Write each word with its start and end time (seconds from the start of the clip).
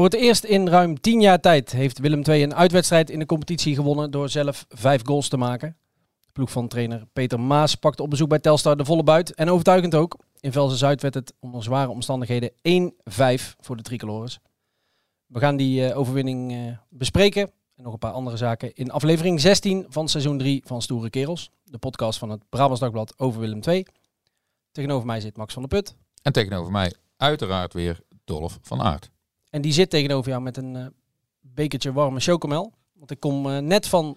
Voor 0.00 0.08
het 0.08 0.18
eerst 0.18 0.44
in 0.44 0.68
ruim 0.68 1.00
10 1.00 1.20
jaar 1.20 1.40
tijd 1.40 1.72
heeft 1.72 1.98
Willem 1.98 2.22
II 2.22 2.42
een 2.42 2.54
uitwedstrijd 2.54 3.10
in 3.10 3.18
de 3.18 3.26
competitie 3.26 3.74
gewonnen 3.74 4.10
door 4.10 4.28
zelf 4.28 4.66
vijf 4.68 5.00
goals 5.04 5.28
te 5.28 5.36
maken. 5.36 5.76
De 6.20 6.32
ploeg 6.32 6.50
van 6.50 6.68
trainer 6.68 7.06
Peter 7.12 7.40
Maas 7.40 7.74
pakte 7.74 8.02
op 8.02 8.10
bezoek 8.10 8.28
bij 8.28 8.38
Telstar 8.38 8.76
de 8.76 8.84
volle 8.84 9.02
buit 9.02 9.34
en 9.34 9.50
overtuigend 9.50 9.94
ook. 9.94 10.16
In 10.40 10.52
Velzen 10.52 10.78
Zuid 10.78 11.02
werd 11.02 11.14
het 11.14 11.34
onder 11.40 11.62
zware 11.62 11.88
omstandigheden 11.88 12.50
1-5 12.50 12.54
voor 13.60 13.76
de 13.76 13.82
tricolores. 13.82 14.38
We 15.26 15.38
gaan 15.38 15.56
die 15.56 15.86
eh, 15.86 15.98
overwinning 15.98 16.52
eh, 16.52 16.76
bespreken 16.88 17.50
en 17.76 17.82
nog 17.82 17.92
een 17.92 17.98
paar 17.98 18.12
andere 18.12 18.36
zaken 18.36 18.74
in 18.74 18.90
aflevering 18.90 19.40
16 19.40 19.86
van 19.88 20.08
seizoen 20.08 20.38
3 20.38 20.62
van 20.66 20.82
Stoere 20.82 21.10
Kerels. 21.10 21.50
De 21.64 21.78
podcast 21.78 22.18
van 22.18 22.30
het 22.30 22.42
Brabants 22.48 22.80
Dagblad 22.80 23.18
over 23.18 23.40
Willem 23.40 23.60
II. 23.66 23.86
Tegenover 24.72 25.06
mij 25.06 25.20
zit 25.20 25.36
Max 25.36 25.52
van 25.52 25.62
der 25.62 25.80
Put. 25.80 25.96
En 26.22 26.32
tegenover 26.32 26.72
mij 26.72 26.94
uiteraard 27.16 27.72
weer 27.72 28.00
Dolf 28.24 28.58
van 28.62 28.80
Aert. 28.80 29.10
En 29.50 29.62
die 29.62 29.72
zit 29.72 29.90
tegenover 29.90 30.30
jou 30.30 30.42
met 30.42 30.56
een 30.56 30.76
eh, 30.76 30.86
bekertje 31.40 31.92
warme 31.92 32.20
chocomel. 32.20 32.72
Want 32.92 33.10
ik 33.10 33.20
kom 33.20 33.50
eh, 33.50 33.58
net 33.58 33.86
van 33.86 34.16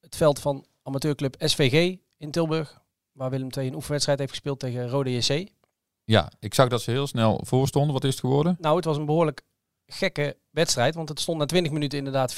het 0.00 0.16
veld 0.16 0.38
van 0.38 0.66
amateurclub 0.82 1.34
SVG 1.38 1.96
in 2.16 2.30
Tilburg. 2.30 2.82
Waar 3.12 3.30
Willem 3.30 3.48
II 3.56 3.66
een 3.66 3.74
oefenwedstrijd 3.74 4.18
heeft 4.18 4.30
gespeeld 4.30 4.58
tegen 4.58 4.88
Rode 4.88 5.16
JC. 5.16 5.48
Ja, 6.04 6.32
ik 6.38 6.54
zag 6.54 6.68
dat 6.68 6.82
ze 6.82 6.90
heel 6.90 7.06
snel 7.06 7.40
voorstonden. 7.44 7.92
Wat 7.92 8.04
is 8.04 8.10
het 8.10 8.20
geworden? 8.20 8.56
Nou, 8.60 8.76
het 8.76 8.84
was 8.84 8.96
een 8.96 9.04
behoorlijk 9.04 9.42
gekke 9.86 10.36
wedstrijd. 10.50 10.94
Want 10.94 11.08
het 11.08 11.20
stond 11.20 11.38
na 11.38 11.46
20 11.46 11.72
minuten 11.72 11.98
inderdaad 11.98 12.32
4-0 12.32 12.36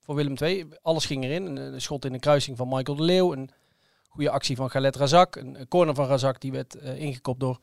voor 0.00 0.14
Willem 0.14 0.36
II. 0.36 0.68
Alles 0.82 1.06
ging 1.06 1.24
erin. 1.24 1.46
Een, 1.46 1.56
een 1.56 1.80
schot 1.80 2.04
in 2.04 2.12
de 2.12 2.18
kruising 2.18 2.56
van 2.56 2.68
Michael 2.68 2.96
de 2.96 3.02
Leeuw. 3.02 3.32
Een 3.32 3.50
goede 4.08 4.30
actie 4.30 4.56
van 4.56 4.70
Galet 4.70 4.96
Razak. 4.96 5.36
Een, 5.36 5.60
een 5.60 5.68
corner 5.68 5.94
van 5.94 6.06
Razak 6.06 6.40
die 6.40 6.52
werd 6.52 6.74
eh, 6.74 7.00
ingekopt 7.00 7.40
door 7.40 7.58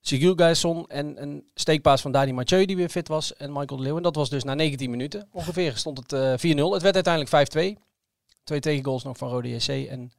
Sigil 0.00 0.34
Gaisson. 0.34 0.86
En 0.86 1.22
een 1.22 1.48
steekpaas 1.54 2.00
van 2.00 2.12
Dani 2.12 2.32
Mathieu 2.32 2.64
die 2.64 2.76
weer 2.76 2.88
fit 2.88 3.08
was. 3.08 3.34
En 3.34 3.52
Michael 3.52 3.76
de 3.76 3.82
Leeuw. 3.82 3.96
En 3.96 4.02
dat 4.02 4.14
was 4.14 4.30
dus 4.30 4.44
na 4.44 4.54
19 4.54 4.90
minuten 4.90 5.28
ongeveer 5.32 5.76
stond 5.76 5.98
het 5.98 6.12
eh 6.12 6.54
4-0. 6.56 6.72
Het 6.72 6.82
werd 6.82 6.94
uiteindelijk 6.94 7.28
5-2. 7.78 7.82
Twee 8.44 8.60
tegengoals 8.60 9.04
nog 9.04 9.16
van 9.16 9.28
Rode 9.28 9.48
JC. 9.48 9.88
En 9.88 10.12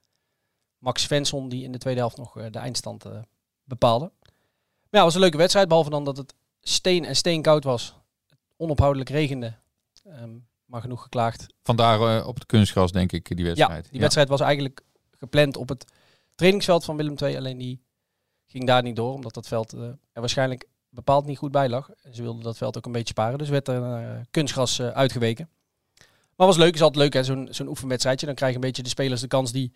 Max 0.78 1.02
Svensson 1.02 1.50
die 1.50 1.64
in 1.64 1.72
de 1.72 1.78
tweede 1.78 2.00
helft 2.00 2.18
nog 2.18 2.38
eh, 2.38 2.46
de 2.52 2.60
eindstand 2.60 3.06
eh, 3.06 3.12
bepaalde. 3.64 4.12
Maar 4.90 5.00
ja, 5.02 5.06
het 5.06 5.14
was 5.14 5.14
een 5.14 5.22
leuke 5.22 5.38
wedstrijd. 5.38 5.68
Behalve 5.68 5.90
dan 5.90 6.04
dat 6.04 6.18
het 6.18 6.36
steen 6.62 7.06
en 7.06 7.16
steenkoud 7.16 7.64
was. 7.64 7.96
Onophoudelijk 8.58 9.10
regende. 9.10 9.54
Ehm, 10.04 10.38
maar 10.66 10.82
genoeg 10.82 11.02
geklaagd. 11.02 11.46
Vandaar 11.64 12.18
eh, 12.18 12.28
op 12.28 12.36
het 12.36 12.46
kunstgras, 12.46 12.92
denk 12.92 13.12
ik, 13.12 13.36
die 13.36 13.46
wedstrijd. 13.46 13.86
Ja, 13.86 13.92
die 13.92 14.00
wedstrijd 14.00 14.30
was 14.30 14.40
eigenlijk 14.42 14.82
gepland 15.18 15.58
op 15.58 15.70
het 15.70 15.86
trainingsveld 16.36 16.86
van 16.86 16.98
Willem 16.98 17.16
II. 17.22 17.38
Alleen 17.38 17.58
die 17.58 17.82
ging 18.52 18.66
daar 18.66 18.84
niet 18.84 18.96
door, 18.96 19.14
omdat 19.14 19.34
dat 19.34 19.48
veld 19.48 19.74
eh, 19.74 19.82
er 19.82 19.98
waarschijnlijk 20.14 20.68
bepaald 20.90 21.26
niet 21.26 21.38
goed 21.38 21.52
bij 21.52 21.70
lag. 21.70 21.90
En 22.04 22.16
ze 22.16 22.22
wilden 22.22 22.44
dat 22.44 22.58
veld 22.58 22.78
ook 22.78 22.86
een 22.86 22.92
beetje 22.92 23.14
sparen. 23.14 23.38
Dus 23.38 23.50
werd 23.50 23.68
er 23.68 23.80
naar 23.80 24.26
kunstgras 24.32 24.80
eh, 24.80 24.88
uitgeweken. 24.88 25.50
Maar 26.36 26.48
was 26.48 26.58
leuk, 26.58 26.74
is 26.74 26.82
altijd 26.82 27.04
leuk 27.04 27.14
hè, 27.14 27.24
zo'n 27.24 27.48
zo'n 27.52 27.68
oefenwedstrijdje. 27.68 28.26
Dan 28.26 28.36
krijgen 28.36 28.58
een 28.58 28.68
beetje 28.68 28.84
de 28.84 28.90
spelers 28.90 29.22
de 29.22 29.28
kans 29.28 29.52
die 29.52 29.72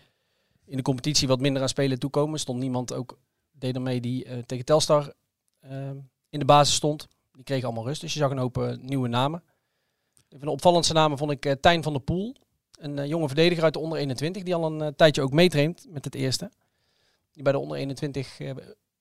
in 0.66 0.78
de 0.78 0.84
competitie 0.84 1.28
wat 1.28 1.40
minder 1.40 1.62
aan 1.62 1.70
spelen 1.70 2.00
toekomen. 2.00 2.40
Stond 2.40 2.60
niemand 2.60 2.94
ook, 2.94 3.18
deed 3.52 3.76
er 3.76 3.82
mee 3.82 4.02
die 4.02 4.26
eh, 4.26 4.38
tegen 4.38 4.66
Telstar 4.66 5.14
eh, 5.60 5.90
in 6.30 6.40
de 6.40 6.46
basis 6.46 6.76
stond. 6.76 7.08
Die 7.32 7.44
kregen 7.44 7.66
allemaal 7.66 7.86
rust, 7.86 8.02
dus 8.02 8.14
je 8.14 8.20
zag 8.20 8.32
een 8.32 8.38
hoop 8.38 8.58
eh, 8.58 8.78
nieuwe 8.78 9.08
namen. 9.08 9.44
Een 10.40 10.48
opvallendste 10.48 10.94
namen 10.94 11.18
vond 11.18 11.32
ik 11.32 11.46
eh, 11.46 11.52
Tijn 11.52 11.84
van 11.84 11.94
der 11.94 12.02
Poel. 12.02 12.36
Een 12.80 13.00
eh, 13.00 13.06
jonge 13.08 13.28
verdediger 13.28 13.64
uit 13.64 13.74
de 13.74 13.80
onder 13.80 13.98
21, 13.98 14.44
die 14.44 14.56
al 14.56 14.66
een 14.66 14.82
eh, 14.82 14.88
tijdje 14.96 15.22
ook 15.22 15.32
meetraint 15.32 15.86
met 15.90 16.06
het 16.06 16.16
eerste. 16.16 16.52
Die 17.34 17.44
bij 17.44 17.52
de 17.52 17.60
onder 17.60 17.78
21 17.78 18.40
eh, 18.40 18.52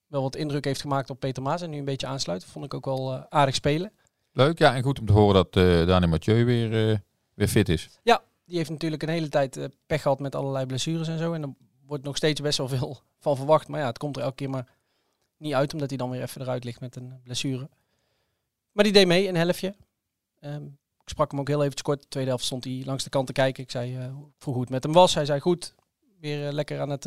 wel 0.06 0.22
wat 0.22 0.36
indruk 0.36 0.64
heeft 0.64 0.80
gemaakt 0.80 1.10
op 1.10 1.20
Peter 1.20 1.42
Maas 1.42 1.62
en 1.62 1.70
nu 1.70 1.78
een 1.78 1.84
beetje 1.84 2.06
aansluit. 2.06 2.44
Vond 2.44 2.64
ik 2.64 2.74
ook 2.74 2.84
wel 2.84 3.12
eh, 3.12 3.22
aardig 3.28 3.54
spelen. 3.54 3.92
Leuk, 4.32 4.58
ja. 4.58 4.74
En 4.74 4.82
goed 4.82 4.98
om 4.98 5.06
te 5.06 5.12
horen 5.12 5.34
dat 5.34 5.56
eh 5.56 5.86
Dani 5.86 6.06
Mathieu 6.06 6.44
weer, 6.44 7.02
weer 7.34 7.48
fit 7.48 7.68
is. 7.68 7.98
Die 8.44 8.56
heeft 8.56 8.70
natuurlijk 8.70 9.02
een 9.02 9.08
hele 9.08 9.28
tijd 9.28 9.68
pech 9.86 10.02
gehad 10.02 10.20
met 10.20 10.34
allerlei 10.34 10.66
blessures 10.66 11.08
en 11.08 11.18
zo. 11.18 11.32
En 11.32 11.42
er 11.42 11.54
wordt 11.86 12.04
nog 12.04 12.16
steeds 12.16 12.40
best 12.40 12.58
wel 12.58 12.68
veel 12.68 13.00
van 13.24 13.36
verwacht. 13.36 13.68
Maar 13.68 13.80
ja, 13.80 13.86
het 13.86 13.98
komt 13.98 14.16
er 14.16 14.22
elke 14.22 14.34
keer 14.34 14.50
maar 14.50 14.68
niet 15.36 15.54
uit, 15.54 15.72
omdat 15.72 15.88
hij 15.88 15.98
dan 15.98 16.10
weer 16.10 16.22
even 16.22 16.40
eruit 16.40 16.64
ligt 16.64 16.80
met 16.80 16.96
een 16.96 17.20
blessure. 17.24 17.68
Maar 18.72 18.84
die 18.84 18.92
deed 18.92 19.06
mee, 19.06 19.28
een 19.28 19.36
helftje. 19.36 19.74
Ehm, 20.40 20.64
ik 21.02 21.08
sprak 21.08 21.30
hem 21.30 21.40
ook 21.40 21.48
heel 21.48 21.64
even 21.64 21.82
kort. 21.82 22.02
De 22.02 22.08
tweede 22.08 22.28
helft 22.28 22.44
stond 22.44 22.64
hij 22.64 22.82
langs 22.84 23.04
de 23.04 23.10
kant 23.10 23.26
te 23.26 23.32
kijken. 23.32 23.62
Ik 23.62 23.70
zei, 23.70 24.12
vroeg 24.38 24.54
hoe 24.54 24.62
het 24.62 24.72
met 24.72 24.82
hem 24.82 24.92
was. 24.92 25.14
Hij 25.14 25.24
zei 25.24 25.40
goed, 25.40 25.74
weer 26.20 26.52
lekker 26.52 26.80
aan 26.80 26.90
het, 26.90 27.06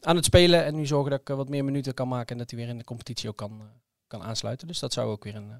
aan 0.00 0.16
het 0.16 0.24
spelen. 0.24 0.64
En 0.64 0.74
nu 0.74 0.86
zorgen 0.86 1.10
dat 1.10 1.20
ik 1.20 1.30
eh, 1.30 1.36
wat 1.36 1.48
meer 1.48 1.64
minuten 1.64 1.94
kan 1.94 2.08
maken. 2.08 2.32
En 2.32 2.38
dat 2.38 2.50
hij 2.50 2.58
weer 2.58 2.68
in 2.68 2.78
de 2.78 2.84
competitie 2.84 3.28
ook 3.28 3.36
kan, 3.36 3.60
eh, 3.60 3.66
kan 4.06 4.22
aansluiten. 4.22 4.66
Dus 4.66 4.78
dat 4.78 4.92
zou 4.92 5.10
ook 5.10 5.24
weer 5.24 5.34
een, 5.34 5.50
eh, 5.50 5.56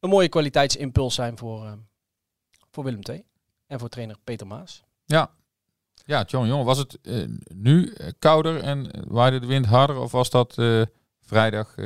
een 0.00 0.08
mooie 0.08 0.28
kwaliteitsimpuls 0.28 1.14
zijn 1.14 1.38
voor, 1.38 1.78
voor 2.70 2.84
Willem 2.84 3.00
II. 3.10 3.24
En 3.66 3.78
voor 3.78 3.88
trainer 3.88 4.16
Peter 4.24 4.46
Maas. 4.46 4.82
Ja. 5.04 5.30
Ja, 6.04 6.22
John, 6.22 6.46
jongen, 6.46 6.64
was 6.64 6.78
het 6.78 6.98
nu 7.54 7.92
kouder 8.18 8.62
en 8.62 8.90
eh, 8.90 9.02
waaide 9.06 9.40
de 9.40 9.46
wind 9.46 9.66
harder? 9.66 9.96
Of 9.96 10.12
was 10.12 10.30
dat 10.30 10.54
vrijdag? 11.20 11.76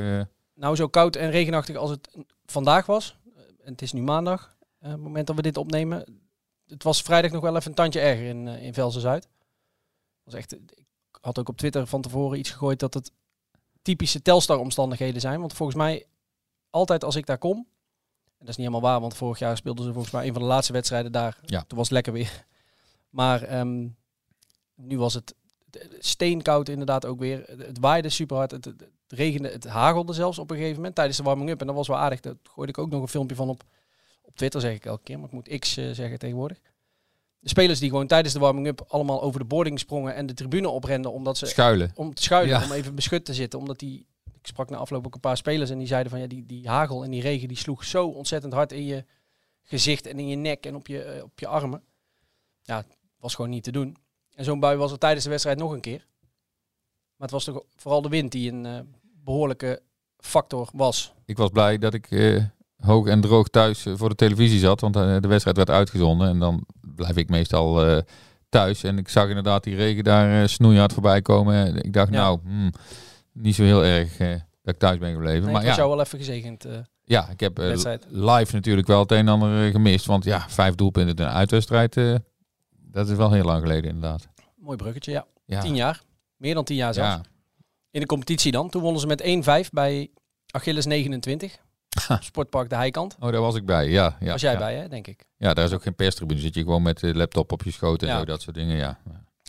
Nou, 0.54 0.76
zo 0.76 0.88
koud 0.88 1.16
en 1.16 1.30
regenachtig 1.30 1.76
als 1.76 1.90
het 1.90 2.08
vandaag 2.44 2.86
was. 2.86 3.16
En 3.64 3.72
het 3.72 3.82
is 3.82 3.92
nu 3.92 4.02
maandag, 4.02 4.56
het 4.78 4.96
moment 4.96 5.26
dat 5.26 5.36
we 5.36 5.42
dit 5.42 5.56
opnemen. 5.56 6.22
Het 6.66 6.82
was 6.82 7.02
vrijdag 7.02 7.30
nog 7.30 7.42
wel 7.42 7.56
even 7.56 7.68
een 7.68 7.76
tandje 7.76 8.00
erger 8.00 8.26
in, 8.26 8.48
in 8.48 8.74
Velsen 8.74 9.00
Zuid. 9.00 9.28
Was 10.24 10.34
echt, 10.34 10.54
ik 10.54 10.85
had 11.26 11.38
ook 11.38 11.48
op 11.48 11.56
Twitter 11.56 11.86
van 11.86 12.02
tevoren 12.02 12.38
iets 12.38 12.50
gegooid 12.50 12.78
dat 12.78 12.94
het 12.94 13.10
typische 13.82 14.22
Telstar 14.22 14.58
omstandigheden 14.58 15.20
zijn. 15.20 15.40
Want 15.40 15.52
volgens 15.52 15.78
mij, 15.78 16.06
altijd 16.70 17.04
als 17.04 17.16
ik 17.16 17.26
daar 17.26 17.38
kom, 17.38 17.56
en 18.38 18.46
dat 18.46 18.48
is 18.48 18.56
niet 18.56 18.66
helemaal 18.66 18.90
waar, 18.90 19.00
want 19.00 19.16
vorig 19.16 19.38
jaar 19.38 19.56
speelden 19.56 19.84
ze 19.84 19.92
volgens 19.92 20.12
mij 20.12 20.26
een 20.26 20.32
van 20.32 20.42
de 20.42 20.48
laatste 20.48 20.72
wedstrijden 20.72 21.12
daar. 21.12 21.38
Ja. 21.44 21.64
Toen 21.66 21.78
was 21.78 21.86
het 21.86 21.94
lekker 21.94 22.12
weer. 22.12 22.44
Maar 23.10 23.42
ehm, 23.42 23.88
nu 24.74 24.98
was 24.98 25.14
het 25.14 25.34
steenkoud 25.98 26.68
inderdaad 26.68 27.06
ook 27.06 27.18
weer. 27.18 27.44
Het, 27.46 27.78
waaide 27.78 28.08
super 28.08 28.36
hard. 28.36 28.50
Het, 28.50 28.64
het, 28.64 28.80
het 28.80 29.18
regende, 29.18 29.48
het 29.48 29.64
hagelde 29.64 30.12
zelfs 30.12 30.38
op 30.38 30.50
een 30.50 30.56
gegeven 30.56 30.76
moment 30.76 30.94
tijdens 30.94 31.16
de 31.16 31.22
warming-up. 31.22 31.60
En 31.60 31.66
dat 31.66 31.76
was 31.76 31.88
wel 31.88 31.96
aardig. 31.96 32.20
Daar 32.20 32.34
gooide 32.42 32.72
ik 32.72 32.78
ook 32.78 32.90
nog 32.90 33.02
een 33.02 33.08
filmpje 33.08 33.36
van 33.36 33.48
op, 33.48 33.62
op 34.22 34.36
Twitter, 34.36 34.60
zeg 34.60 34.74
ik 34.74 34.84
elke 34.84 35.02
keer. 35.02 35.18
Maar 35.18 35.26
ik 35.26 35.32
moet 35.32 35.58
X 35.58 35.76
eh, 35.76 35.90
zeggen 35.90 36.18
tegenwoordig. 36.18 36.60
De 37.40 37.48
spelers 37.48 37.78
die 37.78 37.88
gewoon 37.90 38.06
tijdens 38.06 38.34
de 38.34 38.40
warming-up 38.40 38.84
allemaal 38.88 39.22
over 39.22 39.40
de 39.40 39.46
boarding 39.46 39.78
sprongen 39.78 40.14
en 40.14 40.26
de 40.26 40.34
tribune 40.34 40.68
oprenden 40.68 41.12
omdat 41.12 41.38
ze 41.38 41.46
schuilen. 41.46 41.90
om 41.94 42.14
te 42.14 42.22
schuilen, 42.22 42.58
Ja. 42.58 42.64
om 42.64 42.72
even 42.72 42.94
beschut 42.94 43.24
te 43.24 43.34
zitten. 43.34 43.58
Omdat 43.58 43.78
die, 43.78 44.06
ik 44.24 44.46
sprak 44.46 44.70
na 44.70 44.76
afloop 44.76 45.06
ook 45.06 45.14
een 45.14 45.20
paar 45.20 45.36
spelers 45.36 45.70
en 45.70 45.78
die 45.78 45.86
zeiden 45.86 46.10
van 46.10 46.20
ja, 46.20 46.26
die, 46.26 46.46
die 46.46 46.68
hagel 46.68 47.04
en 47.04 47.10
die 47.10 47.20
regen 47.20 47.48
die 47.48 47.56
sloeg 47.56 47.84
zo 47.84 48.06
ontzettend 48.08 48.52
hard 48.52 48.72
in 48.72 48.84
je 48.84 49.04
gezicht 49.62 50.06
en 50.06 50.18
in 50.18 50.28
je 50.28 50.36
nek 50.36 50.66
en 50.66 50.74
op 50.74 50.86
je, 50.86 51.02
eh, 51.02 51.22
op 51.22 51.38
je 51.38 51.46
armen. 51.46 51.82
Ja, 52.62 52.84
was 53.18 53.34
gewoon 53.34 53.50
niet 53.50 53.64
te 53.64 53.72
doen. 53.72 53.96
En 54.34 54.44
zo'n 54.44 54.60
bui 54.60 54.76
was 54.76 54.92
er 54.92 54.98
tijdens 54.98 55.24
de 55.24 55.30
wedstrijd 55.30 55.58
nog 55.58 55.72
een 55.72 55.80
keer. 55.80 56.06
Maar 57.16 57.28
het 57.28 57.30
was 57.30 57.44
toch 57.44 57.62
vooral 57.76 58.02
de 58.02 58.08
wind 58.08 58.32
die 58.32 58.52
een 58.52 58.66
eh, 58.66 58.78
behoorlijke 59.24 59.82
factor 60.18 60.68
was. 60.72 61.12
Ik 61.24 61.36
was 61.36 61.50
blij 61.50 61.78
dat 61.78 61.94
ik 61.94 62.10
eh, 62.10 62.44
hoog 62.76 63.06
en 63.06 63.20
droog 63.20 63.48
thuis 63.48 63.86
voor 63.94 64.08
de 64.08 64.14
televisie 64.14 64.58
zat. 64.58 64.80
Want 64.80 64.94
de 64.94 65.28
wedstrijd 65.28 65.56
werd 65.56 65.70
uitgezonden. 65.70 66.28
En 66.28 66.38
dan 66.38 66.66
blijf 66.96 67.16
ik 67.16 67.28
meestal 67.28 67.86
eh, 67.86 68.02
thuis. 68.48 68.82
En 68.82 68.98
ik 68.98 69.08
zag 69.08 69.28
inderdaad 69.28 69.64
die 69.64 69.76
regen 69.76 70.04
daar 70.04 70.42
eh, 70.42 70.48
snoeihard 70.48 70.92
voorbij 70.92 71.22
komen. 71.22 71.76
Ik 71.84 71.92
dacht, 71.92 72.12
Ja. 72.12 72.20
nou, 72.20 72.38
hmm, 72.44 72.72
niet 73.32 73.54
zo 73.54 73.62
heel 73.62 73.84
erg 73.84 74.18
eh, 74.18 74.30
dat 74.62 74.74
ik 74.74 74.80
thuis 74.80 74.98
ben 74.98 75.12
gebleven. 75.12 75.42
Nee, 75.42 75.52
maar 75.52 75.62
was 75.62 75.70
ja, 75.70 75.76
jou 75.76 75.88
wel 75.88 76.00
even 76.00 76.18
gezegend. 76.18 76.66
ja, 77.04 77.28
ik 77.28 77.40
heb 77.40 77.58
live 78.08 78.54
natuurlijk 78.54 78.86
wel 78.86 79.00
het 79.00 79.10
een 79.10 79.18
en 79.18 79.28
ander 79.28 79.70
gemist. 79.70 80.06
Want 80.06 80.24
ja, 80.24 80.48
vijf 80.48 80.74
doelpunten 80.74 81.16
in 81.16 81.24
een 81.24 81.30
uitwedstrijd. 81.30 81.94
dat 82.70 83.08
is 83.08 83.16
wel 83.16 83.32
heel 83.32 83.44
lang 83.44 83.62
geleden 83.62 83.90
inderdaad. 83.90 84.28
mooi 84.56 84.76
bruggetje, 84.76 85.12
ja. 85.12 85.26
Ja, 85.44 85.60
Tien 85.60 85.74
jaar. 85.74 86.02
Meer 86.36 86.54
dan 86.54 86.64
tien 86.64 86.76
jaar 86.76 86.94
zelfs. 86.94 87.20
In 87.90 88.00
de 88.00 88.06
competitie 88.06 88.52
dan. 88.52 88.70
Toen 88.70 88.82
wonnen 88.82 89.00
ze 89.00 89.06
met 89.06 89.66
1-5 89.66 89.70
bij 89.70 90.10
Achilles 90.50 90.86
29. 90.86 91.58
Sportpark 92.20 92.68
de 92.68 92.74
Heikant. 92.76 93.16
Oh, 93.20 93.32
daar 93.32 93.40
was 93.40 93.54
ik 93.54 93.66
bij. 93.66 93.88
Ja, 93.88 94.16
ja, 94.20 94.30
was 94.30 94.40
jij 94.40 94.52
ja. 94.52 94.58
bij, 94.58 94.74
hè, 94.76 94.88
denk 94.88 95.06
ik. 95.06 95.24
Ja, 95.36 95.54
daar 95.54 95.64
is 95.64 95.72
ook 95.72 95.82
geen 95.82 95.94
perstribune. 95.94 96.40
Zit 96.40 96.54
je 96.54 96.60
gewoon 96.62 96.82
met 96.82 97.00
de 97.00 97.14
laptop 97.14 97.52
op 97.52 97.62
je 97.62 97.70
schoot 97.70 98.02
en 98.02 98.18
zo, 98.18 98.24
dat 98.24 98.42
soort 98.42 98.56
dingen. 98.56 98.76
Ja, 98.76 98.98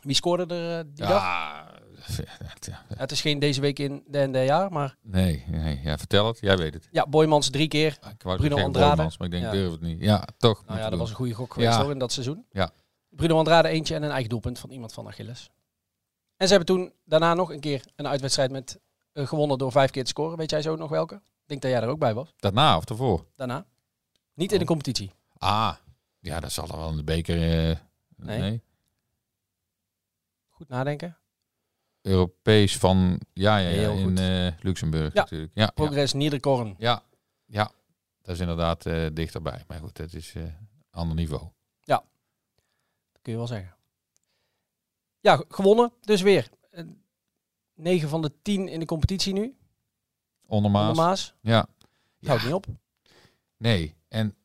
Wie 0.04 0.15
scoorde 0.15 0.56
er 0.56 0.77
eh, 0.77 0.83
die 0.94 1.06
dag? 1.06 1.65
Het 2.98 3.12
is 3.12 3.21
geen 3.21 3.39
deze 3.39 3.62
week 3.62 3.80
in 3.80 4.04
de 4.07 4.44
jaar, 4.45 4.71
maar 4.71 4.95
Nee, 5.01 5.44
nee, 5.48 5.80
ja, 5.83 5.98
vertel 5.98 6.27
het. 6.27 6.39
Jij 6.39 6.57
weet 6.57 6.74
het. 6.74 6.88
ja, 6.92 7.06
Boymans 7.09 7.50
drie 7.50 7.68
keer. 7.68 7.98
Bruno 8.18 8.56
Andrade. 8.63 8.95
Boymans, 8.95 9.18
maar 9.18 9.27
ik 9.27 9.33
denk, 9.33 9.45
Ja. 9.45 9.51
durf 9.51 9.71
het 9.71 9.81
niet. 9.81 10.00
Ja, 10.01 10.27
toch. 10.38 10.63
Nou 10.65 10.80
ja, 10.80 10.89
dat 10.89 11.00
was 11.00 11.09
een 11.09 11.15
goede 11.15 11.33
gok 11.33 11.54
geweest 11.54 11.75
hoor, 11.75 11.92
in 11.92 12.00
dat 12.00 12.12
seizoen. 12.12 12.45
Ja. 12.51 12.69
Bruno 13.09 13.38
Andrade 13.38 13.68
eentje 13.68 13.95
en 13.95 14.04
een 14.04 14.09
eigen 14.12 14.30
doelpunt 14.30 14.59
van 14.59 14.69
iemand 14.69 14.94
van 14.94 15.07
Achilles. 15.07 15.50
En 16.38 16.48
ze 16.48 16.54
hebben 16.56 16.75
toen 16.75 16.94
daarna 17.06 17.33
nog 17.33 17.51
een 17.51 17.59
keer 17.59 17.83
een 17.95 18.07
uitwedstrijd 18.07 18.51
met 18.51 18.80
eh, 19.13 19.27
gewonnen 19.27 19.57
door 19.57 19.71
vijf 19.71 19.92
keer 19.92 20.04
te 20.04 20.09
scoren. 20.09 20.38
Weet 20.38 20.50
jij 20.50 20.62
zo 20.62 20.75
nog 20.75 20.89
welke? 20.89 21.21
Ik 21.48 21.54
denk 21.54 21.62
dat 21.62 21.72
jij 21.72 21.82
er 21.82 21.88
ook 21.94 22.00
bij 22.00 22.14
was. 22.14 22.34
Daarna 22.38 22.78
of 22.78 22.84
daarvoor? 22.86 23.26
Daarna. 23.36 23.66
Niet 24.34 24.52
in 24.52 24.58
de 24.58 24.64
Oh. 24.64 24.70
competitie. 24.70 25.12
Ah, 25.38 25.76
ja, 26.20 26.40
dat 26.40 26.52
zal 26.52 26.68
er 26.68 26.78
wel 26.78 26.90
in 26.90 26.96
de 26.98 27.04
beker. 27.04 27.36
eh, 27.70 27.78
Nee. 28.16 28.40
nee. 28.40 28.64
Goed 30.50 30.68
nadenken. 30.68 31.18
Europees 32.02 32.78
van, 32.78 33.20
ja, 33.34 33.58
ja, 33.58 33.70
ja 33.70 33.76
Heel 33.76 33.94
in 33.98 34.04
goed. 34.08 34.20
eh, 34.20 34.48
Luxemburg 34.64 35.14
Ja. 35.14 35.22
natuurlijk. 35.22 35.52
Ja, 35.56 35.62
ja, 35.64 35.70
Progress 35.70 36.14
Niederkorn. 36.14 36.76
ja, 36.78 37.04
ja, 37.46 37.72
dat 38.22 38.36
is 38.36 38.40
inderdaad 38.42 38.86
eh, 38.86 39.08
dichterbij. 39.14 39.64
Maar 39.68 39.80
goed, 39.80 39.98
het 39.98 40.14
is 40.14 40.36
eh 40.36 40.44
ander 40.92 41.16
niveau. 41.16 41.48
Dat 41.86 43.22
kun 43.22 43.32
je 43.32 43.38
wel 43.38 43.48
zeggen. 43.48 43.76
Ja, 45.20 45.44
gewonnen. 45.48 45.92
Dus 46.02 46.22
weer. 46.22 46.50
9 47.76 48.10
van 48.10 48.22
de 48.22 48.32
10 48.42 48.68
in 48.68 48.80
de 48.80 48.86
competitie 48.86 49.34
nu. 49.34 49.58
Ondermaas. 50.48 50.90
Onder 50.90 51.04
Maas. 51.06 51.34
Ja. 51.42 51.68
Houdt 52.26 52.44
niet 52.44 52.54
op. 52.54 52.66
nee. 53.58 53.96
En 54.08 54.36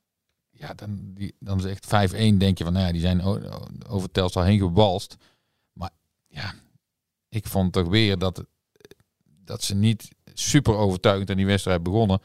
ja, 0.50 0.74
dan, 0.74 1.00
die, 1.14 1.34
dan 1.40 1.58
is 1.58 1.64
echt 1.64 1.86
5-1 2.14 2.36
denk 2.36 2.58
je 2.58 2.64
van, 2.64 2.72
nou 2.72 2.86
ja, 2.86 2.92
die 2.92 3.00
zijn 3.00 3.22
over 3.88 4.10
Telstar 4.10 4.44
heen 4.44 4.58
gebalst. 4.58 5.16
Maar 5.72 5.90
ja, 6.28 6.54
ik 7.28 7.46
vond 7.46 7.72
toch 7.72 7.88
weer 7.88 8.18
dat, 8.18 8.44
dat 9.24 9.62
ze 9.62 9.74
niet 9.74 10.08
super 10.34 10.74
overtuigend 10.74 11.30
aan 11.30 11.36
die 11.36 11.46
wedstrijd 11.46 11.82
begonnen. 11.82 12.20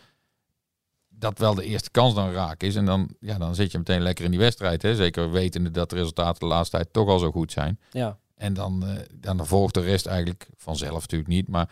Dat 1.10 1.38
wel 1.40 1.54
de 1.56 1.64
eerste 1.64 1.92
kans 1.92 2.14
dan 2.14 2.32
raak 2.32 2.64
is. 2.64 2.76
En 2.76 2.86
dan, 2.86 3.10
ja, 3.20 3.38
dan 3.38 3.56
zit 3.56 3.72
je 3.72 3.78
meteen 3.78 4.02
lekker 4.02 4.26
in 4.26 4.32
die 4.32 4.40
wedstrijd. 4.40 4.82
Hè? 4.82 4.96
Zeker 4.96 5.32
wetende 5.32 5.72
dat 5.72 5.90
de 5.90 5.96
resultaten 5.96 6.40
de 6.40 6.46
laatste 6.46 6.76
tijd 6.76 6.94
toch 6.94 7.08
al 7.08 7.20
zo 7.20 7.32
goed 7.32 7.52
zijn. 7.52 7.80
Ja. 7.92 8.18
En 8.36 8.54
dan, 8.54 8.86
eh, 8.88 9.00
dan 9.14 9.46
volgt 9.48 9.74
de 9.74 9.82
rest 9.82 10.06
eigenlijk 10.06 10.50
vanzelf 10.56 11.02
natuurlijk 11.02 11.30
niet. 11.30 11.48
Maar 11.48 11.70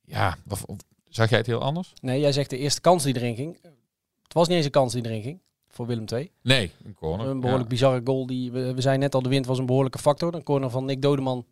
ja, 0.00 0.36
of, 0.48 0.64
of- 0.64 0.76
zag 1.14 1.28
jij 1.28 1.38
het 1.38 1.46
heel 1.46 1.60
anders? 1.60 1.92
Nee, 2.00 2.20
jij 2.20 2.32
zegt 2.32 2.50
de 2.50 2.58
eerste 2.58 2.80
kans 2.80 3.02
die 3.04 3.16
erin 3.16 3.34
ging. 3.36 3.58
Het 4.22 4.32
was 4.32 4.48
niet 4.48 4.56
eens 4.56 4.64
een 4.66 4.70
kans 4.72 4.92
die 4.92 5.04
erin 5.04 5.22
ging. 5.22 5.40
Voor 5.68 5.86
Willem 5.86 6.04
II. 6.12 6.30
Nee, 6.42 6.70
een 6.84 6.94
corner. 6.94 7.26
Een 7.26 7.40
behoorlijk 7.40 7.68
bizarre 7.68 8.00
goal. 8.04 8.26
Die, 8.26 8.52
we, 8.52 8.74
we 8.74 8.80
zijn 8.80 9.00
net 9.00 9.14
al, 9.14 9.22
de 9.22 9.28
wind 9.28 9.46
was 9.46 9.58
een 9.58 9.66
behoorlijke 9.66 9.98
factor. 9.98 10.34
Een 10.34 10.42
corner 10.42 10.70
van 10.70 10.84
Nick 10.84 11.02
Dodeman. 11.02 11.46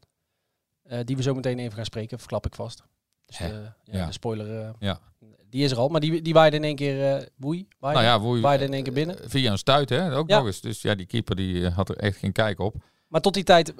eh, 0.82 0.98
die 1.04 1.16
we 1.16 1.22
zo 1.22 1.34
meteen 1.34 1.58
even 1.58 1.72
gaan 1.72 1.84
spreken. 1.84 2.18
Verklap 2.18 2.46
ik 2.46 2.54
vast. 2.54 2.82
Dus 3.26 3.36
de, 3.36 3.44
ja, 3.44 3.74
ja. 3.84 4.06
de 4.06 4.12
spoiler. 4.12 4.60
eh, 4.64 4.70
Ja. 4.78 5.00
Die 5.48 5.64
is 5.64 5.70
er 5.70 5.78
al. 5.78 5.88
Maar 5.88 6.00
die, 6.00 6.22
die 6.22 6.32
waaide 6.32 6.56
in 6.56 6.64
één 6.64 6.76
keer. 6.76 7.14
eh 7.16 7.26
woei. 7.36 7.68
Waaide. 7.78 8.02
Nou 8.02 8.12
ja, 8.12 8.20
woei, 8.26 8.40
waaide 8.40 8.64
in 8.64 8.72
één 8.72 8.82
keer 8.82 8.92
binnen. 8.92 9.16
Via 9.30 9.50
een 9.52 9.58
stuit, 9.58 9.88
hè? 9.88 10.16
Ook 10.16 10.28
nog 10.28 10.46
eens. 10.46 10.60
Dus 10.60 10.82
ja, 10.82 10.94
die 10.94 11.06
keeper 11.06 11.36
die 11.36 11.68
had 11.68 11.88
er 11.88 11.96
echt 11.96 12.16
geen 12.18 12.32
kijk 12.32 12.58
op. 12.60 12.74
Maar 13.08 13.20
tot 13.20 13.34
die 13.34 13.44
tijd 13.44 13.74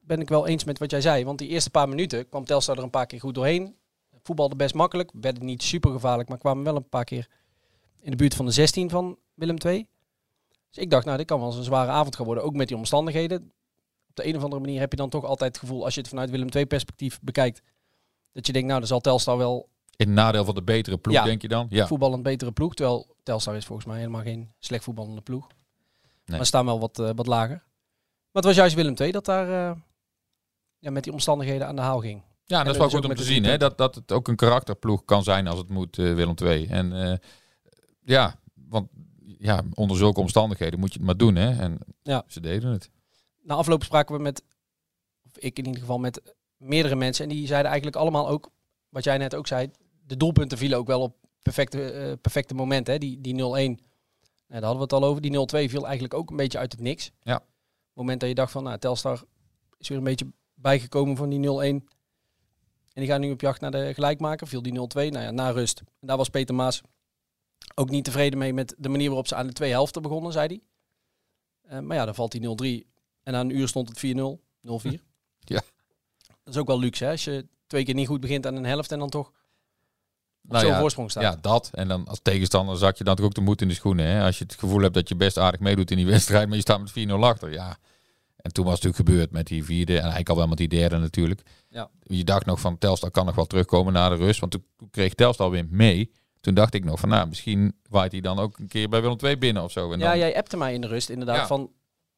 ben 0.00 0.20
ik 0.20 0.28
wel 0.28 0.46
eens 0.46 0.64
met 0.64 0.78
wat 0.78 0.90
jij 0.90 1.00
zei. 1.00 1.24
Want 1.24 1.38
die 1.38 1.48
eerste 1.48 1.70
paar 1.70 1.88
minuten 1.88 2.28
kwam 2.28 2.44
Telstar 2.44 2.76
er 2.76 2.82
een 2.82 2.90
paar 2.90 3.06
keer 3.06 3.20
goed 3.20 3.34
doorheen. 3.34 3.74
Voetbalde 4.22 4.56
best 4.56 4.74
makkelijk. 4.74 5.10
Werden 5.20 5.44
niet 5.44 5.62
super 5.62 5.90
gevaarlijk. 5.92 6.28
Maar 6.28 6.38
kwamen 6.38 6.64
wel 6.64 6.76
een 6.76 6.88
paar 6.88 7.04
keer 7.04 7.28
in 8.00 8.10
de 8.10 8.16
buurt 8.16 8.34
van 8.34 8.46
de 8.46 8.52
16 8.52 8.90
van 8.90 9.18
Willem 9.34 9.56
II. 9.66 9.86
Dus 10.70 10.82
ik 10.84 10.90
dacht, 10.90 11.04
nou, 11.04 11.16
dit 11.16 11.26
kan 11.26 11.38
wel 11.38 11.48
eens 11.48 11.56
een 11.56 11.64
zware 11.64 11.90
avond 11.90 12.16
gaan 12.16 12.26
worden. 12.26 12.44
Ook 12.44 12.54
met 12.54 12.68
die 12.68 12.76
omstandigheden. 12.76 13.52
Op 14.08 14.16
de 14.16 14.26
een 14.26 14.36
of 14.36 14.42
andere 14.42 14.60
manier 14.60 14.80
heb 14.80 14.90
je 14.90 14.96
dan 14.96 15.08
toch 15.10 15.24
altijd 15.24 15.50
het 15.50 15.58
gevoel, 15.58 15.84
als 15.84 15.94
je 15.94 16.00
het 16.00 16.08
vanuit 16.08 16.30
Willem 16.30 16.48
II 16.48 16.66
perspectief 16.66 17.18
bekijkt, 17.22 17.62
dat 18.32 18.46
je 18.46 18.52
denkt, 18.52 18.66
nou, 18.68 18.78
dan 18.78 18.88
zal 18.88 19.00
Telstar 19.00 19.38
wel 19.38 19.68
In 19.96 20.06
het 20.06 20.14
nadeel 20.16 20.44
van 20.44 20.54
de 20.54 20.62
betere 20.62 20.98
ploeg, 20.98 21.14
Ja. 21.14 21.24
denk 21.24 21.42
je 21.42 21.48
dan? 21.48 21.66
Ja. 21.70 21.86
voetballend 21.86 22.22
betere 22.22 22.52
ploeg. 22.52 22.74
Terwijl 22.74 23.16
Telstar 23.22 23.56
is 23.56 23.64
volgens 23.64 23.86
mij 23.86 23.98
helemaal 23.98 24.22
geen 24.22 24.52
slecht 24.58 24.84
voetballende 24.84 25.20
ploeg. 25.20 25.46
Nee. 26.24 26.36
Maar 26.36 26.46
staan 26.46 26.64
wel 26.64 26.80
wat, 26.80 26.98
eh, 26.98 27.10
wat 27.14 27.26
lager. 27.26 27.56
Maar 27.56 28.42
het 28.42 28.44
was 28.44 28.54
juist 28.54 28.74
Willem 28.74 28.94
II 29.00 29.12
dat 29.12 29.24
daar 29.24 29.70
eh, 29.70 29.76
ja, 30.78 30.90
met 30.90 31.04
die 31.04 31.12
omstandigheden 31.12 31.66
aan 31.66 31.76
de 31.76 31.82
haal 31.82 32.00
ging. 32.00 32.22
Ja, 32.52 32.58
En 32.58 32.64
dat 32.64 32.74
is 32.74 32.80
wel 32.80 32.90
goed 32.90 33.04
om 33.04 33.14
te 33.14 33.22
zien, 33.22 33.44
hè? 33.44 33.56
Dat, 33.58 33.78
dat 33.78 33.94
het 33.94 34.12
ook 34.12 34.28
een 34.28 34.36
karakterploeg 34.36 35.04
kan 35.04 35.22
zijn 35.22 35.46
als 35.46 35.58
het 35.58 35.68
moet, 35.68 35.98
eh, 35.98 36.14
Willem 36.14 36.34
II. 36.42 36.66
En 36.66 37.10
eh, 37.10 37.18
ja, 38.04 38.34
want 38.68 38.88
ja, 39.38 39.62
onder 39.74 39.96
zulke 39.96 40.20
omstandigheden 40.20 40.78
moet 40.78 40.92
je 40.92 40.98
het 40.98 41.06
maar 41.06 41.16
doen, 41.16 41.36
hè? 41.36 41.60
En 41.60 41.78
Ja. 42.02 42.24
ze 42.26 42.40
deden 42.40 42.70
het. 42.72 42.90
Na 43.42 43.54
afloop 43.54 43.84
spraken 43.84 44.16
we 44.16 44.22
met, 44.22 44.42
of 45.24 45.38
ik 45.38 45.58
in 45.58 45.64
ieder 45.66 45.80
geval 45.80 45.98
met 45.98 46.34
meerdere 46.56 46.96
mensen. 46.96 47.24
En 47.24 47.30
die 47.30 47.46
zeiden 47.46 47.70
eigenlijk 47.70 48.00
allemaal 48.00 48.28
ook, 48.28 48.50
wat 48.88 49.04
jij 49.04 49.18
net 49.18 49.34
ook 49.34 49.46
zei, 49.46 49.70
de 50.06 50.16
doelpunten 50.16 50.58
vielen 50.58 50.78
ook 50.78 50.86
wel 50.86 51.00
op 51.00 51.16
perfecte, 51.42 51.90
eh, 51.90 52.12
perfecte 52.20 52.54
momenten. 52.54 52.92
Hè? 52.92 52.98
Die, 52.98 53.20
die 53.20 53.34
0-1, 53.34 53.38
eh, 53.38 53.76
daar 54.46 54.62
hadden 54.62 54.76
we 54.76 54.82
het 54.82 54.92
al 54.92 55.04
over. 55.04 55.22
Die 55.22 55.30
0-2 55.30 55.70
viel 55.70 55.84
eigenlijk 55.84 56.14
ook 56.14 56.30
een 56.30 56.36
beetje 56.36 56.58
uit 56.58 56.72
het 56.72 56.80
niks. 56.80 57.10
Ja. 57.22 57.34
Het 57.34 57.94
moment 57.94 58.20
dat 58.20 58.28
je 58.28 58.34
dacht 58.34 58.52
van, 58.52 58.62
nou, 58.62 58.78
Telstar 58.78 59.22
is 59.78 59.88
weer 59.88 59.98
een 59.98 60.04
beetje 60.04 60.32
bijgekomen 60.54 61.16
van 61.16 61.28
die 61.28 61.38
0-1. 61.38 61.88
En 62.92 63.00
die 63.00 63.10
gaan 63.10 63.20
nu 63.20 63.30
op 63.30 63.40
jacht 63.40 63.60
naar 63.60 63.70
de 63.70 63.94
gelijkmaker. 63.94 64.46
Viel 64.46 64.62
die 64.62 64.72
0-2, 64.72 64.76
nou 64.94 65.18
ja, 65.18 65.30
na 65.30 65.50
rust. 65.50 65.82
En 66.00 66.06
daar 66.06 66.16
was 66.16 66.28
Peter 66.28 66.54
Maas 66.54 66.82
ook 67.74 67.90
niet 67.90 68.04
tevreden 68.04 68.38
mee 68.38 68.52
met 68.52 68.74
de 68.78 68.88
manier 68.88 69.06
waarop 69.06 69.26
ze 69.26 69.34
aan 69.34 69.46
de 69.46 69.52
twee 69.52 69.70
helften 69.70 70.02
begonnen, 70.02 70.32
zei 70.32 70.46
hij. 70.46 70.60
Eh, 71.62 71.84
maar 71.84 71.96
ja, 71.96 72.04
dan 72.04 72.14
valt 72.14 72.32
die 72.32 72.84
0-3. 72.84 72.86
En 73.22 73.32
na 73.32 73.40
een 73.40 73.56
uur 73.56 73.68
stond 73.68 73.88
het 73.88 73.98
4-0, 73.98 74.40
0-4. 74.62 75.00
Ja. 75.44 75.60
Dat 76.26 76.54
is 76.54 76.60
ook 76.60 76.66
wel 76.66 76.78
luxe, 76.78 77.04
hè? 77.04 77.10
Als 77.10 77.24
je 77.24 77.46
twee 77.66 77.84
keer 77.84 77.94
niet 77.94 78.06
goed 78.06 78.20
begint 78.20 78.46
aan 78.46 78.54
een 78.56 78.64
helft 78.64 78.92
en 78.92 78.98
dan 78.98 79.10
toch 79.10 79.32
Nou 80.42 80.60
zo'n 80.60 80.72
ja, 80.72 80.80
voorsprong 80.80 81.10
staat. 81.10 81.22
Ja, 81.22 81.36
dat. 81.40 81.70
En 81.72 81.88
dan 81.88 82.08
als 82.08 82.20
tegenstander 82.22 82.76
zak 82.76 82.96
je 82.96 83.04
dan 83.04 83.16
toch 83.16 83.24
ook 83.24 83.34
de 83.34 83.40
moed 83.40 83.60
in 83.60 83.68
de 83.68 83.74
schoenen. 83.74 84.06
Hè? 84.06 84.24
Als 84.24 84.38
je 84.38 84.44
het 84.44 84.54
gevoel 84.54 84.80
hebt 84.80 84.94
dat 84.94 85.08
je 85.08 85.16
best 85.16 85.38
aardig 85.38 85.60
meedoet 85.60 85.90
in 85.90 85.96
die 85.96 86.06
wedstrijd, 86.06 86.46
maar 86.46 86.56
je 86.56 86.62
staat 86.62 86.94
met 86.94 87.08
4-0 87.08 87.12
achter. 87.12 87.52
Ja. 87.52 87.78
En 88.42 88.52
toen 88.52 88.64
was 88.64 88.74
het 88.74 88.82
natuurlijk 88.82 89.10
gebeurd 89.10 89.30
met 89.32 89.46
die 89.46 89.64
vierde 89.64 89.92
en 89.92 89.98
eigenlijk 90.00 90.28
al 90.28 90.36
wel 90.36 90.46
met 90.46 90.58
die 90.58 90.68
derde 90.68 90.98
natuurlijk. 90.98 91.42
Ja. 91.68 91.90
Je 92.02 92.24
dacht 92.24 92.46
nog 92.46 92.60
van 92.60 92.78
Telstar 92.78 93.10
kan 93.10 93.26
nog 93.26 93.34
wel 93.34 93.46
terugkomen 93.46 93.92
na 93.92 94.08
de 94.08 94.14
rust, 94.14 94.40
want 94.40 94.52
toen 94.52 94.64
kreeg 94.90 95.14
Telstar 95.14 95.50
weer 95.50 95.66
mee. 95.70 96.10
Toen 96.40 96.54
dacht 96.54 96.74
ik 96.74 96.84
nog 96.84 97.00
van 97.00 97.08
nou, 97.08 97.28
misschien 97.28 97.76
waait 97.88 98.12
hij 98.12 98.20
dan 98.20 98.38
ook 98.38 98.58
een 98.58 98.68
keer 98.68 98.88
bij 98.88 99.00
Willem 99.02 99.16
II 99.22 99.36
binnen 99.36 99.62
of 99.62 99.72
zo. 99.72 99.92
En 99.92 99.98
ja, 99.98 100.08
dan, 100.08 100.18
jij 100.18 100.36
appte 100.36 100.56
mij 100.56 100.74
in 100.74 100.80
de 100.80 100.86
rust 100.86 101.10
inderdaad 101.10 101.36
Ja. 101.36 101.46
van 101.46 101.70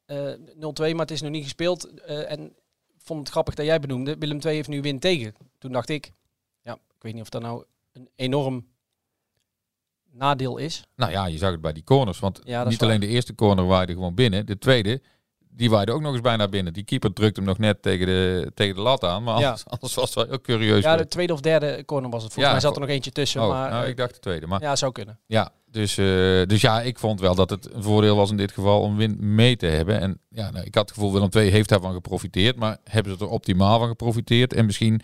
eh 0.05 0.31
0-2, 0.35 0.91
maar 0.91 0.95
het 1.05 1.11
is 1.11 1.21
nog 1.21 1.31
niet 1.31 1.43
gespeeld. 1.43 2.01
Eh, 2.01 2.31
en 2.31 2.53
vond 2.97 3.19
het 3.19 3.29
grappig 3.29 3.53
dat 3.55 3.65
jij 3.65 3.79
benoemde, 3.79 4.15
Willem 4.19 4.39
II 4.45 4.55
heeft 4.55 4.67
nu 4.69 4.81
win 4.81 4.99
tegen. 4.99 5.33
Toen 5.57 5.71
dacht 5.71 5.89
ik, 5.89 6.11
ja, 6.61 6.73
ik 6.73 7.01
weet 7.01 7.13
niet 7.13 7.21
of 7.21 7.29
dat 7.29 7.41
nou 7.41 7.63
een 7.93 8.09
enorm 8.15 8.65
nadeel 10.11 10.57
is. 10.57 10.83
Nou 10.95 11.11
ja, 11.11 11.25
je 11.25 11.37
zag 11.37 11.51
het 11.51 11.61
bij 11.61 11.73
die 11.73 11.83
corners. 11.83 12.19
Want 12.19 12.39
Ja, 12.43 12.63
niet 12.63 12.81
alleen 12.81 12.99
de 12.99 13.07
eerste 13.07 13.35
corner 13.35 13.65
waaide 13.65 13.93
gewoon 13.93 14.15
binnen. 14.15 14.45
De 14.45 14.57
tweede, 14.57 15.01
die 15.55 15.69
waaide 15.69 15.91
ook 15.91 16.01
nog 16.01 16.11
eens 16.11 16.21
bijna 16.21 16.47
binnen. 16.47 16.73
Die 16.73 16.83
keeper 16.83 17.13
drukte 17.13 17.39
hem 17.39 17.49
nog 17.49 17.57
net 17.57 17.81
tegen 17.81 18.05
de, 18.05 18.51
tegen 18.53 18.75
de 18.75 18.81
lat 18.81 19.03
aan. 19.03 19.23
Maar 19.23 19.39
Ja. 19.39 19.43
anders, 19.45 19.65
anders 19.67 19.93
was 19.93 20.05
het 20.05 20.13
wel 20.13 20.25
heel 20.25 20.41
curieus. 20.41 20.83
Ja, 20.83 20.97
de 20.97 21.07
tweede 21.07 21.33
of 21.33 21.39
derde 21.39 21.83
corner 21.85 22.09
was 22.09 22.23
het. 22.23 22.33
Volgens 22.33 22.45
Ja, 22.45 22.51
mij 22.51 22.59
zat 22.61 22.75
er 22.75 22.81
nog 22.81 22.89
eentje 22.89 23.11
tussen. 23.11 23.41
oh, 23.41 23.49
maar 23.49 23.69
nou, 23.69 23.83
eh, 23.83 23.89
ik 23.89 23.97
dacht 23.97 24.13
de 24.13 24.19
tweede. 24.19 24.47
Maar 24.47 24.61
ja, 24.61 24.75
zou 24.75 24.91
kunnen. 24.91 25.19
ja, 25.25 25.51
dus, 25.71 25.97
eh, 25.97 26.05
dus 26.45 26.61
ja, 26.61 26.81
ik 26.81 26.99
vond 26.99 27.19
wel 27.19 27.35
dat 27.35 27.49
het 27.49 27.73
een 27.73 27.83
voordeel 27.83 28.15
was 28.15 28.29
in 28.29 28.37
dit 28.37 28.51
geval 28.51 28.81
om 28.81 28.97
win 28.97 29.17
mee 29.35 29.55
te 29.55 29.65
hebben. 29.65 29.99
En 29.99 30.19
ja, 30.29 30.51
nou, 30.51 30.65
ik 30.65 30.75
had 30.75 30.85
het 30.89 30.97
gevoel, 30.97 31.13
Willem 31.13 31.29
II 31.31 31.49
heeft 31.49 31.69
daarvan 31.69 31.93
geprofiteerd. 31.93 32.55
Maar 32.55 32.77
hebben 32.83 33.17
ze 33.17 33.23
er 33.25 33.31
optimaal 33.31 33.79
van 33.79 33.87
geprofiteerd? 33.87 34.53
En 34.53 34.65
misschien 34.65 35.01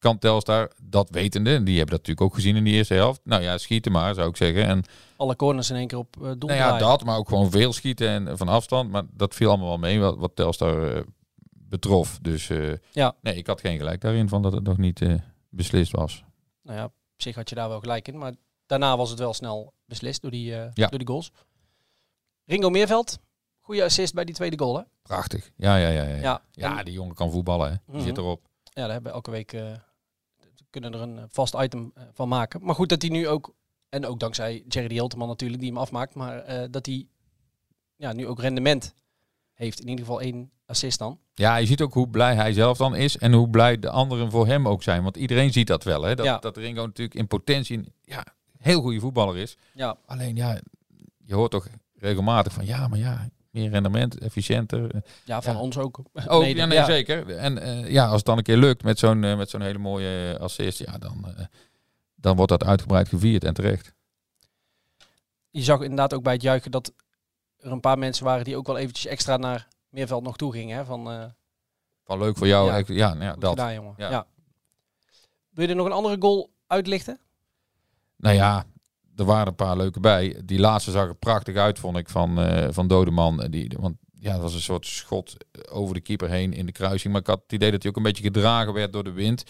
kan 0.00 0.18
Telstar 0.18 0.70
dat 0.82 1.10
wetende, 1.10 1.54
en 1.54 1.64
die 1.64 1.76
hebben 1.78 1.96
dat 1.96 2.06
natuurlijk 2.06 2.26
ook 2.26 2.34
gezien 2.34 2.56
in 2.56 2.64
die 2.64 2.74
eerste 2.74 2.94
helft. 2.94 3.20
Nou 3.24 3.42
ja, 3.42 3.58
schieten 3.58 3.92
maar, 3.92 4.14
zou 4.14 4.28
ik 4.28 4.36
zeggen. 4.36 4.64
En 4.64 4.84
Alle 5.16 5.36
corners 5.36 5.70
in 5.70 5.76
één 5.76 5.86
keer 5.86 5.98
op 5.98 6.16
eh, 6.16 6.22
doel 6.22 6.30
nou 6.48 6.52
ja, 6.52 6.66
draaien. 6.66 6.86
dat, 6.86 7.04
maar 7.04 7.16
ook 7.18 7.28
gewoon 7.28 7.50
veel 7.50 7.72
schieten 7.72 8.08
en 8.08 8.38
van 8.38 8.48
afstand. 8.48 8.90
Maar 8.90 9.02
dat 9.12 9.34
viel 9.34 9.48
allemaal 9.48 9.68
wel 9.68 9.78
mee 9.78 10.00
wat, 10.00 10.16
wat 10.18 10.36
Telstar 10.36 10.94
eh, 10.96 11.02
betrof. 11.50 12.18
Dus 12.22 12.50
eh, 12.50 12.72
Ja. 12.90 13.14
nee, 13.22 13.34
ik 13.34 13.46
had 13.46 13.60
geen 13.60 13.76
gelijk 13.78 14.00
daarin 14.00 14.28
van 14.28 14.42
dat 14.42 14.52
het 14.52 14.62
nog 14.64 14.76
niet 14.78 15.02
beslist 15.48 15.92
was. 15.92 16.24
Nou 16.62 16.78
ja, 16.78 16.84
op 16.84 16.92
zich 17.16 17.34
had 17.34 17.48
je 17.48 17.54
daar 17.54 17.68
wel 17.68 17.80
gelijk 17.80 18.08
in. 18.08 18.18
Maar 18.18 18.32
daarna 18.66 18.96
was 18.96 19.10
het 19.10 19.18
wel 19.18 19.34
snel 19.34 19.72
beslist 19.86 20.22
door 20.22 20.30
die, 20.30 20.44
Ja. 20.44 20.70
door 20.74 20.98
die 20.98 21.06
goals. 21.06 21.32
Ringo 22.44 22.70
Meerveld, 22.70 23.18
goede 23.60 23.84
assist 23.84 24.14
bij 24.14 24.24
die 24.24 24.34
tweede 24.34 24.58
goal 24.58 24.76
hè? 24.76 24.82
Prachtig. 25.02 25.50
Ja, 25.56 25.76
ja, 25.76 25.88
ja. 25.88 26.04
Ja, 26.04 26.42
ja. 26.50 26.82
Die 26.82 26.94
jongen 26.94 27.14
kan 27.14 27.30
voetballen. 27.30 27.70
Hè. 27.70 27.76
Die 27.86 27.96
Mhm. 27.96 28.04
zit 28.04 28.18
erop. 28.18 28.48
Ja, 28.62 28.82
daar 28.82 28.90
hebben 28.92 29.10
we 29.10 29.16
elke 29.16 29.30
week 29.30 29.50
we 29.50 29.80
kunnen 30.70 30.94
er 30.94 31.00
een 31.00 31.18
eh, 31.18 31.24
vast 31.28 31.54
item 31.54 31.90
eh, 31.94 32.02
van 32.12 32.28
maken. 32.28 32.64
Maar 32.64 32.74
goed 32.74 32.88
dat 32.88 33.02
hij 33.02 33.10
nu 33.10 33.28
ook, 33.28 33.54
en 33.88 34.06
ook 34.06 34.20
dankzij 34.20 34.64
Jerry 34.68 34.88
de 34.88 34.94
Hilteman 34.94 35.28
natuurlijk 35.28 35.60
die 35.60 35.70
hem 35.70 35.78
afmaakt, 35.78 36.14
maar 36.14 36.38
eh, 36.38 36.68
dat 36.70 36.86
hij 36.86 37.06
ja, 37.96 38.12
nu 38.12 38.26
ook 38.26 38.40
rendement 38.40 38.94
heeft. 39.52 39.80
In 39.80 39.88
ieder 39.88 40.04
geval 40.04 40.20
één 40.20 40.50
assist 40.66 40.98
dan. 40.98 41.18
Ja, 41.34 41.56
je 41.56 41.66
ziet 41.66 41.80
ook 41.80 41.94
hoe 41.94 42.08
blij 42.08 42.34
hij 42.34 42.52
zelf 42.52 42.78
dan 42.78 42.94
is 42.94 43.16
en 43.16 43.32
hoe 43.32 43.50
blij 43.50 43.78
de 43.78 43.90
anderen 43.90 44.30
voor 44.30 44.46
hem 44.46 44.68
ook 44.68 44.82
zijn. 44.82 45.02
Want 45.02 45.16
iedereen 45.16 45.52
ziet 45.52 45.66
dat 45.66 45.84
wel. 45.84 46.02
Hè? 46.02 46.14
Dat, 46.14 46.26
Ja. 46.26 46.38
dat 46.38 46.56
Ringo 46.56 46.86
natuurlijk 46.86 47.18
in 47.18 47.26
potentie 47.26 47.78
een 47.78 47.92
ja, 48.02 48.24
heel 48.56 48.80
goede 48.80 49.00
voetballer 49.00 49.36
is. 49.36 49.56
Ja, 49.74 49.96
Alleen 50.06 50.36
ja, 50.36 50.60
je 51.24 51.34
hoort 51.34 51.50
toch 51.50 51.68
regelmatig 51.94 52.52
van 52.52 52.66
ja, 52.66 52.88
maar 52.88 52.98
ja, 52.98 53.28
meer 53.50 53.70
rendement, 53.70 54.18
efficiënter. 54.18 55.02
Ja, 55.24 55.42
van 55.42 55.52
Ja. 55.54 55.60
ons 55.60 55.78
ook. 55.78 55.98
Oh, 56.26 56.38
Mede, 56.38 56.60
ja, 56.60 56.66
nee, 56.66 56.84
zeker. 56.84 57.36
En 57.36 57.58
eh, 57.58 57.90
ja, 57.90 58.04
als 58.06 58.16
het 58.16 58.24
dan 58.24 58.36
een 58.38 58.42
keer 58.44 58.56
lukt 58.56 58.82
met 58.82 58.98
zo'n 58.98 59.24
eh, 59.24 59.36
met 59.36 59.50
zo'n 59.50 59.60
hele 59.60 59.78
mooie 59.78 60.38
assist, 60.38 60.78
ja, 60.78 60.98
dan, 60.98 61.34
eh, 61.36 61.44
dan 62.14 62.36
wordt 62.36 62.50
dat 62.50 62.64
uitgebreid 62.64 63.08
gevierd 63.08 63.44
en 63.44 63.54
terecht. 63.54 63.94
Je 65.50 65.62
zag 65.62 65.80
inderdaad 65.80 66.14
ook 66.14 66.22
bij 66.22 66.32
het 66.32 66.42
juichen 66.42 66.70
dat 66.70 66.92
er 67.58 67.72
een 67.72 67.80
paar 67.80 67.98
mensen 67.98 68.24
waren 68.24 68.44
die 68.44 68.56
ook 68.56 68.66
wel 68.66 68.78
eventjes 68.78 69.06
extra 69.06 69.36
naar 69.36 69.68
Meerveld 69.88 70.22
nog 70.22 70.36
toe 70.36 70.52
gingen. 70.52 70.76
Hè? 70.76 70.84
Van, 70.84 71.10
eh 71.10 71.24
Wel 72.04 72.18
leuk 72.18 72.36
voor 72.36 72.46
jou. 72.46 72.66
Ja. 72.68 72.76
Ja, 72.76 72.84
ja, 72.86 73.08
nou 73.14 73.24
ja 73.24 73.34
dat. 73.34 73.50
gedaan, 73.50 73.74
jongen. 73.74 73.94
Ja. 73.96 74.10
Ja. 74.10 74.26
Wil 75.50 75.64
je 75.64 75.70
er 75.70 75.76
nog 75.76 75.86
een 75.86 75.92
andere 75.92 76.16
goal 76.18 76.50
uitlichten? 76.66 77.18
Nou 78.16 78.34
ja, 78.34 78.64
er 79.20 79.26
waren 79.26 79.46
een 79.46 79.54
paar 79.54 79.76
leuke 79.76 80.00
bij. 80.00 80.40
Die 80.44 80.58
laatste 80.58 80.90
zag 80.90 81.08
er 81.08 81.14
prachtig 81.14 81.56
uit, 81.56 81.78
vond 81.78 81.96
ik, 81.96 82.08
van, 82.08 82.38
eh 82.40 82.68
van 82.70 82.88
Dodeman. 82.88 83.46
Die, 83.50 83.70
want 83.80 83.96
ja, 84.18 84.32
dat 84.32 84.40
was 84.42 84.54
een 84.54 84.60
soort 84.60 84.86
schot 84.86 85.36
over 85.70 85.94
de 85.94 86.00
keeper 86.00 86.28
heen 86.30 86.52
in 86.52 86.66
de 86.66 86.72
kruising. 86.72 87.12
Maar 87.12 87.22
ik 87.22 87.26
had 87.28 87.40
het 87.42 87.52
idee 87.52 87.70
dat 87.70 87.82
hij 87.82 87.90
ook 87.90 87.96
een 87.96 88.02
beetje 88.02 88.22
gedragen 88.22 88.72
werd 88.72 88.92
door 88.92 89.04
de 89.04 89.12
wind. 89.12 89.44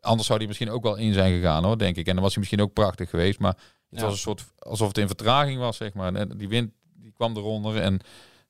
Anders 0.00 0.26
zou 0.26 0.38
hij 0.38 0.46
misschien 0.48 0.70
ook 0.70 0.82
wel 0.82 0.96
in 0.96 1.12
zijn 1.12 1.34
gegaan, 1.34 1.64
hoor, 1.64 1.78
denk 1.78 1.96
ik. 1.96 2.06
En 2.06 2.12
dan 2.14 2.22
was 2.22 2.30
hij 2.32 2.38
misschien 2.40 2.60
ook 2.62 2.72
prachtig 2.72 3.10
geweest. 3.10 3.38
Maar 3.38 3.56
het 3.90 3.98
Ja. 3.98 4.04
was 4.04 4.12
een 4.12 4.18
soort 4.18 4.44
alsof 4.58 4.88
het 4.88 4.98
in 4.98 5.06
vertraging 5.06 5.58
was, 5.58 5.76
zeg 5.76 5.92
maar. 5.94 6.14
En 6.14 6.28
die 6.38 6.48
wind 6.48 6.70
die 6.94 7.12
kwam 7.12 7.36
eronder 7.36 7.76
en 7.76 8.00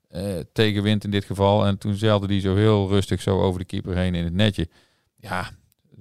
eh, 0.08 0.38
tegenwind 0.52 1.04
in 1.04 1.10
dit 1.10 1.24
geval. 1.24 1.66
En 1.66 1.78
toen 1.78 1.94
zeilde 1.94 2.26
hij 2.26 2.40
zo 2.40 2.54
heel 2.56 2.88
rustig 2.88 3.22
zo 3.22 3.40
over 3.40 3.58
de 3.60 3.66
keeper 3.66 3.96
heen 3.96 4.14
in 4.14 4.24
het 4.24 4.32
netje. 4.32 4.68
Ja, 5.16 5.50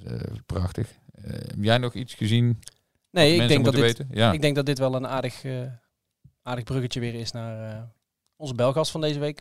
eh, 0.05 0.13
prachtig. 0.45 0.87
Heb 1.21 1.55
jij 1.61 1.77
nog 1.77 1.93
iets 1.93 2.13
gezien? 2.13 2.59
Nee, 3.11 3.35
ik 3.41 3.47
denk, 3.47 3.65
dat 3.65 3.73
dit, 3.73 3.83
weten? 3.83 4.07
Ja. 4.11 4.31
ik 4.31 4.41
denk 4.41 4.55
dat 4.55 4.65
dit 4.65 4.77
wel 4.79 4.95
een 4.95 5.07
aardig, 5.07 5.43
eh, 5.43 5.61
aardig 6.41 6.63
bruggetje 6.63 6.99
weer 6.99 7.13
is 7.13 7.31
naar 7.31 7.75
eh, 7.75 7.83
onze 8.35 8.53
belgast 8.53 8.91
van 8.91 9.01
deze 9.01 9.19
week. 9.19 9.39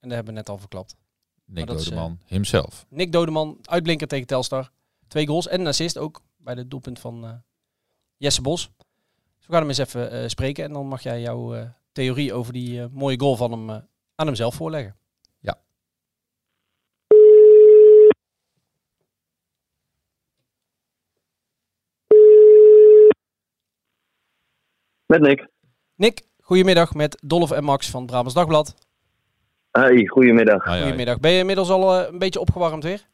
En 0.00 0.08
daar 0.08 0.16
hebben 0.16 0.34
we 0.34 0.40
net 0.40 0.48
al 0.48 0.58
verklapt. 0.58 0.96
Nick 1.44 1.70
is, 1.70 1.84
Dodeman, 1.84 2.20
himself. 2.24 2.86
Nick 2.88 3.12
Dodeman, 3.12 3.58
uitblinker 3.62 4.06
tegen 4.06 4.26
Telstar. 4.26 4.70
Twee 5.06 5.26
goals 5.26 5.48
en 5.48 5.60
een 5.60 5.66
assist 5.66 5.98
ook 5.98 6.22
bij 6.36 6.54
het 6.54 6.70
doelpunt 6.70 6.98
van 6.98 7.24
eh, 7.24 7.32
Jesse 8.16 8.42
Bos. 8.42 8.70
Dus 9.36 9.46
we 9.46 9.52
gaan 9.52 9.60
hem 9.60 9.68
eens 9.68 9.78
even 9.78 10.10
eh, 10.10 10.28
spreken 10.28 10.64
en 10.64 10.72
dan 10.72 10.86
mag 10.86 11.02
jij 11.02 11.20
jouw 11.20 11.54
eh, 11.54 11.68
theorie 11.92 12.32
over 12.32 12.52
die 12.52 12.82
eh, 12.82 12.86
mooie 12.90 13.20
goal 13.20 13.36
van 13.36 13.50
hem 13.50 13.70
eh, 13.70 13.76
aan 14.14 14.26
hemzelf 14.26 14.54
voorleggen. 14.54 14.96
Met 25.08 25.20
Nick. 25.20 25.48
Nick, 25.96 26.22
goedemiddag 26.40 26.94
met 26.94 27.22
Dolf 27.26 27.50
en 27.50 27.64
Max 27.64 27.90
van 27.90 28.06
Brabants 28.06 28.34
Dagblad. 28.34 28.74
Hey, 29.70 30.06
goedemiddag. 30.06 30.62
Goedemiddag. 30.62 31.20
Ben 31.20 31.30
je 31.30 31.38
inmiddels 31.38 31.70
al 31.70 31.94
eh, 31.94 32.12
een 32.12 32.18
beetje 32.18 32.40
opgewarmd 32.40 32.84
weer? 32.84 33.06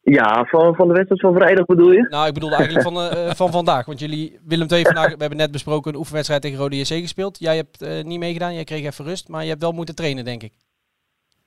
Ja, 0.00 0.44
van, 0.44 0.74
van 0.74 0.88
de 0.88 0.94
wedstrijd 0.94 1.20
van 1.20 1.34
vrijdag 1.34 1.66
bedoel 1.66 1.92
je? 1.92 2.06
Nou, 2.08 2.26
ik 2.26 2.34
bedoelde 2.34 2.56
eigenlijk 2.56 2.86
van, 2.88 2.96
eh, 2.96 3.28
eh, 3.28 3.34
van 3.34 3.50
vandaag. 3.50 3.86
Want 3.86 4.00
jullie, 4.00 4.38
Willem 4.44 4.68
II 4.70 4.82
vandaag, 4.82 5.10
we 5.10 5.16
hebben 5.18 5.38
net 5.38 5.52
besproken 5.52 5.92
een 5.92 5.98
oefenwedstrijd 5.98 6.42
tegen 6.42 6.58
Rode 6.58 6.76
JC 6.76 6.86
gespeeld. 6.86 7.38
Jij 7.38 7.56
hebt 7.56 8.04
niet 8.04 8.18
meegedaan, 8.18 8.54
jij 8.54 8.64
kreeg 8.64 8.84
even 8.84 9.04
rust, 9.04 9.28
maar 9.28 9.42
je 9.42 9.48
hebt 9.48 9.62
wel 9.62 9.72
moeten 9.72 9.94
trainen, 9.94 10.24
denk 10.24 10.42
ik. 10.42 10.52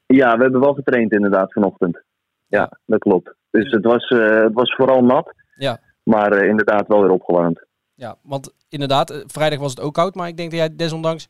Ja, 0.05 0.35
we 0.35 0.43
hebben 0.43 0.61
wel 0.61 0.73
getraind 0.73 1.11
inderdaad 1.11 1.53
vanochtend. 1.53 2.03
Ja, 2.47 2.79
dat 2.85 2.99
klopt. 2.99 3.35
Dus 3.51 3.71
het 3.71 3.83
was, 3.83 4.07
eh, 4.07 4.41
het 4.41 4.53
was 4.53 4.75
vooral 4.75 5.03
nat, 5.03 5.33
Ja, 5.55 5.79
maar 6.03 6.31
eh, 6.31 6.47
inderdaad 6.47 6.87
wel 6.87 7.01
weer 7.01 7.11
opgewarmd. 7.11 7.65
Ja 8.01 8.15
want 8.21 8.53
inderdaad, 8.69 9.09
eh, 9.09 9.17
vrijdag 9.25 9.59
was 9.59 9.71
het 9.71 9.81
ook 9.81 9.93
koud, 9.93 10.15
maar 10.15 10.27
ik 10.27 10.37
denk 10.37 10.51
dat 10.51 10.59
jij 10.59 10.75
desondanks 10.75 11.29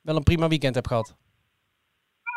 wel 0.00 0.16
een 0.16 0.22
prima 0.22 0.48
weekend 0.48 0.74
hebt 0.74 0.86
gehad. 0.86 1.16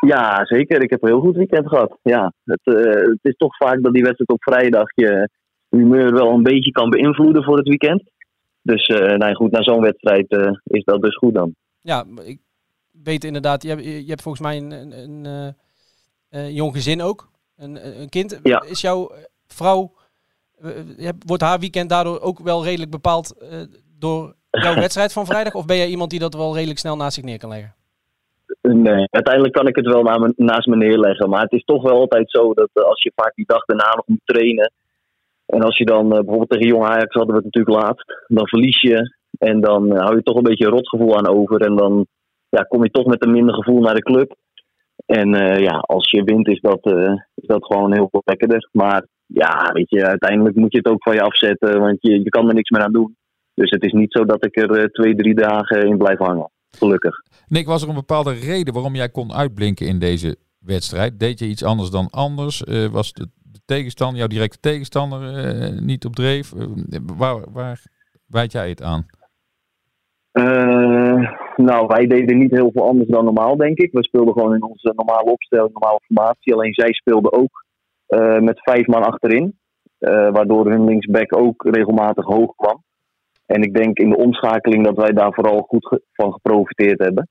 Ja, 0.06 0.44
zeker. 0.44 0.82
Ik 0.82 0.90
heb 0.90 1.02
een 1.02 1.08
heel 1.08 1.20
goed 1.20 1.36
weekend 1.36 1.68
gehad. 1.68 1.98
Ja, 2.02 2.32
het, 2.44 2.60
eh, 2.62 2.92
het 2.92 3.18
is 3.22 3.36
toch 3.36 3.56
vaak 3.56 3.82
dat 3.82 3.92
die 3.92 4.02
wedstrijd 4.02 4.30
op 4.30 4.42
vrijdag 4.42 4.90
je 4.94 5.28
humeur 5.70 6.12
wel 6.12 6.32
een 6.32 6.42
beetje 6.42 6.70
kan 6.70 6.90
beïnvloeden 6.90 7.44
voor 7.44 7.56
het 7.56 7.68
weekend. 7.68 8.02
Dus 8.62 8.86
eh 8.86 9.16
nou 9.16 9.34
goed, 9.34 9.50
na 9.50 9.62
zo'n 9.62 9.80
wedstrijd 9.80 10.26
is 10.64 10.84
dat 10.84 11.02
dus 11.02 11.16
goed 11.16 11.34
dan. 11.34 11.54
Ja, 11.80 12.04
ik 12.24 12.38
weet 13.02 13.24
inderdaad, 13.24 13.62
je 13.62 13.68
hebt, 13.68 13.84
je 13.84 14.04
hebt 14.06 14.22
volgens 14.22 14.44
mij 14.44 14.56
een, 14.56 14.98
een, 14.98 15.54
een 16.30 16.54
jong 16.54 16.72
gezin 16.72 17.02
ook, 17.02 17.30
een, 17.56 18.00
een 18.00 18.08
kind. 18.08 18.40
Ja. 18.42 18.62
Is 18.62 18.80
jouw 18.80 19.10
vrouw, 19.46 19.92
wordt 21.26 21.42
haar 21.42 21.58
weekend 21.58 21.88
daardoor 21.88 22.20
ook 22.20 22.38
wel 22.38 22.64
redelijk 22.64 22.90
bepaald 22.90 23.38
eh, 23.38 23.48
door 23.98 24.34
jouw 24.50 24.74
wedstrijd 24.84 25.12
van 25.12 25.26
vrijdag? 25.26 25.54
Of 25.54 25.66
ben 25.66 25.76
jij 25.76 25.88
iemand 25.88 26.10
die 26.10 26.18
dat 26.18 26.34
wel 26.34 26.54
redelijk 26.54 26.78
snel 26.78 26.96
naast 26.96 27.14
zich 27.14 27.24
neer 27.24 27.38
kan 27.38 27.50
leggen? 27.50 27.74
Nee, 28.62 29.06
uiteindelijk 29.10 29.54
kan 29.54 29.66
ik 29.66 29.76
het 29.76 29.86
wel 29.86 30.02
naast 30.36 30.66
me 30.66 30.76
neerleggen. 30.76 31.28
Maar 31.28 31.42
het 31.42 31.52
is 31.52 31.64
toch 31.64 31.82
wel 31.82 31.98
altijd 31.98 32.30
zo 32.30 32.54
dat 32.54 32.70
eh, 32.72 32.84
als 32.84 33.02
je 33.02 33.12
vaak 33.14 33.34
die 33.34 33.46
dag 33.46 33.64
daarna 33.64 33.94
nog 33.94 34.06
moet 34.06 34.20
trainen. 34.24 34.72
En 35.46 35.62
als 35.62 35.78
je 35.78 35.84
dan 35.84 36.04
eh, 36.04 36.18
bijvoorbeeld 36.18 36.50
tegen 36.50 36.66
Jong 36.66 36.84
Ajax 36.84 37.14
hadden 37.14 37.34
we 37.34 37.42
het 37.42 37.54
natuurlijk 37.54 37.84
laatst. 37.84 38.24
Dan 38.26 38.48
verlies 38.48 38.80
je. 38.80 39.16
En 39.38 39.60
dan 39.60 39.92
eh, 39.92 40.02
hou 40.02 40.16
je 40.16 40.22
toch 40.22 40.36
een 40.36 40.42
beetje 40.42 40.64
een 40.64 40.72
rotgevoel 40.72 41.16
aan 41.16 41.28
over. 41.28 41.60
En 41.60 41.76
dan 41.76 42.06
ja, 42.48 42.62
kom 42.62 42.82
je 42.82 42.90
toch 42.90 43.06
met 43.06 43.24
een 43.24 43.32
minder 43.32 43.54
gevoel 43.54 43.80
naar 43.80 43.94
de 43.94 44.02
club. 44.02 44.36
En 45.06 45.34
eh, 45.34 45.58
ja, 45.58 45.78
als 45.78 46.10
je 46.10 46.24
wint 46.24 46.48
is 46.48 46.60
dat, 46.60 46.80
eh, 46.82 47.12
is 47.34 47.46
dat 47.46 47.64
gewoon 47.64 47.92
heel 47.92 48.08
veel 48.10 48.22
lekkerder. 48.24 48.68
Maar 48.72 49.06
ja, 49.28 49.70
weet 49.72 49.90
je, 49.90 50.06
uiteindelijk 50.06 50.56
moet 50.56 50.72
je 50.72 50.78
het 50.78 50.88
ook 50.88 51.02
van 51.02 51.14
je 51.14 51.22
afzetten. 51.22 51.80
Want 51.80 51.96
je, 52.00 52.22
je 52.22 52.28
kan 52.28 52.48
er 52.48 52.54
niks 52.54 52.70
meer 52.70 52.82
aan 52.82 52.92
doen. 52.92 53.16
Dus 53.54 53.70
het 53.70 53.84
is 53.84 53.92
niet 53.92 54.12
zo 54.12 54.24
dat 54.24 54.44
ik 54.44 54.56
er 54.56 54.70
eh, 54.70 54.84
twee, 54.84 55.14
drie 55.14 55.34
dagen 55.34 55.86
in 55.86 55.98
blijf 55.98 56.18
hangen. 56.18 56.50
Gelukkig. 56.70 57.22
Nick, 57.48 57.66
was 57.66 57.82
er 57.82 57.88
een 57.88 57.94
bepaalde 57.94 58.32
reden 58.32 58.74
waarom 58.74 58.94
jij 58.94 59.08
kon 59.08 59.32
uitblinken 59.32 59.86
in 59.86 59.98
deze 59.98 60.36
wedstrijd? 60.58 61.20
Deed 61.20 61.38
je 61.38 61.46
iets 61.46 61.64
anders 61.64 61.90
dan 61.90 62.08
anders? 62.10 62.64
Eh, 62.64 62.86
was 62.86 63.12
de, 63.12 63.26
de 63.42 63.60
tegenstander, 63.64 64.18
jouw 64.18 64.26
directe 64.26 64.60
tegenstander, 64.60 65.36
eh, 65.36 65.78
niet 65.80 66.04
op 66.04 66.14
dreef? 66.14 66.52
Waar, 67.16 67.52
waar 67.52 67.82
wijd 68.26 68.52
jij 68.52 68.68
het 68.68 68.82
aan? 68.82 69.06
Nou, 71.56 71.86
wij 71.86 72.06
deden 72.06 72.38
niet 72.38 72.50
heel 72.50 72.70
veel 72.72 72.88
anders 72.88 73.08
dan 73.08 73.24
normaal, 73.24 73.56
denk 73.56 73.78
ik. 73.78 73.92
We 73.92 74.04
speelden 74.04 74.34
gewoon 74.34 74.54
in 74.54 74.62
onze 74.62 74.92
normale 74.96 75.30
opstelling, 75.30 75.72
normale 75.72 76.00
formatie. 76.02 76.54
Alleen 76.54 76.74
zij 76.74 76.92
speelden 76.92 77.32
ook 77.32 77.66
eh, 78.08 78.38
met 78.38 78.60
vijf 78.62 78.86
man 78.86 79.02
achterin. 79.02 79.58
eh, 79.98 80.30
waardoor 80.30 80.70
hun 80.70 80.84
linksback 80.84 81.36
ook 81.36 81.64
regelmatig 81.70 82.24
hoog 82.24 82.54
kwam. 82.56 82.82
En 83.46 83.62
ik 83.62 83.74
denk 83.74 83.98
in 83.98 84.10
de 84.10 84.16
omschakeling 84.16 84.84
dat 84.84 84.96
wij 84.96 85.12
daar 85.12 85.32
vooral 85.32 85.60
goed 85.60 85.86
ge- 85.86 86.02
van 86.12 86.32
geprofiteerd 86.32 86.98
hebben. 86.98 87.28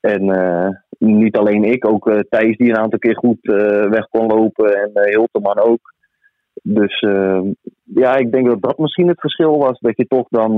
En 0.00 0.30
eh, 0.30 0.68
niet 0.98 1.36
alleen 1.36 1.64
ik, 1.64 1.86
ook 1.88 2.12
Thijs 2.28 2.56
die 2.56 2.68
een 2.70 2.78
aantal 2.78 2.98
keer 2.98 3.16
goed 3.16 3.38
weg 3.90 4.08
kon 4.08 4.26
lopen. 4.26 4.74
En 4.76 5.08
Hilterman 5.08 5.58
ook. 5.58 5.94
Dus 6.62 7.00
ja, 7.84 8.16
ik 8.16 8.32
denk 8.32 8.46
dat 8.46 8.62
dat 8.62 8.78
misschien 8.78 9.08
het 9.08 9.20
verschil 9.20 9.58
was. 9.58 9.78
Dat 9.78 9.96
je 9.96 10.06
toch 10.06 10.26
dan 10.28 10.54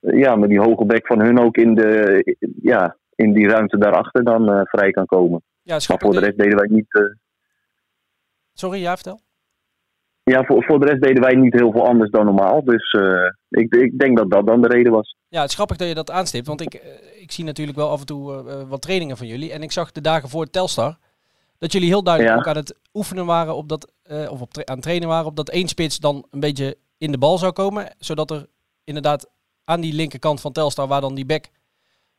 ja, 0.00 0.36
met 0.36 0.48
die 0.48 0.60
hoge 0.60 0.84
bek 0.84 1.06
van 1.06 1.20
hun 1.20 1.38
ook 1.40 1.56
in, 1.56 1.74
de, 1.74 2.22
ja, 2.62 2.96
in 3.14 3.32
die 3.32 3.48
ruimte 3.48 3.78
daarachter 3.78 4.24
dan 4.24 4.66
vrij 4.66 4.90
kan 4.90 5.06
komen. 5.06 5.42
Ja, 5.62 5.78
Maar 5.88 5.98
voor 5.98 6.12
de 6.12 6.20
rest 6.20 6.38
deden 6.38 6.58
wij 6.58 6.68
niet. 6.70 7.14
Sorry, 8.58 8.80
ja, 8.80 8.94
vertel. 8.94 9.20
ja, 10.22 10.44
voor, 10.44 10.64
voor 10.64 10.80
de 10.80 10.86
rest 10.86 11.02
deden 11.02 11.22
wij 11.22 11.34
niet 11.34 11.52
heel 11.52 11.72
veel 11.72 11.86
anders 11.86 12.10
dan 12.10 12.24
normaal. 12.24 12.64
Dus 12.64 12.90
eh, 12.92 13.30
ik, 13.48 13.74
ik 13.74 13.98
denk 13.98 14.16
dat 14.16 14.30
dat 14.30 14.46
dan 14.46 14.62
de 14.62 14.68
reden 14.68 14.92
was. 14.92 15.16
Ja, 15.28 15.40
het 15.40 15.48
is 15.48 15.54
grappig 15.54 15.76
dat 15.76 15.88
je 15.88 15.94
dat 15.94 16.10
aanstipt, 16.10 16.46
want 16.46 16.60
ik, 16.60 16.74
eh, 16.74 17.22
ik 17.22 17.32
zie 17.32 17.44
natuurlijk 17.44 17.76
wel 17.78 17.90
af 17.90 18.00
en 18.00 18.06
toe 18.06 18.48
eh, 18.48 18.62
wat 18.68 18.82
trainingen 18.82 19.16
van 19.16 19.26
jullie. 19.26 19.52
En 19.52 19.62
ik 19.62 19.72
zag 19.72 19.92
de 19.92 20.00
dagen 20.00 20.28
voor 20.28 20.46
Telstar 20.50 20.98
dat 21.58 21.72
jullie 21.72 21.88
heel 21.88 22.02
duidelijk 22.02 22.34
Ja. 22.34 22.40
ook 22.40 22.48
aan 22.48 22.56
het 22.62 22.78
oefenen 22.94 23.26
waren 23.26 23.56
op 23.56 23.68
dat, 23.68 23.92
of 24.30 24.40
op 24.40 24.52
tra- 24.52 24.64
aan 24.64 24.74
het 24.74 24.82
trainen 24.84 25.08
waren 25.08 25.26
op 25.26 25.36
dat 25.36 25.48
één 25.50 25.68
spits 25.68 25.98
dan 25.98 26.26
een 26.30 26.40
beetje 26.40 26.76
in 26.98 27.12
de 27.12 27.18
bal 27.18 27.38
zou 27.38 27.52
komen. 27.52 27.94
Zodat 27.98 28.30
er 28.30 28.46
inderdaad 28.84 29.30
aan 29.64 29.80
die 29.80 29.92
linkerkant 29.94 30.40
van 30.40 30.52
Telstar, 30.52 30.86
waar 30.86 31.00
dan 31.00 31.14
die 31.14 31.26
back 31.26 31.44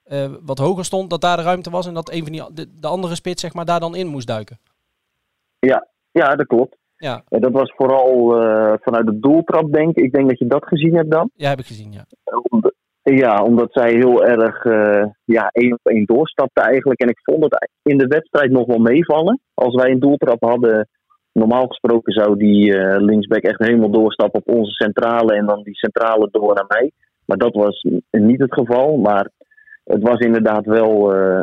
eh, 0.03 0.32
wat 0.41 0.58
hoger 0.58 0.86
stond, 0.86 1.10
dat 1.10 1.22
daar 1.22 1.38
de 1.38 1.44
ruimte 1.44 1.70
was. 1.70 1.86
En 1.88 1.94
dat 1.94 2.12
een 2.12 2.24
van 2.24 2.32
die, 2.32 2.44
de, 2.53 2.79
de 2.79 2.88
andere 2.88 3.15
spits 3.15 3.41
zeg 3.41 3.53
maar, 3.53 3.65
daar 3.65 3.79
dan 3.79 3.96
in 3.96 4.08
moest 4.08 4.27
duiken. 4.27 4.60
Ja, 5.60 5.88
dat 6.36 6.47
klopt. 6.47 6.77
Ja, 6.97 7.21
En 7.29 7.41
dat 7.41 7.51
was 7.51 7.74
vooral 7.75 8.41
eh, 8.41 8.74
vanuit 8.81 9.05
de 9.05 9.19
doeltrap, 9.19 9.74
denk 9.74 9.95
ik. 9.97 10.03
Ik 10.03 10.13
denk 10.13 10.29
dat 10.29 10.39
je 10.39 10.47
dat 10.47 10.65
gezien 10.67 10.95
hebt 10.95 11.12
dan. 11.12 11.29
ja 11.33 11.50
heb 11.50 11.59
ik 11.59 11.65
gezien, 11.65 11.91
ja. 11.91 12.05
Omdat- 12.50 12.74
Ja, 13.03 13.43
omdat 13.43 13.67
zij 13.71 13.91
heel 13.93 14.25
erg 14.25 14.65
eh, 14.65 15.05
ja, 15.25 15.50
één 15.51 15.74
op 15.74 15.79
één 15.83 16.05
doorstapte 16.05 16.62
eigenlijk. 16.62 17.00
En 17.01 17.09
ik 17.09 17.19
vond 17.24 17.43
het 17.43 17.69
in 17.83 17.97
de 17.97 18.07
wedstrijd 18.07 18.51
nog 18.51 18.65
wel 18.65 18.77
meevallen. 18.79 19.39
Als 19.53 19.75
wij 19.75 19.91
een 19.91 20.00
doeltrap 20.00 20.41
hadden, 20.43 20.88
normaal 21.31 21.67
gesproken 21.67 22.13
zou 22.13 22.38
die 22.38 22.77
eh, 22.77 22.97
linksback 23.01 23.41
echt 23.43 23.59
helemaal 23.59 23.89
doorstappen 23.91 24.39
op 24.45 24.55
onze 24.55 24.71
centrale. 24.71 25.36
En 25.36 25.45
dan 25.45 25.63
die 25.63 25.75
centrale 25.75 26.27
door 26.31 26.53
naar 26.53 26.65
mij. 26.67 26.91
Maar 27.25 27.38
dat 27.38 27.53
was 27.55 27.86
niet 28.12 28.39
het 28.41 28.53
geval. 28.53 28.97
Maar 28.97 29.29
het 29.83 30.01
was 30.01 30.19
inderdaad 30.19 30.65
wel 30.65 31.13
eh, 31.15 31.41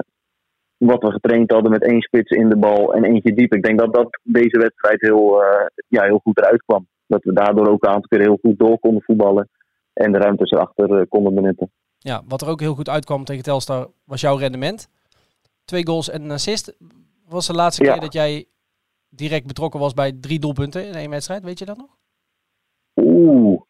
wat 0.87 1.03
we 1.03 1.11
getraind 1.11 1.51
hadden 1.51 1.71
met 1.71 1.83
één 1.85 2.01
spits 2.01 2.31
in 2.31 2.49
de 2.49 2.57
bal 2.57 2.95
en 2.95 3.05
eentje 3.05 3.35
diep. 3.35 3.55
Ik 3.55 3.63
denk 3.63 3.79
dat 3.79 3.95
dat 3.95 4.19
deze 4.23 4.59
wedstrijd 4.59 5.01
heel, 5.01 5.43
eh, 5.43 5.67
ja, 5.89 6.03
heel 6.03 6.19
goed 6.23 6.39
eruit 6.39 6.63
kwam. 6.67 6.87
Dat 7.07 7.23
we 7.25 7.33
daardoor 7.33 7.69
ook 7.69 7.85
een 7.85 7.91
aantal 7.91 8.09
keer 8.09 8.21
heel 8.21 8.39
goed 8.43 8.59
door 8.59 8.79
konden 8.79 9.03
voetballen. 9.03 9.49
En 9.93 10.13
de 10.13 10.19
ruimtes 10.19 10.51
erachter 10.51 10.99
eh, 11.01 11.07
konden 11.09 11.35
benutten. 11.35 11.71
Ja, 11.99 12.23
wat 12.29 12.43
er 12.43 12.49
ook 12.49 12.61
heel 12.61 12.75
goed 12.75 12.89
uitkwam 12.89 13.25
tegen 13.25 13.43
Telstar 13.43 13.91
was 14.05 14.21
jouw 14.21 14.37
rendement. 14.37 14.89
twee 15.65 15.87
goals 15.87 16.11
en 16.11 16.23
een 16.23 16.31
assist. 16.31 16.77
Was 17.29 17.47
de 17.47 17.55
laatste 17.55 17.85
Ja. 17.85 17.93
keer 17.93 18.01
dat 18.01 18.13
jij 18.13 18.45
direct 19.09 19.47
betrokken 19.47 19.81
was 19.81 19.93
bij 19.95 20.13
drie 20.21 20.39
doelpunten 20.39 20.87
in 20.87 20.95
één 20.95 21.11
wedstrijd? 21.11 21.45
Weet 21.45 21.59
je 21.59 21.65
dat 21.65 21.77
nog? 21.77 21.97
Oeh. 22.95 23.61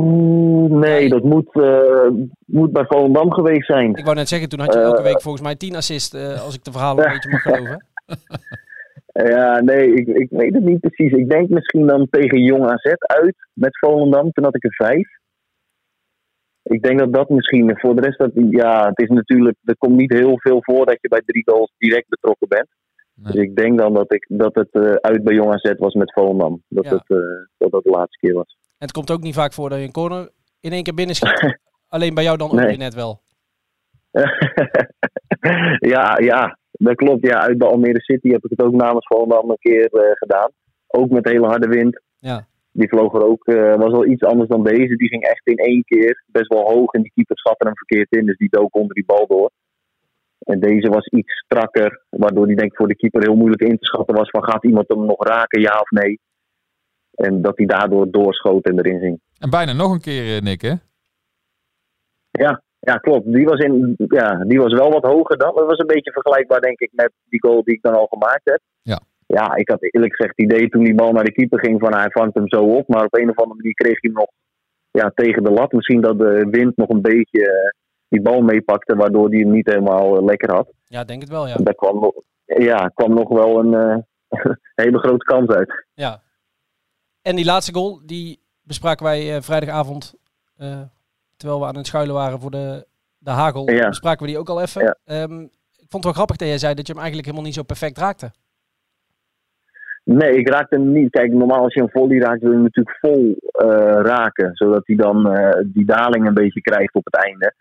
Nee, 0.00 1.08
dat 1.08 1.22
moet, 1.22 1.52
eh, 1.52 2.08
moet 2.46 2.72
bij 2.72 2.84
Volendam 2.86 3.32
geweest 3.32 3.66
zijn. 3.66 3.94
Ik 3.94 4.04
wou 4.04 4.16
net 4.16 4.28
zeggen, 4.28 4.48
toen 4.48 4.60
had 4.60 4.72
je 4.72 4.78
Eh. 4.78 4.84
elke 4.84 5.02
week 5.02 5.20
volgens 5.20 5.42
mij 5.44 5.56
tien 5.56 5.76
assists, 5.76 6.14
eh, 6.14 6.42
als 6.44 6.54
ik 6.54 6.64
de 6.64 6.72
verhalen 6.72 7.04
een 7.04 7.10
beetje 7.12 7.30
mag 7.30 7.42
geloven. 7.42 7.86
Ja, 9.12 9.60
nee, 9.60 9.92
ik, 9.94 10.06
ik 10.06 10.26
weet 10.30 10.54
het 10.54 10.64
niet 10.64 10.80
precies. 10.80 11.12
Ik 11.12 11.28
denk 11.30 11.48
misschien 11.48 11.86
dan 11.86 12.06
tegen 12.10 12.42
Jong 12.42 12.64
AZ 12.70 12.84
uit 12.98 13.34
met 13.52 13.78
Volendam. 13.78 14.30
Toen 14.32 14.44
had 14.44 14.54
ik 14.56 14.64
er 14.64 14.74
vijf. 14.74 15.08
Ik 16.62 16.82
denk 16.82 16.98
dat 16.98 17.12
dat 17.12 17.28
misschien, 17.28 17.78
voor 17.78 17.94
de 17.94 18.00
rest, 18.02 18.18
dat, 18.18 18.30
ja, 18.50 18.88
het 18.88 18.98
is 19.00 19.08
natuurlijk, 19.08 19.56
er 19.64 19.76
komt 19.76 19.96
niet 19.96 20.12
heel 20.12 20.38
veel 20.40 20.58
voor 20.62 20.86
dat 20.86 20.98
je 21.00 21.08
bij 21.08 21.22
drie 21.26 21.42
goals 21.50 21.72
direct 21.78 22.08
betrokken 22.08 22.48
bent. 22.48 22.66
Nee. 23.14 23.32
Dus 23.32 23.42
ik 23.42 23.56
denk 23.56 23.78
dan 23.78 23.94
dat, 23.94 24.12
ik, 24.14 24.24
dat 24.28 24.54
het 24.54 24.68
eh, 24.70 24.92
uit 24.92 25.24
bij 25.24 25.34
Jong 25.34 25.52
AZ 25.52 25.72
was 25.78 25.94
met 25.94 26.12
Volendam. 26.12 26.62
Dat, 26.68 26.84
Ja. 26.84 26.90
het, 26.90 27.10
eh, 27.10 27.16
dat 27.58 27.70
dat 27.70 27.82
de 27.84 27.90
laatste 27.90 28.18
keer 28.26 28.34
was. 28.34 28.56
En 28.78 28.86
het 28.86 28.92
komt 28.92 29.10
ook 29.10 29.22
niet 29.22 29.34
vaak 29.34 29.52
voor 29.52 29.68
dat 29.68 29.78
je 29.78 29.84
een 29.84 29.92
corner 29.92 30.30
in 30.60 30.72
één 30.72 30.82
keer 30.82 30.94
binnenschiet. 30.94 31.58
Alleen 31.88 32.14
bij 32.14 32.24
jou 32.24 32.36
dan 32.36 32.50
ook 32.50 32.56
Nee. 32.56 32.66
weer 32.66 32.78
net 32.78 32.94
wel. 32.94 33.20
ja, 35.94 36.18
ja, 36.18 36.58
dat 36.72 36.94
klopt. 36.94 37.26
Ja, 37.26 37.40
uit 37.40 37.58
bij 37.58 37.68
Almere 37.68 38.00
City 38.00 38.28
heb 38.28 38.44
ik 38.44 38.50
het 38.50 38.62
ook 38.62 38.74
namens 38.74 39.06
Volendam 39.06 39.50
een 39.50 39.56
keer 39.58 39.86
eh, 39.86 40.10
gedaan. 40.12 40.50
Ook 40.86 41.10
met 41.10 41.28
hele 41.28 41.46
harde 41.46 41.68
wind. 41.68 42.02
Ja. 42.18 42.46
Die 42.72 42.88
vloog 42.88 43.14
er 43.14 43.24
ook, 43.24 43.46
eh, 43.46 43.74
was 43.74 43.90
wel 43.90 44.06
iets 44.06 44.22
anders 44.22 44.48
dan 44.48 44.64
deze. 44.64 44.96
Die 44.96 45.08
ging 45.08 45.22
echt 45.22 45.46
in 45.46 45.56
één 45.56 45.84
keer 45.84 46.24
best 46.26 46.48
wel 46.48 46.62
hoog 46.72 46.92
en 46.92 47.02
die 47.02 47.12
keeper 47.14 47.38
schatte 47.38 47.66
hem 47.66 47.76
verkeerd 47.76 48.12
in. 48.12 48.26
Dus 48.26 48.36
die 48.36 48.48
dook 48.50 48.74
onder 48.74 48.94
die 48.94 49.04
bal 49.04 49.26
door. 49.26 49.50
En 50.38 50.60
deze 50.60 50.88
was 50.88 51.06
iets 51.06 51.32
strakker, 51.44 52.04
waardoor 52.08 52.46
die 52.46 52.56
denk 52.56 52.70
ik 52.70 52.76
voor 52.76 52.88
de 52.88 52.96
keeper 52.96 53.22
heel 53.22 53.36
moeilijk 53.36 53.62
in 53.62 53.78
te 53.78 53.84
schatten 53.86 54.14
was 54.14 54.30
van 54.30 54.44
gaat 54.44 54.64
iemand 54.64 54.88
hem 54.88 55.04
nog 55.04 55.24
raken, 55.24 55.60
ja 55.60 55.78
of 55.80 55.90
nee. 55.90 56.20
En 57.16 57.42
dat 57.42 57.56
hij 57.56 57.66
daardoor 57.66 58.10
doorschoot 58.10 58.64
en 58.64 58.78
erin 58.78 58.98
ging. 58.98 59.20
En 59.38 59.50
bijna 59.50 59.72
nog 59.72 59.92
een 59.92 60.00
keer, 60.00 60.36
eh, 60.36 60.42
Nick, 60.42 60.62
hè? 60.62 60.74
Ja, 62.30 62.62
ja, 62.78 62.94
klopt. 62.94 63.32
Die 63.32 63.44
was, 63.44 63.58
in, 63.58 63.94
ja, 63.96 64.44
die 64.44 64.58
was 64.60 64.72
wel 64.72 64.90
wat 64.90 65.04
hoger 65.04 65.36
dan. 65.36 65.54
Dat 65.54 65.66
was 65.66 65.78
een 65.78 65.86
beetje 65.86 66.12
vergelijkbaar, 66.12 66.60
denk 66.60 66.78
ik, 66.78 66.90
met 66.92 67.12
die 67.28 67.40
goal 67.40 67.62
die 67.64 67.74
ik 67.74 67.82
dan 67.82 67.94
al 67.94 68.06
gemaakt 68.06 68.44
heb. 68.44 68.60
Ja. 68.82 69.00
Ja, 69.26 69.54
ik 69.54 69.68
had 69.68 69.82
eerlijk 69.82 70.14
gezegd 70.14 70.36
het 70.36 70.50
idee 70.50 70.68
toen 70.68 70.84
die 70.84 70.94
bal 70.94 71.12
naar 71.12 71.24
de 71.24 71.32
keeper 71.32 71.58
ging 71.58 71.80
van 71.80 71.94
hij 71.94 72.10
vangt 72.10 72.34
hem 72.34 72.48
zo 72.48 72.62
op. 72.62 72.88
Maar 72.88 73.04
op 73.04 73.14
een 73.14 73.30
of 73.30 73.36
andere 73.36 73.56
manier 73.56 73.74
kreeg 73.74 74.00
hij 74.00 74.10
hem 74.12 74.12
nog 74.12 74.30
ja, 74.90 75.12
tegen 75.14 75.42
de 75.42 75.50
lat. 75.50 75.72
Misschien 75.72 76.00
dat 76.00 76.18
de 76.18 76.46
wind 76.50 76.76
nog 76.76 76.88
een 76.88 77.02
beetje 77.02 77.50
eh, 77.50 77.70
die 78.08 78.22
bal 78.22 78.40
meepakte, 78.40 78.96
waardoor 78.96 79.28
hij 79.28 79.38
hem 79.38 79.50
niet 79.50 79.66
helemaal 79.66 80.16
eh, 80.16 80.24
lekker 80.24 80.54
had. 80.54 80.72
Ja, 80.84 81.04
denk 81.04 81.20
het 81.20 81.30
wel, 81.30 81.46
ja. 81.48 81.54
Daar 81.56 81.74
kwam 81.74 82.00
nog, 82.00 82.14
ja, 82.44 82.90
kwam 82.94 83.14
nog 83.14 83.28
wel 83.28 83.58
een 83.58 83.74
eh, 83.74 83.96
hele 84.84 84.98
grote 84.98 85.24
kans 85.24 85.48
uit. 85.48 85.86
ja. 85.94 86.24
En 87.28 87.36
die 87.36 87.44
laatste 87.44 87.74
goal, 87.74 88.00
die 88.04 88.38
bespraken 88.62 89.04
wij 89.04 89.34
eh, 89.34 89.42
vrijdagavond, 89.42 90.14
eh, 90.56 90.80
terwijl 91.36 91.60
we 91.60 91.66
aan 91.66 91.76
het 91.76 91.86
schuilen 91.86 92.14
waren 92.14 92.40
voor 92.40 92.50
de, 92.50 92.86
de 93.18 93.30
hagel, 93.30 93.70
Ja. 93.70 93.88
bespraken 93.88 94.20
we 94.20 94.26
die 94.26 94.38
ook 94.38 94.48
al 94.48 94.60
even. 94.60 94.82
Ja. 94.82 94.96
Ehm, 95.04 95.40
ik 95.76 95.88
vond 95.88 95.92
het 95.92 96.04
wel 96.04 96.12
grappig 96.12 96.36
dat 96.36 96.48
jij 96.48 96.58
zei 96.58 96.74
dat 96.74 96.86
je 96.86 96.92
hem 96.92 97.02
eigenlijk 97.02 97.28
helemaal 97.28 97.46
niet 97.48 97.58
zo 97.58 97.62
perfect 97.72 97.98
raakte. 97.98 98.30
Nee, 100.04 100.36
ik 100.36 100.48
raakte 100.48 100.76
hem 100.76 100.92
niet. 100.92 101.10
Kijk, 101.10 101.32
normaal 101.32 101.62
als 101.62 101.74
je 101.74 101.80
een 101.80 101.90
volley 101.90 102.18
raakt, 102.18 102.40
wil 102.40 102.50
je 102.50 102.54
hem 102.54 102.64
natuurlijk 102.64 102.96
vol 103.00 103.36
eh, 103.40 104.00
raken. 104.02 104.50
Zodat 104.54 104.86
hij 104.86 104.96
dan 104.96 105.16
die 105.64 105.84
daling 105.84 106.26
een 106.26 106.34
beetje 106.34 106.60
krijgt 106.60 106.94
op 106.94 107.04
het 107.04 107.16
einde. 107.24 107.54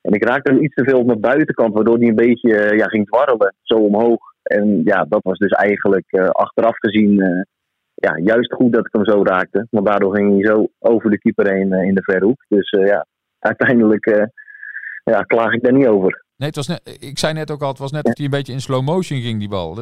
En 0.00 0.12
ik 0.12 0.24
raakte 0.24 0.52
hem 0.52 0.62
iets 0.62 0.74
te 0.74 0.84
veel 0.84 0.98
op 0.98 1.06
mijn 1.06 1.20
buitenkant, 1.20 1.74
waardoor 1.74 1.98
hij 1.98 2.08
een 2.08 2.14
beetje 2.14 2.76
ja, 2.76 2.86
ging 2.86 3.06
dwarrelen, 3.06 3.54
zo 3.62 3.74
omhoog. 3.74 4.20
En 4.42 4.82
ja, 4.84 5.04
dat 5.08 5.22
was 5.22 5.38
dus 5.38 5.50
eigenlijk 5.50 6.12
achteraf 6.32 6.76
gezien 6.78 7.46
ja, 8.02 8.18
juist 8.18 8.52
goed 8.52 8.72
dat 8.72 8.86
ik 8.86 8.92
hem 8.92 9.04
zo 9.04 9.22
raakte. 9.24 9.66
Want 9.70 9.86
daardoor 9.86 10.16
ging 10.16 10.32
hij 10.32 10.44
zo 10.44 10.68
over 10.78 11.10
de 11.10 11.18
keeper 11.18 11.52
heen 11.52 11.72
eh, 11.72 11.86
in 11.86 11.94
de 11.94 12.02
verhoek. 12.02 12.44
Dus 12.48 12.70
eh, 12.70 12.86
ja, 12.86 13.06
uiteindelijk 13.38 14.06
eh, 14.06 14.24
ja, 15.04 15.22
klaag 15.22 15.52
ik 15.52 15.62
daar 15.62 15.72
niet 15.72 15.86
over. 15.86 16.24
Nee, 16.36 16.48
het 16.48 16.56
was 16.56 16.66
net, 16.66 16.98
ik 17.00 17.18
zei 17.18 17.32
net 17.32 17.50
ook 17.50 17.62
al, 17.62 17.68
het 17.68 17.78
was 17.78 17.92
net 17.92 18.04
of 18.04 18.12
die 18.12 18.24
een 18.24 18.30
beetje 18.30 18.52
in 18.52 18.60
slow 18.60 18.82
motion 18.84 19.20
ging, 19.20 19.38
die 19.38 19.48
bal. 19.48 19.76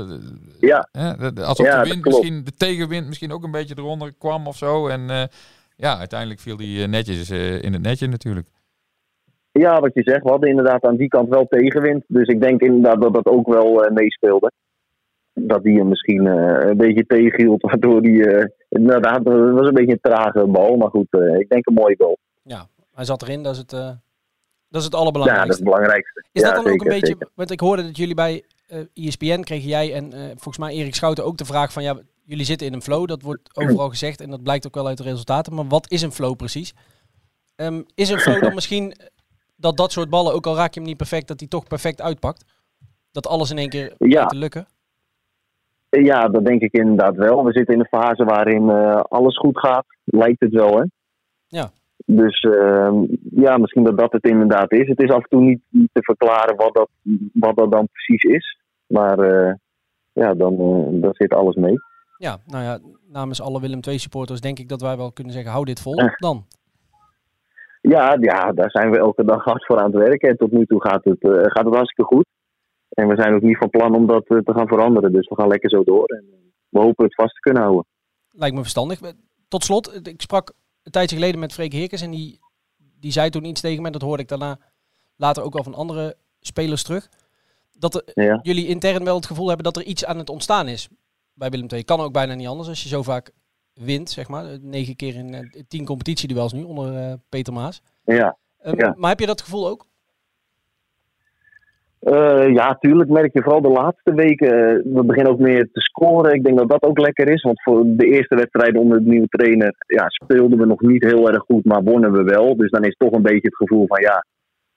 Ja, 0.60 0.88
alsof 1.34 1.66
Ja, 1.66 1.82
de 1.82 1.88
dat 1.88 1.88
wind 1.88 2.04
misschien, 2.04 2.44
de 2.44 2.52
tegenwind 2.52 3.06
misschien 3.06 3.32
ook 3.32 3.42
een 3.42 3.50
beetje 3.50 3.74
eronder 3.78 4.12
kwam 4.18 4.46
of 4.46 4.56
zo. 4.56 4.88
En 4.88 5.00
ja, 5.76 5.98
uiteindelijk 5.98 6.40
viel 6.40 6.56
die 6.56 6.86
netjes 6.86 7.30
in 7.60 7.72
het 7.72 7.82
netje 7.82 8.06
natuurlijk. 8.06 8.46
Ja, 9.52 9.80
wat 9.80 9.94
je 9.94 10.02
zegt, 10.02 10.22
we 10.22 10.30
hadden 10.30 10.48
inderdaad 10.48 10.84
aan 10.84 10.96
die 10.96 11.08
kant 11.08 11.28
wel 11.28 11.46
tegenwind. 11.48 12.04
Dus 12.06 12.28
ik 12.28 12.40
denk 12.40 12.60
inderdaad 12.60 13.00
dat 13.00 13.14
dat 13.14 13.26
ook 13.26 13.46
wel 13.46 13.90
meespeelde. 13.90 14.52
Dat 15.34 15.62
die 15.62 15.78
hem 15.78 15.88
misschien 15.88 16.26
eh, 16.26 16.68
een 16.68 16.76
beetje 16.76 17.06
tegenhield, 17.06 17.62
waardoor 17.70 18.02
die... 18.02 18.26
eh, 18.26 18.46
inderdaad, 18.68 19.16
het 19.24 19.52
was 19.52 19.68
een 19.68 19.74
beetje 19.74 19.92
een 19.92 20.12
trage 20.12 20.46
bal. 20.46 20.76
Maar 20.76 20.90
goed, 20.90 21.06
eh, 21.10 21.38
ik 21.38 21.48
denk 21.48 21.66
een 21.68 21.74
mooie 21.74 21.94
goal. 21.98 22.18
Ja, 22.42 22.66
hij 22.94 23.04
zat 23.04 23.22
erin, 23.22 23.42
dat 23.42 23.52
is 23.52 23.58
het, 23.58 23.70
dat 23.70 23.80
is 23.88 23.90
het 23.90 23.94
Ja, 24.72 24.80
dat 24.80 24.84
is 24.92 24.94
allerbelangrijkste. 24.98 25.54
het 25.54 25.64
belangrijkste. 25.64 26.24
Is 26.32 26.42
ja, 26.42 26.52
dat 26.54 26.64
dan 26.64 26.72
ook 26.72 26.80
een 26.80 26.88
beetje, 26.88 27.06
zeker. 27.06 27.28
want 27.34 27.50
ik 27.50 27.60
hoorde 27.60 27.82
dat 27.82 27.96
jullie 27.96 28.14
bij 28.14 28.44
ESPN 28.94 29.40
kregen 29.40 29.68
jij 29.68 29.94
en 29.94 30.12
volgens 30.12 30.58
mij 30.58 30.72
Erik 30.72 30.94
Schouten 30.94 31.24
ook 31.24 31.36
de 31.38 31.44
vraag 31.44 31.72
van 31.72 31.82
ja, 31.82 31.98
jullie 32.24 32.44
zitten 32.44 32.66
in 32.66 32.72
een 32.72 32.82
flow, 32.82 33.06
dat 33.06 33.22
wordt 33.22 33.50
overal 33.62 33.88
gezegd 33.88 34.20
en 34.20 34.30
dat 34.30 34.42
blijkt 34.42 34.66
ook 34.66 34.74
wel 34.74 34.86
uit 34.86 34.96
de 34.96 35.02
resultaten, 35.02 35.54
maar 35.54 35.66
wat 35.68 35.90
is 35.90 36.02
een 36.02 36.12
flow 36.12 36.36
precies? 36.36 36.74
Ehm, 37.56 37.82
is 37.94 38.08
een 38.10 38.18
flow 38.20 38.42
dan 38.42 38.54
misschien 38.60 38.94
dat 39.56 39.76
dat 39.76 39.92
soort 39.92 40.10
ballen, 40.10 40.32
ook 40.34 40.46
al 40.46 40.56
raak 40.56 40.74
je 40.74 40.80
hem 40.80 40.88
niet 40.88 40.96
perfect, 40.98 41.28
dat 41.28 41.38
die 41.38 41.48
toch 41.48 41.66
perfect 41.66 42.00
uitpakt? 42.00 42.44
Dat 43.12 43.26
alles 43.26 43.50
in 43.50 43.58
één 43.58 43.68
keer 43.68 43.94
Ja. 43.98 44.26
te 44.26 44.36
lukken? 44.36 44.66
Ja, 45.90 46.28
dat 46.28 46.44
denk 46.46 46.60
ik 46.60 46.72
inderdaad 46.72 47.16
wel. 47.16 47.44
We 47.44 47.52
zitten 47.52 47.74
in 47.74 47.80
een 47.80 48.00
fase 48.00 48.24
waarin 48.24 48.70
eh, 48.70 49.00
alles 49.00 49.38
goed 49.38 49.58
gaat. 49.58 49.84
Lijkt 50.04 50.40
het 50.40 50.52
wel, 50.52 50.76
hè? 50.76 50.84
Ja. 51.46 51.70
Dus 52.06 52.40
ehm, 52.40 53.04
ja, 53.30 53.56
misschien 53.56 53.84
dat 53.84 53.98
dat 53.98 54.12
het 54.12 54.24
inderdaad 54.24 54.72
is. 54.72 54.88
Het 54.88 55.02
is 55.02 55.10
af 55.10 55.22
en 55.22 55.28
toe 55.28 55.40
niet, 55.40 55.60
niet 55.68 55.88
te 55.92 56.02
verklaren 56.02 56.56
wat 56.56 56.74
dat, 56.74 56.88
wat 57.32 57.56
dat 57.56 57.72
dan 57.72 57.88
precies 57.92 58.22
is. 58.22 58.58
Maar 58.86 59.18
eh, 59.18 59.54
ja, 60.12 60.34
dan, 60.34 60.52
eh, 60.52 61.02
dan 61.02 61.10
zit 61.12 61.34
alles 61.34 61.54
mee. 61.54 61.74
Ja, 62.16 62.36
nou 62.46 62.64
ja, 62.64 62.78
namens 63.12 63.42
alle 63.42 63.60
Willem 63.60 63.80
II 63.88 63.98
supporters 63.98 64.40
denk 64.40 64.58
ik 64.58 64.68
dat 64.68 64.80
wij 64.80 64.96
wel 64.96 65.12
kunnen 65.12 65.32
zeggen, 65.32 65.52
hou 65.52 65.64
dit 65.64 65.80
vol 65.80 65.96
dan. 66.16 66.44
Ja, 67.80 68.16
ja, 68.20 68.52
daar 68.52 68.70
zijn 68.70 68.90
we 68.90 68.98
elke 68.98 69.24
dag 69.24 69.44
hard 69.44 69.66
voor 69.66 69.78
aan 69.78 69.92
het 69.92 70.02
werken. 70.02 70.28
En 70.28 70.36
tot 70.36 70.52
nu 70.52 70.66
toe 70.66 70.80
gaat 70.80 71.04
het, 71.04 71.18
gaat 71.20 71.64
het 71.64 71.74
hartstikke 71.74 72.14
goed. 72.14 72.26
En 72.90 73.08
we 73.08 73.14
zijn 73.16 73.34
ook 73.34 73.42
niet 73.42 73.56
van 73.58 73.70
plan 73.70 73.94
om 73.94 74.06
dat 74.06 74.26
eh, 74.26 74.38
te 74.38 74.52
gaan 74.52 74.66
veranderen. 74.68 75.12
Dus 75.12 75.28
we 75.28 75.34
gaan 75.34 75.48
lekker 75.48 75.70
zo 75.70 75.84
door. 75.84 76.06
En 76.06 76.24
eh, 76.32 76.38
we 76.68 76.80
hopen 76.80 77.04
het 77.04 77.14
vast 77.14 77.34
te 77.34 77.40
kunnen 77.40 77.62
houden. 77.62 77.86
Lijkt 78.30 78.54
me 78.54 78.60
verstandig. 78.60 79.00
Tot 79.48 79.64
slot, 79.64 80.06
ik 80.08 80.20
sprak 80.22 80.52
een 80.82 80.92
tijdje 80.92 81.16
geleden 81.16 81.40
met 81.40 81.52
Freek 81.52 81.72
Heerkens 81.72 82.02
en 82.02 82.10
die, 82.10 82.40
die 83.00 83.12
zei 83.12 83.30
toen 83.30 83.44
iets 83.44 83.60
tegen 83.60 83.82
mij. 83.82 83.90
Dat 83.90 84.02
hoorde 84.02 84.22
ik 84.22 84.28
daarna 84.28 84.58
later 85.16 85.42
ook 85.42 85.52
wel 85.54 85.62
van 85.64 85.74
andere 85.74 86.16
spelers 86.40 86.82
terug. 86.82 87.08
Dat 87.78 87.94
er- 87.94 88.24
Ja. 88.24 88.38
jullie 88.42 88.66
intern 88.66 89.04
wel 89.04 89.16
het 89.16 89.26
gevoel 89.26 89.46
hebben 89.46 89.64
dat 89.64 89.76
er 89.76 89.82
iets 89.84 90.04
aan 90.04 90.18
het 90.18 90.30
ontstaan 90.30 90.68
is 90.68 90.88
bij 91.34 91.50
Willem 91.50 91.66
II. 91.68 91.84
Kan 91.84 92.00
ook 92.00 92.12
bijna 92.12 92.34
niet 92.34 92.46
anders 92.48 92.68
als 92.68 92.82
je 92.82 92.88
zo 92.88 93.02
vaak 93.02 93.30
wint, 93.74 94.10
zeg 94.10 94.28
maar. 94.28 94.58
Negen 94.60 94.96
keer 94.96 95.14
in 95.14 95.34
eh, 95.34 95.62
tien 95.68 95.84
competitieduels 95.84 96.52
nu 96.52 96.62
onder 96.62 96.96
eh, 96.96 97.12
Peter 97.28 97.52
Maas. 97.52 97.82
Ja. 98.04 98.36
Ehm, 98.58 98.78
Ja. 98.80 98.94
Maar 98.96 99.10
heb 99.10 99.20
je 99.20 99.26
dat 99.26 99.42
gevoel 99.42 99.68
ook? 99.68 99.86
Eh, 102.00 102.48
ja, 102.52 102.76
tuurlijk 102.80 103.10
merk 103.10 103.32
je 103.32 103.42
vooral 103.42 103.60
de 103.60 103.68
laatste 103.68 104.14
weken. 104.14 104.68
eh, 104.68 104.94
we 104.94 105.04
beginnen 105.04 105.32
ook 105.32 105.38
meer 105.38 105.68
te 105.72 105.80
scoren. 105.80 106.34
Ik 106.34 106.44
denk 106.44 106.58
dat 106.58 106.68
dat 106.68 106.82
ook 106.82 106.98
lekker 106.98 107.28
is. 107.28 107.42
Want 107.42 107.62
voor 107.62 107.82
de 107.86 108.06
eerste 108.06 108.34
wedstrijden 108.34 108.80
onder 108.80 108.98
de 108.98 109.10
nieuwe 109.10 109.28
trainer 109.28 109.74
ja, 109.86 110.04
speelden 110.08 110.58
we 110.58 110.66
nog 110.66 110.80
niet 110.80 111.04
heel 111.04 111.28
erg 111.28 111.42
goed, 111.42 111.64
maar 111.64 111.82
wonnen 111.82 112.12
we 112.12 112.22
wel. 112.22 112.56
Dus 112.56 112.70
dan 112.70 112.84
is 112.84 112.96
toch 112.96 113.12
een 113.12 113.22
beetje 113.22 113.48
het 113.48 113.56
gevoel 113.56 113.86
van 113.86 114.00
ja, 114.00 114.24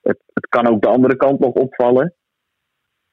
het, 0.02 0.20
het 0.34 0.48
kan 0.48 0.68
ook 0.68 0.82
de 0.82 0.88
andere 0.88 1.16
kant 1.16 1.40
nog 1.40 1.54
opvallen. 1.54 2.14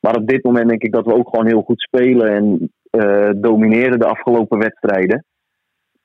Maar 0.00 0.16
op 0.16 0.28
dit 0.28 0.44
moment 0.44 0.68
denk 0.68 0.82
ik 0.82 0.92
dat 0.92 1.04
we 1.04 1.14
ook 1.14 1.28
gewoon 1.28 1.46
heel 1.46 1.62
goed 1.62 1.80
spelen 1.80 2.28
en 2.28 2.72
eh, 2.90 3.30
domineren 3.36 3.98
de 3.98 4.06
afgelopen 4.06 4.58
wedstrijden. 4.58 5.24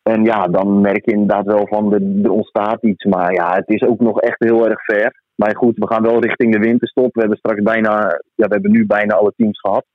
En 0.03 0.23
ja, 0.23 0.47
dan 0.47 0.81
merk 0.81 1.05
je 1.05 1.11
inderdaad 1.11 1.45
wel 1.45 1.67
van 1.67 1.93
er, 1.93 2.01
er 2.23 2.31
ontstaat 2.31 2.83
iets. 2.83 3.03
Maar 3.03 3.33
ja, 3.33 3.55
het 3.55 3.69
is 3.69 3.81
ook 3.81 3.99
nog 3.99 4.21
echt 4.21 4.43
heel 4.43 4.69
erg 4.69 4.83
ver. 4.83 5.23
Maar 5.35 5.55
goed, 5.55 5.77
we 5.77 5.87
gaan 5.87 6.03
wel 6.03 6.19
richting 6.19 6.53
de 6.53 6.59
winterstop. 6.59 7.13
We 7.13 7.19
hebben 7.19 7.37
straks 7.37 7.61
bijna, 7.61 8.21
ja, 8.35 8.47
we 8.47 8.53
hebben 8.53 8.71
nu 8.71 8.85
bijna 8.85 9.15
alle 9.15 9.33
teams 9.35 9.59
gehad. 9.59 9.85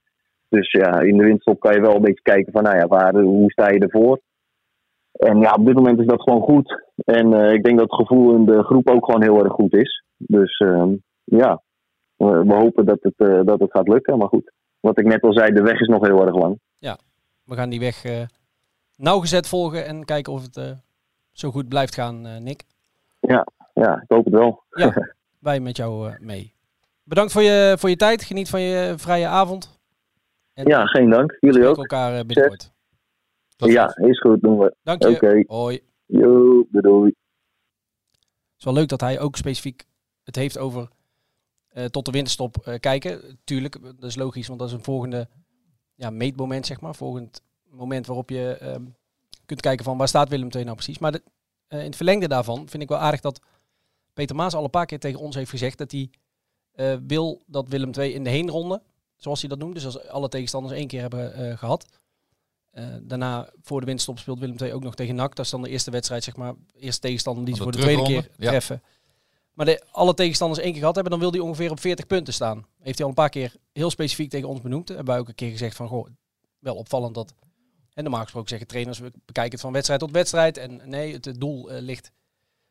Dus 0.49 0.71
ja, 0.71 1.01
in 1.01 1.17
de 1.17 1.25
winterstop 1.25 1.61
kan 1.61 1.75
je 1.75 1.81
wel 1.81 1.95
een 1.95 2.03
beetje 2.03 2.23
kijken 2.23 2.53
van, 2.53 2.63
nou 2.63 2.77
ja, 2.77 2.87
waar, 2.87 3.15
hoe 3.15 3.51
sta 3.51 3.69
je 3.69 3.79
ervoor? 3.79 4.21
En 5.13 5.41
ja, 5.41 5.53
op 5.53 5.67
dit 5.67 5.75
moment 5.75 6.01
is 6.01 6.07
dat 6.07 6.23
gewoon 6.23 6.43
goed. 6.43 6.85
En 6.95 7.33
eh, 7.33 7.53
ik 7.53 7.65
denk 7.65 7.79
dat 7.79 7.91
het 7.91 8.07
gevoel 8.07 8.35
in 8.35 8.45
de 8.45 8.63
groep 8.63 8.89
ook 8.89 9.05
gewoon 9.05 9.23
heel 9.23 9.45
erg 9.45 9.53
goed 9.53 9.75
is. 9.75 10.05
Dus 10.17 10.59
ehm, 10.59 10.95
ja, 11.25 11.63
we, 12.17 12.45
we 12.45 12.55
hopen 12.55 12.87
dat 12.87 12.99
het, 13.01 13.15
eh, 13.17 13.41
dat 13.45 13.61
het 13.61 13.71
gaat 13.71 13.89
lukken. 13.89 14.19
Maar 14.19 14.29
goed, 14.29 14.53
wat 14.81 14.99
ik 14.99 15.07
net 15.07 15.23
al 15.23 15.33
zei, 15.33 15.53
de 15.53 15.63
weg 15.63 15.81
is 15.81 15.89
nog 15.89 16.07
heel 16.07 16.27
erg 16.27 16.35
lang. 16.35 16.59
We 17.45 17.55
gaan 17.55 17.71
die 17.71 17.81
weg 17.81 18.05
eh, 18.05 18.23
nauwgezet 18.97 19.49
volgen 19.49 19.87
en 19.87 20.05
kijken 20.05 20.33
of 20.33 20.43
het 20.43 20.77
zo 21.33 21.51
goed 21.51 21.69
blijft 21.69 21.95
gaan, 21.95 22.43
Nick. 22.43 22.63
Ja, 23.75 24.01
ik 24.03 24.09
hoop 24.09 24.25
het 24.25 24.35
wel. 24.35 24.63
Ja, 24.71 24.93
wij 25.41 25.61
met 25.61 25.77
jou 25.77 26.09
eh, 26.11 26.19
mee. 26.19 26.55
Bedankt 27.03 27.33
voor 27.33 27.43
je, 27.43 27.77
voor 27.79 27.89
je 27.89 27.97
tijd. 27.97 28.25
Geniet 28.25 28.49
van 28.49 28.61
je 28.61 28.95
vrije 28.97 29.27
avond. 29.27 29.79
En 30.53 30.67
Ja, 30.67 30.87
geen 30.87 31.11
dank. 31.11 31.37
Jullie 31.41 31.67
ook. 31.67 31.77
elkaar 31.77 32.19
eh, 32.19 32.25
binnenkort. 32.25 32.73
Tot 33.57 33.71
Ja, 33.71 33.89
ziens. 33.89 34.09
is 34.09 34.21
goed, 34.21 34.41
doen 34.43 34.59
we. 34.59 34.75
Dank 34.83 35.03
je. 35.03 35.09
Oké. 35.09 35.43
Hoi. 35.47 35.81
Yo, 36.07 36.65
doei. 36.71 37.15
Het 38.11 38.59
is 38.59 38.65
wel 38.65 38.75
leuk 38.75 38.89
dat 38.89 39.01
hij 39.01 39.21
ook 39.21 39.37
specifiek 39.37 39.85
het 40.25 40.37
heeft 40.37 40.59
over 40.59 40.89
eh, 41.69 41.85
tot 41.85 42.05
de 42.05 42.11
winterstop 42.11 42.77
kijken. 42.81 43.39
Tuurlijk, 43.45 43.83
dat 43.83 44.03
is 44.05 44.17
logisch, 44.17 44.47
want 44.47 44.59
dat 44.59 44.69
is 44.69 44.75
een 44.75 44.85
volgende 44.85 45.29
ja, 45.95 46.11
meetmoment, 46.11 46.67
zeg 46.67 46.81
maar. 46.81 46.95
Volgend 46.95 47.43
moment 47.71 48.07
waarop 48.07 48.31
je 48.31 48.57
ehm, 48.61 48.85
kunt 49.47 49.61
kijken 49.61 49.85
van 49.85 49.99
waar 49.99 50.09
staat 50.09 50.29
Willem 50.29 50.49
II 50.55 50.65
nou 50.65 50.77
precies. 50.77 50.99
Maar 50.99 51.13
de, 51.13 51.23
in 51.69 51.79
het 51.79 51.97
verlengde 51.97 52.29
daarvan 52.29 52.69
vind 52.69 52.83
ik 52.83 52.89
wel 52.89 52.99
aardig 52.99 53.21
dat 53.21 53.41
Peter 54.13 54.37
Maas 54.37 54.55
al 54.55 54.65
een 54.65 54.71
paar 54.71 54.87
keer 54.87 54.99
tegen 54.99 55.21
ons 55.21 55.35
heeft 55.35 55.51
gezegd 55.51 55.79
dat 55.79 55.91
hij 55.91 56.11
eh, 56.73 56.97
wil 57.07 57.43
dat 57.47 57.69
Willem 57.69 57.91
II 57.99 58.13
in 58.13 58.25
de 58.25 58.31
heenronde, 58.31 58.83
zoals 59.17 59.41
hij 59.41 59.49
dat 59.49 59.59
noemt, 59.59 59.75
dus 59.75 59.85
als 59.85 60.09
alle 60.09 60.29
tegenstanders 60.29 60.75
één 60.75 60.87
keer 60.87 61.01
hebben 61.01 61.35
eh, 61.35 61.59
gehad. 61.59 61.87
eh, 62.71 62.85
daarna, 63.03 63.51
voor 63.63 63.81
de 63.81 63.87
winterstop, 63.87 64.19
speelt 64.19 64.39
Willem 64.39 64.57
II 64.61 64.73
ook 64.73 64.83
nog 64.83 64.95
tegen 64.95 65.15
NAC. 65.15 65.37
Dat 65.37 65.45
is 65.45 65.51
dan 65.51 65.63
de 65.63 65.69
eerste 65.69 65.91
wedstrijd, 65.91 66.25
zeg 66.25 66.37
maar. 66.37 66.55
Eerste 66.75 67.01
tegenstander 67.01 67.45
die 67.45 67.55
ze 67.55 67.63
voor 67.63 67.73
de 67.73 67.79
de 67.79 67.85
tweede 67.85 68.03
keer 68.03 68.29
ja. 68.37 68.49
treffen. 68.49 68.83
Maar 69.53 69.67
de, 69.67 69.83
alle 69.91 70.15
tegenstanders 70.15 70.61
één 70.61 70.71
keer 70.71 70.81
gehad 70.81 70.95
hebben, 70.95 71.13
dan 71.13 71.21
wil 71.21 71.31
hij 71.31 71.41
ongeveer 71.41 71.71
op 71.71 71.81
40 71.81 72.07
punten 72.07 72.35
staan. 72.35 72.67
Heeft 72.79 72.97
hij 72.97 73.05
al 73.05 73.09
een 73.09 73.23
paar 73.23 73.29
keer 73.29 73.55
heel 73.73 73.91
specifiek 73.91 74.31
tegen 74.31 74.49
ons 74.49 74.61
benoemd. 74.61 74.89
Hebben 74.89 75.07
wij 75.07 75.19
ook 75.19 75.29
een 75.29 75.35
keer 75.35 75.51
gezegd 75.51 75.77
van, 75.77 75.89
goh, 75.89 76.07
wel 76.59 76.75
opvallend 76.75 77.15
dat... 77.15 77.35
En 77.95 78.03
normaal 78.03 78.23
gesproken 78.23 78.49
zeggen 78.49 78.69
trainers, 78.69 78.99
we 78.99 79.11
bekijken 79.25 79.53
het 79.53 79.61
van 79.61 79.73
wedstrijd 79.73 80.01
tot 80.01 80.11
wedstrijd. 80.11 80.57
En 80.57 80.81
nee, 80.85 81.13
het, 81.13 81.25
het 81.25 81.41
doel 81.41 81.71
ligt 81.71 82.11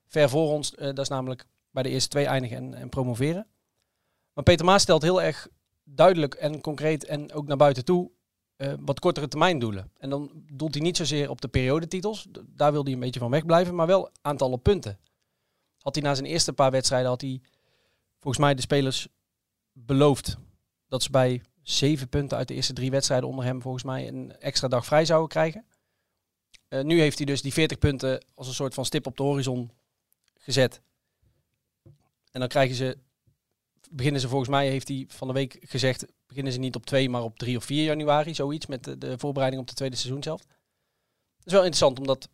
ver 0.10 0.30
voor 0.30 0.50
ons. 0.50 0.76
Eh, 0.76 0.86
dat 0.86 1.00
is 1.00 1.08
namelijk 1.08 1.46
bij 1.72 1.84
de 1.84 1.90
eerste 1.90 2.10
twee 2.10 2.26
eindigen 2.26 2.58
en, 2.58 2.74
en 2.74 2.90
promoveren. 2.90 3.48
Maar 4.34 4.44
Peter 4.44 4.66
Maas 4.66 4.82
stelt 4.82 5.02
heel 5.02 5.22
erg 5.22 5.48
duidelijk 5.84 6.34
en 6.34 6.62
concreet 6.62 7.06
en 7.06 7.34
ook 7.34 7.48
naar 7.48 7.58
buiten 7.58 7.86
toe 7.86 8.12
eh, 8.56 8.74
wat 8.80 9.00
kortere 9.00 9.28
termijn 9.28 9.60
doelen. 9.60 9.92
En 9.98 10.10
dan 10.10 10.32
doelt 10.52 10.74
hij 10.74 10.84
niet 10.84 10.98
zozeer 10.98 11.30
op 11.30 11.42
de 11.42 11.48
periodetitels. 11.48 12.28
Daar 12.48 12.72
wil 12.72 12.84
hij 12.84 12.94
een 12.94 13.00
beetje 13.00 13.20
van 13.20 13.32
wegblijven, 13.32 13.76
maar 13.76 13.88
wel 13.88 14.12
aantallen 14.22 14.62
punten. 14.62 15.00
Had 15.82 15.96
hij 15.96 16.04
na 16.04 16.16
zijn 16.16 16.28
eerste 16.28 16.54
paar 16.54 16.72
wedstrijden, 16.72 17.10
had 17.10 17.22
hij 17.22 17.42
volgens 18.20 18.44
mij 18.44 18.56
de 18.56 18.62
spelers 18.62 19.08
beloofd 19.72 20.38
dat 20.88 21.04
ze 21.04 21.12
bij 21.12 21.42
zeven 21.62 22.10
punten 22.10 22.38
uit 22.38 22.48
de 22.48 22.54
eerste 22.54 22.74
drie 22.74 22.92
wedstrijden 22.92 23.30
onder 23.30 23.46
hem 23.46 23.62
volgens 23.62 23.84
mij 23.84 24.08
een 24.08 24.38
extra 24.40 24.68
dag 24.68 24.86
vrij 24.86 25.06
zouden 25.06 25.30
krijgen. 25.30 25.66
Eh, 26.68 26.82
nu 26.82 27.00
heeft 27.00 27.18
hij 27.18 27.26
dus 27.26 27.42
die 27.42 27.54
40 27.54 27.78
punten 27.78 28.26
als 28.36 28.48
een 28.48 28.54
soort 28.54 28.74
van 28.74 28.86
stip 28.86 29.08
op 29.08 29.18
de 29.18 29.24
horizon 29.24 29.72
gezet. 30.40 30.82
En 32.32 32.40
dan 32.40 32.48
krijgen 32.48 32.76
ze, 32.76 32.98
beginnen 33.90 34.22
ze 34.22 34.28
volgens 34.28 34.50
mij, 34.50 34.70
heeft 34.70 34.88
hij 34.88 35.06
van 35.08 35.28
de 35.28 35.34
week 35.34 35.58
gezegd, 35.62 36.06
beginnen 36.28 36.54
ze 36.54 36.60
niet 36.60 36.76
op 36.76 36.86
2, 36.86 37.10
maar 37.10 37.24
op 37.24 37.38
3 37.38 37.58
of 37.58 37.64
4 37.64 37.84
januari, 37.84 38.36
zoiets, 38.36 38.66
met 38.66 38.84
de, 38.84 38.98
de 38.98 39.18
voorbereiding 39.18 39.62
op 39.62 39.68
de 39.68 39.76
tweede 39.76 39.96
seizoen 39.96 40.24
zelf. 40.24 40.40
Het 40.40 41.48
is 41.48 41.54
wel 41.54 41.64
interessant 41.64 42.00
om 42.00 42.08
dat 42.08 42.30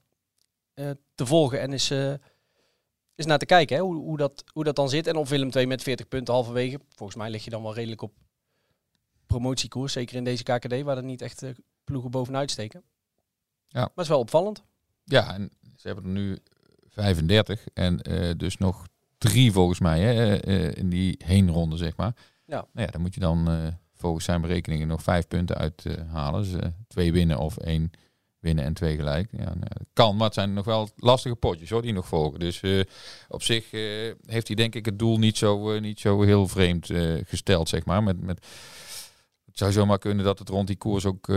eh, 0.74 0.91
te 1.15 1.26
volgen 1.26 1.62
en 1.62 1.72
eens, 1.72 1.89
eh, 1.89 2.13
eens 3.15 3.28
naar 3.28 3.38
te 3.38 3.46
kijken, 3.46 3.76
hè, 3.76 3.82
hoe, 3.82 3.96
hoe, 3.96 4.18
dat, 4.18 4.44
hoe 4.54 4.63
dat 4.63 4.76
dan 4.76 4.89
zit. 4.89 5.08
En 5.08 5.15
of 5.15 5.30
Willem 5.30 5.52
2 5.52 5.68
met 5.68 5.84
40 5.84 6.08
punten 6.08 6.34
halverwege, 6.34 6.80
volgens 6.96 7.18
mij 7.18 7.30
lig 7.30 7.44
je 7.44 7.50
dan 7.50 7.62
wel 7.62 7.74
redelijk 7.74 8.02
op 8.02 8.13
promotiekoers, 9.26 9.94
zeker 9.94 10.15
in 10.15 10.24
deze 10.24 10.44
KKD, 10.44 10.82
waar 10.82 10.98
er 10.98 11.04
niet 11.04 11.22
echt 11.22 11.44
eh, 11.44 11.50
ploegen 11.84 12.12
bovenuit 12.12 12.52
steken. 12.52 12.84
Ja. 13.68 13.80
Maar 13.80 13.89
het 13.89 14.04
is 14.04 14.08
wel 14.08 14.20
opvallend. 14.20 14.63
Ja, 15.04 15.34
en 15.34 15.52
ze 15.76 15.88
hebben 15.88 16.06
er 16.06 16.12
nu 16.12 16.39
35 16.95 17.67
en 17.73 18.01
eh, 18.01 18.31
dus 18.38 18.58
nog 18.58 18.86
drie 19.17 19.51
volgens 19.51 19.79
mij 19.79 19.99
hè, 19.99 20.36
eh, 20.36 20.75
in 20.75 20.89
die 20.89 21.21
heenronde, 21.25 21.77
zeg 21.77 21.95
maar. 21.95 22.15
Ja. 22.45 22.67
Nou 22.73 22.86
ja, 22.86 22.91
dan 22.91 23.01
moet 23.01 23.13
je 23.13 23.19
dan 23.19 23.49
eh, 23.49 23.67
volgens 23.93 24.25
zijn 24.25 24.41
berekeningen 24.41 24.88
nog 24.88 25.03
vijf 25.03 25.27
punten 25.27 25.58
uithalen. 25.58 26.41
dus 26.41 26.53
eh, 26.53 26.69
twee 26.88 27.12
winnen 27.12 27.38
of 27.38 27.58
één 27.58 27.91
winnen 28.39 28.63
en 28.65 28.73
twee 28.73 28.95
gelijk. 28.95 29.31
Ja, 29.31 29.43
nou, 29.43 29.60
dat 29.60 29.88
kan, 29.93 30.15
maar 30.15 30.25
het 30.25 30.34
zijn 30.34 30.53
nog 30.53 30.65
wel 30.65 30.89
lastige 30.95 31.36
potjes 31.36 31.69
hoor, 31.69 31.81
die 31.81 31.93
nog 31.93 32.08
volgen. 32.08 32.39
Dus 32.39 32.62
op 33.27 33.43
zich 33.43 33.71
heeft 34.25 34.47
hij 34.47 34.55
denk 34.55 34.75
ik 34.75 34.86
het 34.86 34.99
doel 34.99 35.17
niet 35.17 35.38
zo, 35.38 35.79
niet 35.79 35.99
zo 35.99 36.21
heel 36.21 36.47
vreemd 36.47 36.89
gesteld, 37.25 37.69
zeg 37.69 37.86
maar. 37.86 38.03
Met, 38.03 38.21
met, 38.21 38.45
het 39.45 39.58
zou 39.58 39.71
zomaar 39.71 39.99
kunnen 39.99 40.25
dat 40.25 40.39
het 40.39 40.49
rond 40.49 40.67
die 40.67 40.75
koers 40.75 41.05
ook 41.05 41.31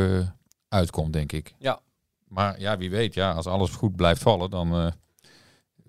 uitkomt, 0.69 1.13
denk 1.13 1.33
ik. 1.33 1.55
Ja. 1.59 1.81
Maar 2.25 2.61
ja, 2.61 2.77
wie 2.77 2.91
weet, 2.91 3.15
ja, 3.15 3.33
als 3.33 3.47
alles 3.47 3.71
goed 3.71 3.97
blijft 3.97 4.23
vallen, 4.23 4.51
dan 4.51 4.93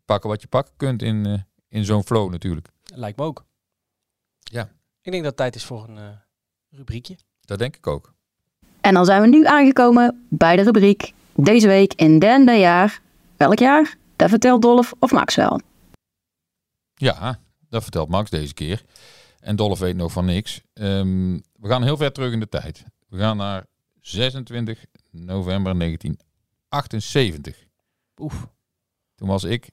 pakken 0.10 0.30
wat 0.30 0.42
je 0.42 0.48
pakken 0.48 0.74
kunt 0.78 1.02
in, 1.02 1.26
eh, 1.26 1.40
in 1.68 1.86
zo'n 1.86 2.04
flow 2.04 2.32
natuurlijk. 2.32 2.68
Lijkt 2.96 3.18
me 3.18 3.24
ook. 3.24 3.46
Ja. 4.40 4.64
Ik 5.02 5.12
denk 5.12 5.24
dat 5.24 5.26
het 5.26 5.36
tijd 5.36 5.56
is 5.56 5.64
voor 5.66 5.88
een 5.88 5.98
eh, 5.98 6.10
rubriekje. 6.70 7.18
Dat 7.42 7.60
denk 7.60 7.76
ik 7.76 7.88
ook. 7.88 8.14
En 8.82 8.94
dan 8.94 9.06
zijn 9.06 9.22
we 9.22 9.28
nu 9.28 9.46
aangekomen 9.46 10.28
bij 10.30 10.56
de 10.56 10.62
rubriek 10.62 11.14
Deze 11.36 11.68
week 11.68 11.94
in 11.94 12.20
derde 12.20 12.54
jaar. 12.54 13.02
Welk 13.38 13.60
jaar? 13.60 13.98
Dat 14.16 14.30
vertelt 14.30 14.62
Dolf 14.62 14.94
of 15.00 15.12
Max 15.12 15.36
wel. 15.36 15.62
Ja, 16.96 17.40
dat 17.70 17.84
vertelt 17.84 18.10
Max 18.10 18.30
deze 18.30 18.54
keer. 18.54 18.84
En 19.40 19.56
Dolph 19.56 19.80
weet 19.80 19.96
nog 19.96 20.12
van 20.12 20.26
niks. 20.26 20.62
Ehm, 20.74 21.40
we 21.56 21.68
gaan 21.68 21.84
heel 21.84 21.98
ver 21.98 22.12
terug 22.12 22.34
in 22.34 22.40
de 22.40 22.50
tijd. 22.50 22.84
We 23.08 23.18
gaan 23.18 23.38
naar 23.38 23.66
26 24.00 24.86
november 25.12 25.78
1978. 25.78 27.66
Oef. 28.18 28.48
Toen 29.16 29.28
was 29.28 29.44
ik 29.44 29.70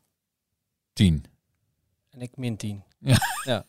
10. 0.97 1.25
En 2.11 2.21
ik 2.21 2.37
min 2.37 2.57
10. 2.57 2.83
Ja. 2.99 3.17
ja. 3.45 3.65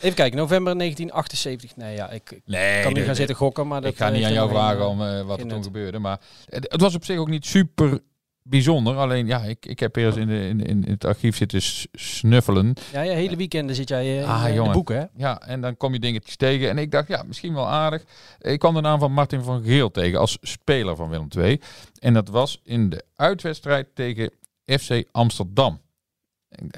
Even 0.00 0.14
kijken, 0.14 0.38
november 0.38 0.78
1978. 0.78 1.76
Nee, 1.76 1.96
ja, 1.96 2.10
ik, 2.10 2.40
Nee, 2.44 2.82
kan 2.82 2.92
nu 2.92 3.02
gaan 3.02 3.14
zitten 3.14 3.36
gokken, 3.36 3.66
maar 3.66 3.80
dat 3.80 3.90
ik 3.90 3.96
ga 3.96 4.06
eh, 4.06 4.12
niet 4.12 4.20
aan 4.20 4.28
heeft 4.28 4.40
jou 4.40 4.50
vragen 4.50 4.88
om 4.88 5.02
eh, 5.02 5.22
wat 5.22 5.36
er 5.36 5.40
geen 5.40 5.48
toen 5.48 5.62
gebeurde. 5.62 5.98
Maar 5.98 6.20
het, 6.44 6.66
het 6.72 6.80
was 6.80 6.94
op 6.94 7.04
zich 7.04 7.18
ook 7.18 7.28
niet 7.28 7.46
super 7.46 8.00
bijzonder. 8.42 8.96
Alleen 8.96 9.26
ja, 9.26 9.40
ik, 9.42 9.66
ik 9.66 9.80
heb 9.80 9.96
eerst 9.96 10.16
in, 10.16 10.26
de, 10.26 10.48
in, 10.48 10.66
in 10.66 10.84
het 10.86 11.04
archief 11.04 11.36
zitten 11.36 11.60
snuffelen. 11.92 12.74
Ja, 12.92 13.00
ja, 13.00 13.12
hele 13.12 13.36
weekenden 13.36 13.76
zit 13.76 13.88
jij 13.88 14.04
eh, 14.04 14.18
in, 14.18 14.24
Ah, 14.24 14.44
eh, 14.44 14.54
in 14.54 14.62
de 14.62 14.70
boeken, 14.70 14.96
hè? 14.96 15.04
Ja, 15.16 15.40
en 15.40 15.60
dan 15.60 15.76
kom 15.76 15.92
je 15.92 15.98
dingetjes 15.98 16.36
tegen. 16.36 16.68
En 16.68 16.78
ik 16.78 16.90
dacht, 16.90 17.08
ja, 17.08 17.22
misschien 17.22 17.54
wel 17.54 17.68
aardig. 17.68 18.04
Ik 18.38 18.58
kwam 18.58 18.74
de 18.74 18.80
naam 18.80 18.98
van 18.98 19.12
Martin 19.12 19.42
van 19.42 19.62
Geel 19.62 19.90
tegen 19.90 20.18
als 20.18 20.38
speler 20.40 20.96
van 20.96 21.08
Willem 21.08 21.28
II. 21.36 21.60
En 21.98 22.14
dat 22.14 22.28
was 22.28 22.60
in 22.64 22.88
de 22.88 23.04
uitwedstrijd 23.16 23.94
tegen 23.94 24.30
FC 24.78 25.04
Amsterdam. 25.10 25.80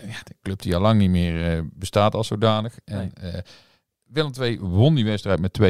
Ja, 0.06 0.22
de 0.24 0.36
club 0.42 0.62
die 0.62 0.74
al 0.74 0.80
lang 0.80 0.98
niet 0.98 1.10
meer 1.10 1.56
eh, 1.56 1.62
bestaat 1.72 2.14
als 2.14 2.26
zodanig. 2.26 2.78
En 2.84 3.12
eh, 3.14 3.40
Willem 4.02 4.32
II 4.40 4.60
won 4.60 4.94
die 4.94 5.04
wedstrijd 5.04 5.40
met 5.40 5.58
2-1. 5.60 5.64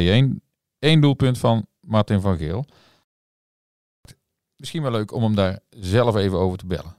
Eén 0.78 1.00
doelpunt 1.00 1.38
van 1.38 1.66
Martin 1.80 2.20
van 2.20 2.36
Geel. 2.36 2.66
Misschien 4.56 4.82
wel 4.82 4.90
leuk 4.90 5.12
om 5.12 5.22
hem 5.22 5.34
daar 5.34 5.60
zelf 5.70 6.16
even 6.16 6.38
over 6.38 6.58
te 6.58 6.66
bellen. 6.66 6.96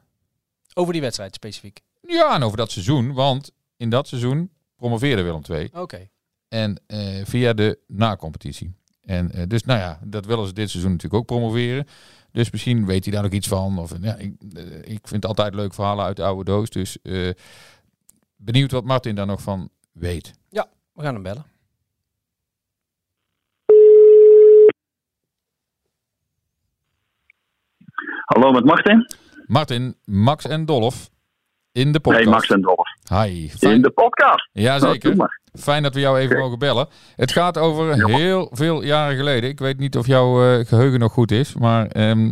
Over 0.74 0.94
die 0.94 1.02
wedstrijd 1.02 1.36
specifiek. 1.36 1.82
Ja, 2.02 2.36
en 2.36 2.44
over 2.44 2.58
dat 2.58 2.72
seizoen. 2.72 3.14
Want 3.14 3.52
in 3.78 3.90
dat 3.90 4.08
seizoen 4.08 4.52
promoveerde 4.76 5.22
Willem 5.22 5.42
II. 5.50 5.70
Oké. 5.74 6.10
En 6.48 6.82
eh, 6.86 7.26
via 7.26 7.54
de 7.54 7.80
na-competitie. 7.88 8.74
En 9.02 9.48
dus, 9.48 9.64
nou 9.64 9.80
ja, 9.80 10.00
dat 10.04 10.26
willen 10.26 10.48
ze 10.48 10.54
dit 10.54 10.70
seizoen 10.70 10.92
natuurlijk 10.92 11.22
ook 11.22 11.38
promoveren. 11.38 11.88
Dus 12.34 12.52
misschien 12.52 12.86
weet 12.86 13.04
hij 13.04 13.14
daar 13.14 13.24
nog 13.24 13.32
iets 13.32 13.48
van. 13.48 13.78
Of, 13.78 13.94
ja, 14.02 14.16
ik, 14.16 14.34
eh, 14.54 14.94
ik 14.94 15.08
vind 15.08 15.26
altijd 15.26 15.54
leuk 15.54 15.74
verhalen 15.74 16.06
uit 16.06 16.16
de 16.16 16.24
oude 16.24 16.44
doos. 16.44 16.70
Dus 16.70 17.02
eh, 17.02 17.30
benieuwd 18.36 18.72
wat 18.72 18.84
Martin 18.84 19.16
daar 19.16 19.26
nog 19.26 19.42
van 19.42 19.70
weet. 19.92 20.34
We 20.94 21.02
gaan 21.04 21.14
hem 21.14 21.24
bellen. 21.24 21.46
Hallo 28.26 28.52
met 28.52 28.66
Martin. 28.66 29.08
Martin, 29.46 29.96
Max 30.06 30.46
en 30.46 30.66
Dolf 30.66 31.10
in 31.72 31.92
de 31.92 32.00
podcast. 32.00 32.24
Hey 32.24 32.34
Max 32.34 32.48
en 32.48 32.62
Dolf. 32.62 32.93
Hi. 33.22 33.50
In 33.60 33.82
de 33.82 33.92
podcast. 33.92 34.50
Nou, 34.54 34.66
Jazeker. 34.68 35.16
maar. 35.16 35.42
Fijn 35.60 35.84
dat 35.84 35.94
we 35.94 36.00
jou 36.00 36.20
even 36.20 36.38
mogen 36.38 36.60
bellen. 36.60 36.88
Het 37.16 37.32
gaat 37.32 37.58
over 37.58 37.96
Ja. 37.98 38.06
heel 38.06 38.50
veel 38.52 38.84
jaren 38.84 39.16
geleden. 39.18 39.50
Ik 39.50 39.60
weet 39.60 39.80
niet 39.80 39.98
of 39.98 40.08
jouw 40.08 40.44
eh, 40.60 40.66
geheugen 40.66 41.00
nog 41.00 41.12
goed 41.12 41.32
is. 41.32 41.56
Maar 41.56 41.88
ehm, 41.88 42.32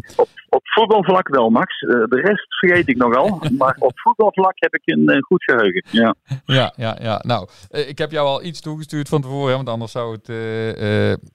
Op 0.49 0.61
voetbalvlak 0.63 1.27
wel, 1.27 1.49
Max. 1.49 1.79
Eh, 1.81 1.89
de 1.89 2.21
rest 2.25 2.45
vergeet 2.59 2.87
ik 2.89 2.97
nogal. 2.97 3.41
maar 3.57 3.75
op 3.79 3.99
voetbalvlak 3.99 4.53
heb 4.55 4.73
ik 4.73 4.81
een 4.85 5.07
eh, 5.07 5.21
goed 5.21 5.43
geheugen. 5.43 5.83
Ja. 5.89 6.15
Ja, 6.45 6.73
ja, 6.75 6.97
ja. 7.01 7.21
Nou, 7.25 7.47
ik 7.69 7.97
heb 7.97 8.11
jou 8.11 8.27
al 8.27 8.43
iets 8.43 8.61
toegestuurd 8.61 9.09
van 9.09 9.21
tevoren, 9.21 9.55
want 9.55 9.69
anders 9.69 9.91
zou 9.91 10.11
het, 10.21 10.27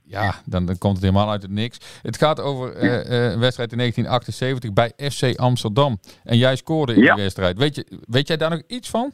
ja, 0.04 0.34
dan, 0.44 0.66
dan 0.66 0.78
komt 0.78 0.94
het 0.94 1.02
helemaal 1.04 1.30
uit 1.30 1.42
het 1.42 1.50
niks. 1.50 1.78
Het 2.02 2.16
gaat 2.16 2.40
over 2.40 2.68
een 2.68 3.38
wedstrijd 3.40 3.72
in 3.72 3.78
1978 3.78 4.72
bij 4.72 4.92
FC 5.10 5.38
Amsterdam. 5.38 5.98
En 6.24 6.36
jij 6.38 6.56
scoorde 6.56 6.94
in 6.94 7.02
Ja. 7.02 7.14
die 7.14 7.22
wedstrijd. 7.22 7.58
Weet, 7.58 7.74
je, 7.74 7.86
weet 8.08 8.28
jij 8.28 8.36
daar 8.36 8.50
nog 8.50 8.62
iets 8.66 8.90
van? 8.90 9.12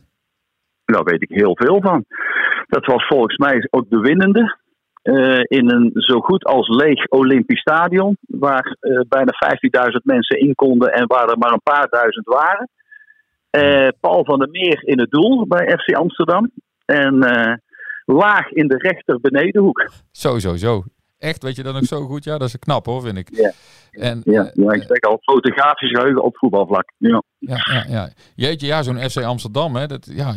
Daar 0.92 1.04
weet 1.04 1.22
ik 1.22 1.30
heel 1.30 1.56
veel 1.56 1.80
van. 1.80 2.04
Dat 2.66 2.86
was 2.86 3.06
volgens 3.06 3.36
mij 3.36 3.66
ook 3.70 3.90
de 3.90 3.98
winnende. 4.00 4.60
eh, 5.02 5.40
in 5.42 5.70
een 5.70 5.90
zo 5.94 6.20
goed 6.20 6.44
als 6.44 6.68
leeg 6.68 7.08
Olympisch 7.08 7.60
stadion. 7.60 8.16
Waar 8.20 8.76
eh, 8.80 9.00
bijna 9.08 9.32
15.000 9.90 9.96
mensen 10.02 10.38
in 10.38 10.54
konden 10.54 10.92
en 10.92 11.06
waar 11.06 11.28
er 11.28 11.38
maar 11.38 11.52
een 11.52 11.62
paar 11.62 11.88
duizend 11.88 12.26
waren. 12.26 12.68
Eh, 13.50 13.88
Paul 14.00 14.24
van 14.24 14.38
der 14.38 14.48
Meer 14.50 14.82
in 14.84 15.00
het 15.00 15.10
doel 15.10 15.46
bij 15.46 15.78
FC 15.78 15.94
Amsterdam. 15.94 16.50
En 16.84 17.18
laag 18.04 18.50
in 18.50 18.68
de 18.68 18.76
rechter 18.76 19.20
benedenhoek. 19.20 19.90
Zo, 20.10 20.38
zo, 20.38 20.56
zo. 20.56 20.82
Echt, 21.22 21.42
weet 21.42 21.56
je 21.56 21.62
dat 21.62 21.74
nog 21.74 21.84
zo 21.84 22.00
goed? 22.00 22.24
Ja, 22.24 22.38
dat 22.38 22.48
is 22.48 22.58
knap 22.58 22.86
hoor, 22.86 23.02
vind 23.02 23.18
ik. 23.18 23.28
Ja, 23.32 23.52
en, 23.90 24.20
ja, 24.24 24.50
ja 24.54 24.72
ik 24.72 24.82
zeg 24.82 25.00
al, 25.00 25.18
fotografisch 25.20 25.90
geheugen 25.90 26.22
op 26.22 26.36
voetbalvlak. 26.36 26.92
Ja, 26.96 27.22
ja, 27.38 27.56
ja. 27.72 27.84
ja. 27.88 28.08
Jeetje, 28.34 28.66
ja, 28.66 28.82
zo'n 28.82 29.10
FC 29.10 29.22
Amsterdam. 29.22 29.76
Hè, 29.76 29.86
dat, 29.86 30.10
ja, 30.14 30.34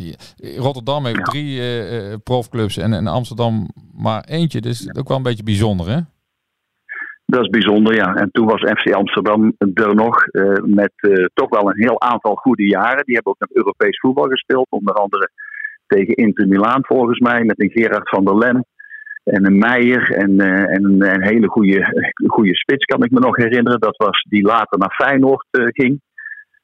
Rotterdam 0.58 1.06
heeft 1.06 1.26
drie 1.26 1.60
uh, 1.60 2.14
profclubs 2.24 2.78
en, 2.78 2.94
en 2.94 3.08
Amsterdam 3.08 3.68
maar 3.94 4.24
eentje. 4.24 4.62
Dus 4.62 4.96
ook 4.98 5.08
wel 5.08 5.18
een 5.18 5.24
beetje 5.24 5.44
bijzonder, 5.44 5.90
hè? 5.90 6.00
Dat 7.26 7.42
is 7.42 7.50
bijzonder, 7.50 7.96
ja. 7.96 8.16
En 8.16 8.32
toen 8.32 8.46
was 8.46 8.62
FC 8.62 8.94
Amsterdam 8.94 9.54
er 9.74 9.96
nog 9.96 10.28
uh, 10.32 10.54
met 10.64 10.94
uh, 10.96 11.26
toch 11.34 11.50
wel 11.50 11.70
een 11.70 11.84
heel 11.84 12.02
aantal 12.02 12.36
goede 12.36 12.68
jaren. 12.68 13.06
Die 13.06 13.16
hebben 13.16 13.32
ook 13.32 13.40
nog 13.40 13.58
Europees 13.58 14.00
voetbal 14.00 14.28
gespeeld. 14.28 14.68
Onder 14.70 14.94
andere 14.94 15.30
tegen 15.88 16.16
Inter 16.16 16.48
Milaan 16.48 16.86
volgens 16.86 17.20
mij. 17.20 17.44
Met 17.44 17.62
een 17.62 17.72
Gerard 17.72 18.10
van 18.10 18.26
der 18.26 18.38
Lem 18.38 18.64
en 19.26 19.46
een 19.46 19.58
Meijer. 19.58 20.12
En, 20.12 20.32
uh, 20.32 20.76
en 20.76 20.84
een, 20.84 21.24
hele 21.24 21.48
goede, 21.48 22.12
goede 22.28 22.56
spits 22.56 22.86
kan 22.86 23.04
ik 23.04 23.12
me 23.12 23.20
nog 23.20 23.36
herinneren. 23.36 23.80
Dat 23.80 23.98
was 23.98 24.26
die 24.30 24.44
later 24.44 24.80
naar 24.80 24.94
Feyenoord 24.94 25.48
ging. 25.52 26.02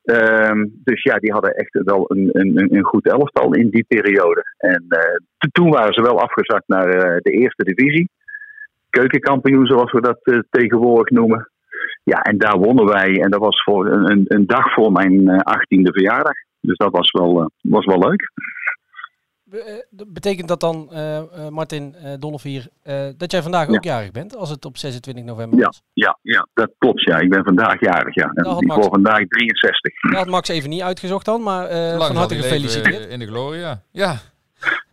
Ehm, 0.02 0.68
dus 0.84 1.04
ja, 1.04 1.16
die 1.16 1.32
hadden 1.32 1.54
echt 1.54 1.84
wel 1.84 2.06
een, 2.08 2.30
een, 2.32 2.76
een 2.76 2.84
goed 2.84 3.08
elftal 3.08 3.54
in 3.54 3.70
die 3.70 3.86
periode. 3.88 4.44
En 4.58 4.86
toen 5.52 5.70
waren 5.70 5.94
ze 5.94 6.02
wel 6.02 6.20
afgezakt 6.20 6.68
naar 6.68 6.88
de 7.22 7.32
eerste 7.32 7.64
divisie 7.64 8.10
keukenkampioen, 8.92 9.66
zoals 9.66 9.92
we 9.92 10.02
dat 10.02 10.46
tegenwoordig 10.50 11.10
noemen. 11.18 11.50
Ja, 12.04 12.22
en 12.22 12.38
daar 12.38 12.58
wonnen 12.58 12.86
wij. 12.86 13.22
En 13.22 13.30
dat 13.30 13.40
was 13.40 13.64
voor 13.64 13.88
een, 13.88 14.26
een 14.28 14.46
dag 14.46 14.74
voor 14.74 14.92
mijn 14.92 15.30
18e 15.30 15.92
verjaardag. 15.92 16.34
Dus 16.60 16.78
dat 16.78 16.92
was 16.92 17.12
wel, 17.12 17.52
was 17.62 17.86
wel 17.86 18.00
leuk. 18.00 18.32
Betekent 19.90 20.48
dat 20.48 20.60
dan, 20.60 20.90
Martin 21.50 21.96
Dolf 22.20 22.44
hier, 22.44 22.68
dat 23.18 23.32
jij 23.32 23.42
vandaag 23.42 23.70
ook 23.70 23.84
jarig 23.84 24.12
bent, 24.12 24.36
als 24.36 24.50
het 24.50 24.66
op 24.66 24.78
26 24.78 25.24
november 25.24 25.60
ja, 25.60 25.66
was? 25.66 25.84
Ja, 25.94 26.18
ja, 26.22 26.48
dat 26.54 26.72
klopt. 26.78 27.02
Ja, 27.02 27.18
ik 27.18 27.30
ben 27.30 27.44
vandaag 27.44 27.80
jarig. 27.80 28.16
Ja. 28.16 28.32
En 28.34 28.58
ik 28.60 28.72
word 28.72 28.88
vandaag 28.90 29.28
63. 29.28 30.02
Dat 30.02 30.14
had 30.14 30.28
Max 30.28 30.50
even 30.50 30.70
niet 30.70 30.82
uitgezocht 30.82 31.26
dan, 31.26 31.44
maar 31.44 31.70
van 31.98 32.16
harte 32.16 32.36
gefeliciteerd. 32.36 33.08
In 33.08 33.20
de 33.20 33.28
gloria, 33.28 33.82
ja. 33.92 34.16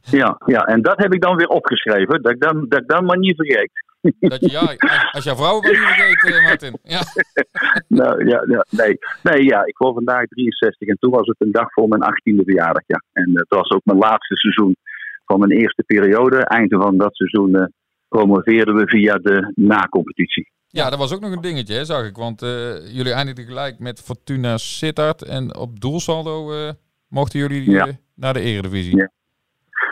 Ja, 0.02 0.40
ja, 0.46 0.64
en 0.64 0.82
dat 0.82 0.98
heb 0.98 1.12
ik 1.12 1.22
dan 1.22 1.36
weer 1.36 1.48
opgeschreven, 1.48 2.22
dat 2.22 2.32
ik 2.32 2.40
dan, 2.40 2.66
dat 2.68 2.80
ik 2.80 2.88
dan 2.88 3.04
maar 3.04 3.18
niet 3.18 3.36
vergeet. 3.36 3.70
Dat 4.00 4.40
je, 4.40 4.50
ja, 4.50 4.76
als 5.10 5.24
jouw 5.24 5.36
vrouw 5.36 5.60
niet 5.60 5.76
vergeet, 5.76 6.24
uh, 6.24 6.44
Martin. 6.44 6.78
Ja. 6.82 7.00
nou, 8.00 8.28
ja, 8.28 8.44
ja, 8.48 8.66
nee. 8.70 8.98
nee, 9.22 9.44
ja, 9.44 9.64
ik 9.64 9.76
word 9.76 9.94
vandaag 9.94 10.26
63 10.26 10.88
en 10.88 10.96
toen 10.98 11.10
was 11.10 11.26
het 11.26 11.36
een 11.38 11.52
dag 11.52 11.72
voor 11.72 11.88
mijn 11.88 12.02
18e 12.02 12.44
verjaardag. 12.44 12.82
Ja. 12.86 13.02
En 13.12 13.30
het 13.34 13.48
was 13.48 13.70
ook 13.70 13.84
mijn 13.84 13.98
laatste 13.98 14.36
seizoen 14.36 14.76
van 15.24 15.38
mijn 15.38 15.50
eerste 15.50 15.82
periode. 15.86 16.36
Einde 16.36 16.76
van 16.76 16.96
dat 16.96 17.16
seizoen 17.16 17.56
uh, 17.56 17.64
promoveerden 18.08 18.74
we 18.74 18.88
via 18.88 19.14
de 19.14 19.52
na-competitie. 19.54 20.50
Ja, 20.66 20.90
dat 20.90 20.98
was 20.98 21.14
ook 21.14 21.20
nog 21.20 21.32
een 21.32 21.40
dingetje, 21.40 21.74
hè, 21.74 21.84
zag 21.84 22.06
ik. 22.06 22.16
Want 22.16 22.42
uh, 22.42 22.48
jullie 22.96 23.12
eindigden 23.12 23.44
gelijk 23.44 23.78
met 23.78 24.00
Fortuna 24.00 24.56
Sittard. 24.56 25.22
En 25.22 25.56
op 25.56 25.80
doelsaldo 25.80 26.52
mochten 27.08 27.38
jullie 27.38 27.70
ja. 27.70 27.88
naar 28.14 28.32
de 28.32 28.40
Eredivisie. 28.40 28.96
Ja. 28.96 29.10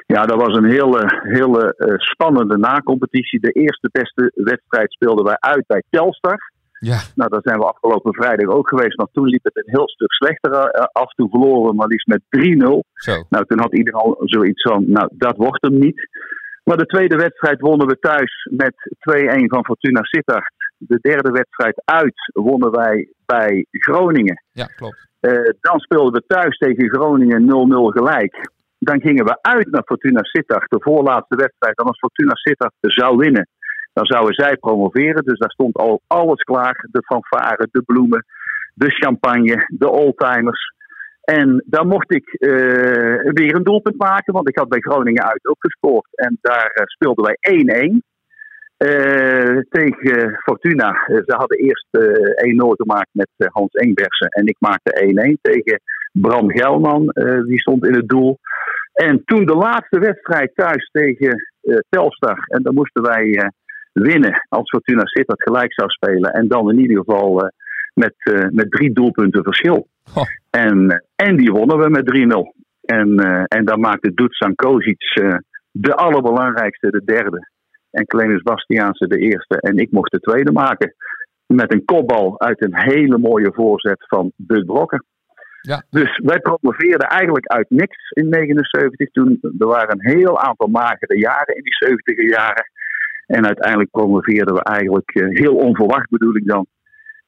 Ja, 0.06 0.26
dat 0.26 0.40
was 0.40 0.56
een 0.56 0.70
hele, 0.70 1.20
hele 1.22 1.74
uh, 1.78 1.94
spannende 1.96 2.58
nacompetitie. 2.58 3.40
De 3.40 3.52
eerste 3.52 3.88
beste 3.92 4.32
wedstrijd 4.34 4.92
speelden 4.92 5.24
wij 5.24 5.36
uit 5.38 5.66
bij 5.66 5.82
Telstar. 5.90 6.52
Ja. 6.78 7.00
Nou, 7.14 7.30
daar 7.30 7.42
zijn 7.42 7.58
we 7.58 7.64
afgelopen 7.64 8.14
vrijdag 8.14 8.48
ook 8.48 8.68
geweest. 8.68 8.96
Maar 8.96 9.06
toen 9.12 9.26
liep 9.26 9.44
het 9.44 9.56
een 9.56 9.74
heel 9.76 9.88
stuk 9.88 10.12
slechter 10.12 10.52
uh, 10.52 10.84
af. 10.92 11.12
Toen 11.12 11.30
verloren 11.30 11.70
we 11.70 11.76
maar 11.76 11.86
liefst 11.86 12.06
met 12.06 12.22
3-0. 12.22 12.26
Nou, 13.28 13.44
toen 13.46 13.60
had 13.60 13.76
iedereen 13.76 14.00
al 14.00 14.16
zoiets 14.20 14.62
van, 14.62 14.90
nou, 14.90 15.08
dat 15.12 15.36
wordt 15.36 15.62
hem 15.62 15.78
niet. 15.78 16.08
Maar 16.64 16.76
de 16.76 16.86
tweede 16.86 17.16
wedstrijd 17.16 17.60
wonnen 17.60 17.86
we 17.86 17.98
thuis 17.98 18.48
met 18.50 18.74
2-1 19.42 19.44
van 19.44 19.64
Fortuna 19.64 20.02
Sittard. 20.02 20.52
De 20.78 20.98
derde 21.00 21.30
wedstrijd 21.30 21.82
uit 21.84 22.30
wonnen 22.32 22.70
wij 22.70 23.08
bij 23.26 23.66
Groningen. 23.70 24.42
Ja, 24.52 24.64
klopt. 24.64 25.06
Uh, 25.20 25.32
dan 25.60 25.78
speelden 25.78 26.12
we 26.12 26.22
thuis 26.26 26.56
tegen 26.56 26.88
Groningen 26.88 27.42
0-0 27.42 27.46
gelijk. 27.98 28.50
Dan 28.86 29.00
gingen 29.00 29.24
we 29.24 29.38
uit 29.40 29.70
naar 29.70 29.82
Fortuna 29.84 30.22
Sittard, 30.22 30.70
de 30.70 30.80
voorlaatste 30.80 31.36
wedstrijd. 31.36 31.76
Dan 31.76 31.86
als 31.86 31.98
Fortuna 31.98 32.34
Sittard 32.34 32.72
zou 32.80 33.16
winnen, 33.16 33.48
dan 33.92 34.06
zouden 34.06 34.34
zij 34.34 34.56
promoveren. 34.56 35.24
Dus 35.24 35.38
daar 35.38 35.50
stond 35.50 35.76
al 35.76 36.00
alles 36.06 36.42
klaar. 36.42 36.86
De 36.90 37.02
fanfare, 37.02 37.68
de 37.70 37.82
bloemen, 37.82 38.24
de 38.74 38.90
champagne, 38.90 39.64
de 39.68 39.90
oldtimers. 39.90 40.74
En 41.20 41.64
daar 41.66 41.86
mocht 41.86 42.14
ik 42.14 42.36
uh, 42.38 42.50
weer 43.32 43.54
een 43.54 43.62
doelpunt 43.62 43.98
maken, 43.98 44.32
want 44.32 44.48
ik 44.48 44.58
had 44.58 44.68
bij 44.68 44.80
Groningen 44.80 45.24
uit 45.24 45.46
ook 45.48 45.58
gescoord. 45.58 46.08
En 46.10 46.38
daar 46.40 46.70
uh, 46.74 46.84
speelden 46.84 47.24
wij 47.24 47.36
1-1. 47.90 48.14
Uh, 48.78 49.58
tegen 49.70 50.38
Fortuna. 50.42 51.04
ze 51.06 51.34
hadden 51.36 51.58
eerst 51.58 51.88
1-0 51.92 51.98
gemaakt 52.56 53.10
met 53.12 53.28
Hans 53.36 53.72
Engbersen. 53.72 54.28
En 54.28 54.46
ik 54.46 54.56
maakte 54.58 55.34
1-1 55.36 55.40
tegen 55.40 55.80
Bram 56.20 56.50
Gelman. 56.50 57.12
die 57.46 57.60
stond 57.60 57.86
in 57.86 57.94
het 57.94 58.08
doel. 58.08 58.38
En 58.92 59.22
toen 59.24 59.44
de 59.44 59.54
laatste 59.54 59.98
wedstrijd 59.98 60.50
thuis 60.54 60.88
tegen 60.92 61.52
uh, 61.62 61.76
Telstar. 61.88 62.44
En 62.46 62.62
dan 62.62 62.74
moesten 62.74 63.02
wij 63.02 63.24
uh, 63.24 63.48
winnen 63.92 64.46
als 64.48 64.68
Fortuna 64.68 65.04
Sittard 65.04 65.42
gelijk 65.42 65.72
zou 65.72 65.88
spelen. 65.90 66.32
En 66.32 66.48
dan 66.48 66.70
in 66.70 66.78
ieder 66.80 66.96
geval 66.96 67.50
met, 67.94 68.14
met 68.52 68.70
drie 68.70 68.92
doelpunten 68.92 69.42
verschil. 69.42 69.88
Oh. 70.14 70.24
En, 70.50 71.04
en 71.16 71.36
die 71.36 71.50
wonnen 71.50 71.78
we 71.78 71.88
met 71.88 72.16
3-0. 72.16 72.64
En, 72.80 73.18
en 73.48 73.64
dan 73.64 73.80
maakte 73.80 74.14
Dusan 74.14 74.54
Kozic 74.54 75.02
de 75.80 75.94
allerbelangrijkste, 75.94 76.90
de 76.90 77.04
derde. 77.04 77.48
En 77.90 78.06
Clemens 78.06 78.42
Bastiaanse 78.42 79.06
de 79.06 79.18
eerste. 79.18 79.60
En 79.60 79.76
ik 79.76 79.90
mocht 79.90 80.12
de 80.12 80.20
tweede 80.20 80.52
maken. 80.52 80.94
Met 81.46 81.72
een 81.72 81.84
kopbal 81.84 82.40
uit 82.40 82.62
een 82.62 82.76
hele 82.76 83.18
mooie 83.18 83.52
voorzet 83.52 84.04
van 84.08 84.32
Bud 84.36 84.66
Brokken. 84.66 85.04
Ja. 85.66 85.82
Dus 85.90 86.20
wij 86.24 86.40
promoveerden 86.40 87.08
eigenlijk 87.08 87.46
uit 87.46 87.70
niks 87.70 88.10
in 88.10 88.28
79. 88.28 89.10
Toen 89.10 89.38
er 89.58 89.66
waren 89.66 90.00
een 90.00 90.16
heel 90.16 90.40
aantal 90.40 90.68
magere 90.68 91.18
jaren 91.18 91.54
in 91.56 91.62
die 91.62 91.74
70 91.74 92.28
jaren. 92.28 92.70
En 93.26 93.46
uiteindelijk 93.46 93.90
promoveerden 93.90 94.54
we 94.54 94.62
eigenlijk 94.62 95.14
uh, 95.14 95.38
heel 95.38 95.56
onverwacht 95.56 96.10
bedoel 96.10 96.36
ik 96.36 96.46
dan. 96.46 96.66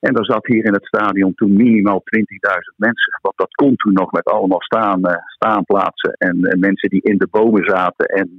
En 0.01 0.15
er 0.15 0.25
zat 0.25 0.47
hier 0.47 0.65
in 0.65 0.73
het 0.73 0.87
stadion 0.87 1.35
toen 1.35 1.53
minimaal 1.53 2.03
20.000 2.17 2.77
mensen. 2.77 3.19
Want 3.23 3.37
dat 3.37 3.55
kon 3.55 3.77
toen 3.77 3.93
nog 3.93 4.13
met 4.13 4.25
allemaal 4.25 4.63
staan, 4.63 5.01
uh, 5.07 5.13
staanplaatsen 5.27 6.13
en 6.13 6.37
uh, 6.37 6.61
mensen 6.61 6.89
die 6.89 7.03
in 7.03 7.19
de 7.19 7.29
bomen 7.31 7.65
zaten 7.65 8.07
en, 8.07 8.31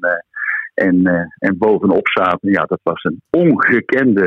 en, 0.73 1.29
en 1.39 1.57
bovenop 1.57 2.07
zaten. 2.07 2.51
Ja, 2.51 2.63
dat 2.63 2.79
was 2.83 3.03
een 3.03 3.21
ongekende 3.29 4.25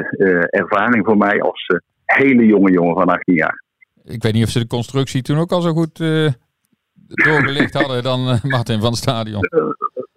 ervaring 0.50 1.04
voor 1.04 1.16
mij 1.16 1.40
als 1.40 1.66
hele 2.04 2.46
jonge 2.46 2.72
jongen 2.72 2.94
van 2.94 3.08
18 3.08 3.34
jaar. 3.34 3.62
Ik 4.04 4.22
weet 4.22 4.32
niet 4.32 4.44
of 4.44 4.50
ze 4.50 4.58
de 4.58 4.66
constructie 4.66 5.22
toen 5.22 5.38
ook 5.38 5.52
al 5.52 5.60
zo 5.60 5.72
goed 5.72 6.00
uh, 6.00 6.30
hadden 7.70 8.02
dan 8.02 8.28
uh, 8.28 8.42
Martin 8.42 8.80
van 8.80 8.90
het 8.90 8.96
stadion. 8.96 9.40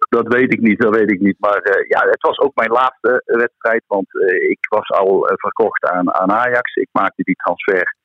Dat 0.08 0.26
weet 0.26 0.52
ik 0.52 0.60
niet, 0.60 0.80
dat 0.80 0.96
weet 0.96 1.10
ik 1.10 1.20
niet. 1.20 1.36
Maar 1.38 1.84
ja, 1.88 2.08
het 2.08 2.20
was 2.20 2.38
ook 2.38 2.54
mijn 2.54 2.70
laatste 2.70 3.22
wedstrijd, 3.24 3.84
want 3.86 4.06
ik 4.48 4.58
was 4.68 4.90
al 4.90 5.30
verkocht 5.34 5.84
aan, 5.84 6.14
aan 6.14 6.32
Ajax. 6.32 6.74
Ik 6.74 6.88
maakte 6.92 7.22
die 7.22 7.34
transfer 7.34 7.96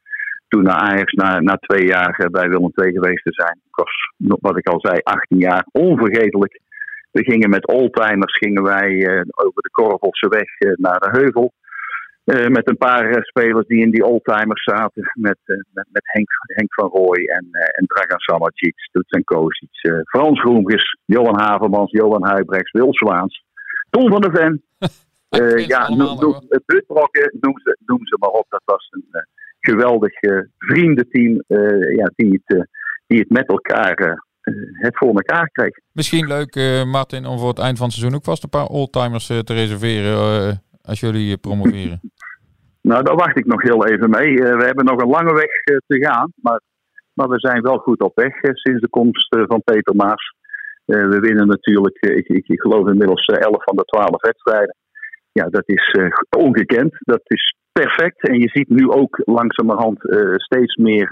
toen 0.47 0.63
naar 0.63 0.79
Ajax 0.79 1.11
na, 1.11 1.39
na 1.39 1.57
twee 1.57 1.85
jaar 1.85 2.27
bij 2.31 2.49
Willem 2.49 2.71
II 2.75 2.91
geweest 2.91 3.23
te 3.23 3.33
zijn. 3.33 3.59
Ik 3.65 3.75
was, 3.75 3.91
wat 4.41 4.57
ik 4.57 4.67
al 4.67 4.79
zei, 4.79 4.99
18 5.03 5.37
jaar. 5.37 5.65
Onvergetelijk. 5.71 6.59
We 7.11 7.23
gingen 7.23 7.49
met 7.49 7.67
oldtimers 7.67 8.37
gingen 8.37 8.63
wij 8.63 9.07
over 9.27 9.61
de 9.61 9.69
Korvelse 9.71 10.27
weg 10.27 10.77
naar 10.77 10.99
de 10.99 11.09
Heuvel. 11.11 11.53
Uh, 12.25 12.47
met 12.47 12.69
een 12.69 12.77
paar 12.77 13.10
uh, 13.10 13.21
spelers 13.21 13.67
die 13.67 13.81
in 13.81 13.91
die 13.91 14.05
oldtimers 14.05 14.63
zaten. 14.63 15.12
Met, 15.13 15.38
uh, 15.45 15.57
met, 15.73 15.86
met 15.91 16.01
Henk, 16.05 16.29
Henk, 16.45 16.73
van 16.73 16.89
Rooij 16.89 17.25
en, 17.25 17.47
en 17.51 17.86
Dragan 17.86 18.19
Samacic, 18.19 18.75
Toetsen 18.91 19.23
Kosic. 19.23 20.03
Frans 20.03 20.39
Groenges, 20.39 20.97
Johan 21.05 21.39
Havermans, 21.39 21.91
Johan 21.91 22.25
Huibrechts, 22.25 22.71
Wil 22.71 22.93
Zwaans. 22.93 23.43
Tom 23.89 24.10
van 24.10 24.21
der 24.21 24.31
Ven. 24.31 24.63
ja, 25.67 25.89
noem, 25.89 25.97
noem, 25.97 26.39
noem 27.39 27.60
ze, 27.60 27.77
noem 27.86 28.05
ze 28.05 28.15
maar 28.19 28.29
op. 28.29 28.45
Dat 28.49 28.62
was 28.65 28.88
een 28.89 29.25
geweldig 29.60 30.13
vriendenteam 30.57 31.43
ja, 31.95 32.12
die, 32.15 32.41
het, 32.43 32.67
die 33.07 33.19
het 33.19 33.29
met 33.29 33.47
elkaar 33.47 34.23
het 34.71 34.97
voor 34.97 35.13
elkaar 35.13 35.49
kreeg. 35.51 35.77
Misschien 35.91 36.27
leuk, 36.27 36.55
Martin, 36.86 37.25
om 37.25 37.39
voor 37.39 37.49
het 37.49 37.60
eind 37.60 37.77
van 37.77 37.88
het 37.88 37.95
seizoen 37.95 38.17
ook 38.17 38.23
vast 38.23 38.43
een 38.43 38.49
paar 38.49 38.67
oldtimers 38.67 39.25
te 39.25 39.53
reserveren 39.53 40.62
als 40.83 40.99
jullie 40.99 41.37
promoveren? 41.37 41.99
Nou, 42.81 43.03
daar 43.03 43.15
wacht 43.15 43.37
ik 43.37 43.45
nog 43.45 43.61
heel 43.61 43.87
even 43.87 44.09
mee. 44.09 44.31
Uh, 44.31 44.57
we 44.57 44.63
hebben 44.65 44.85
nog 44.85 45.01
een 45.01 45.09
lange 45.09 45.33
weg 45.33 45.65
uh, 45.65 45.77
te 45.87 46.05
gaan, 46.05 46.31
maar, 46.35 46.61
maar 47.13 47.27
we 47.27 47.39
zijn 47.39 47.61
wel 47.61 47.77
goed 47.77 48.01
op 48.01 48.15
weg 48.15 48.43
uh, 48.43 48.51
sinds 48.53 48.81
de 48.81 48.89
komst 48.89 49.27
van 49.29 49.61
Peter 49.63 49.95
Maas. 49.95 50.35
we 50.85 51.19
winnen 51.19 51.47
natuurlijk, 51.47 51.97
ik, 51.99 52.27
ik, 52.27 52.47
ik, 52.47 52.61
geloof 52.61 52.87
inmiddels 52.87 53.25
11 53.25 53.63
van 53.63 53.75
de 53.75 53.83
12 53.83 54.21
wedstrijden. 54.21 54.75
Ja, 55.31 55.49
dat 55.49 55.63
is 55.65 55.97
ongekend. 56.37 56.93
Dat 56.99 57.21
is 57.23 57.55
perfect. 57.71 58.27
En 58.27 58.39
je 58.39 58.49
ziet 58.49 58.69
nu 58.69 58.89
ook 58.89 59.21
langzamerhand 59.25 59.99
steeds 60.35 60.75
meer 60.75 61.07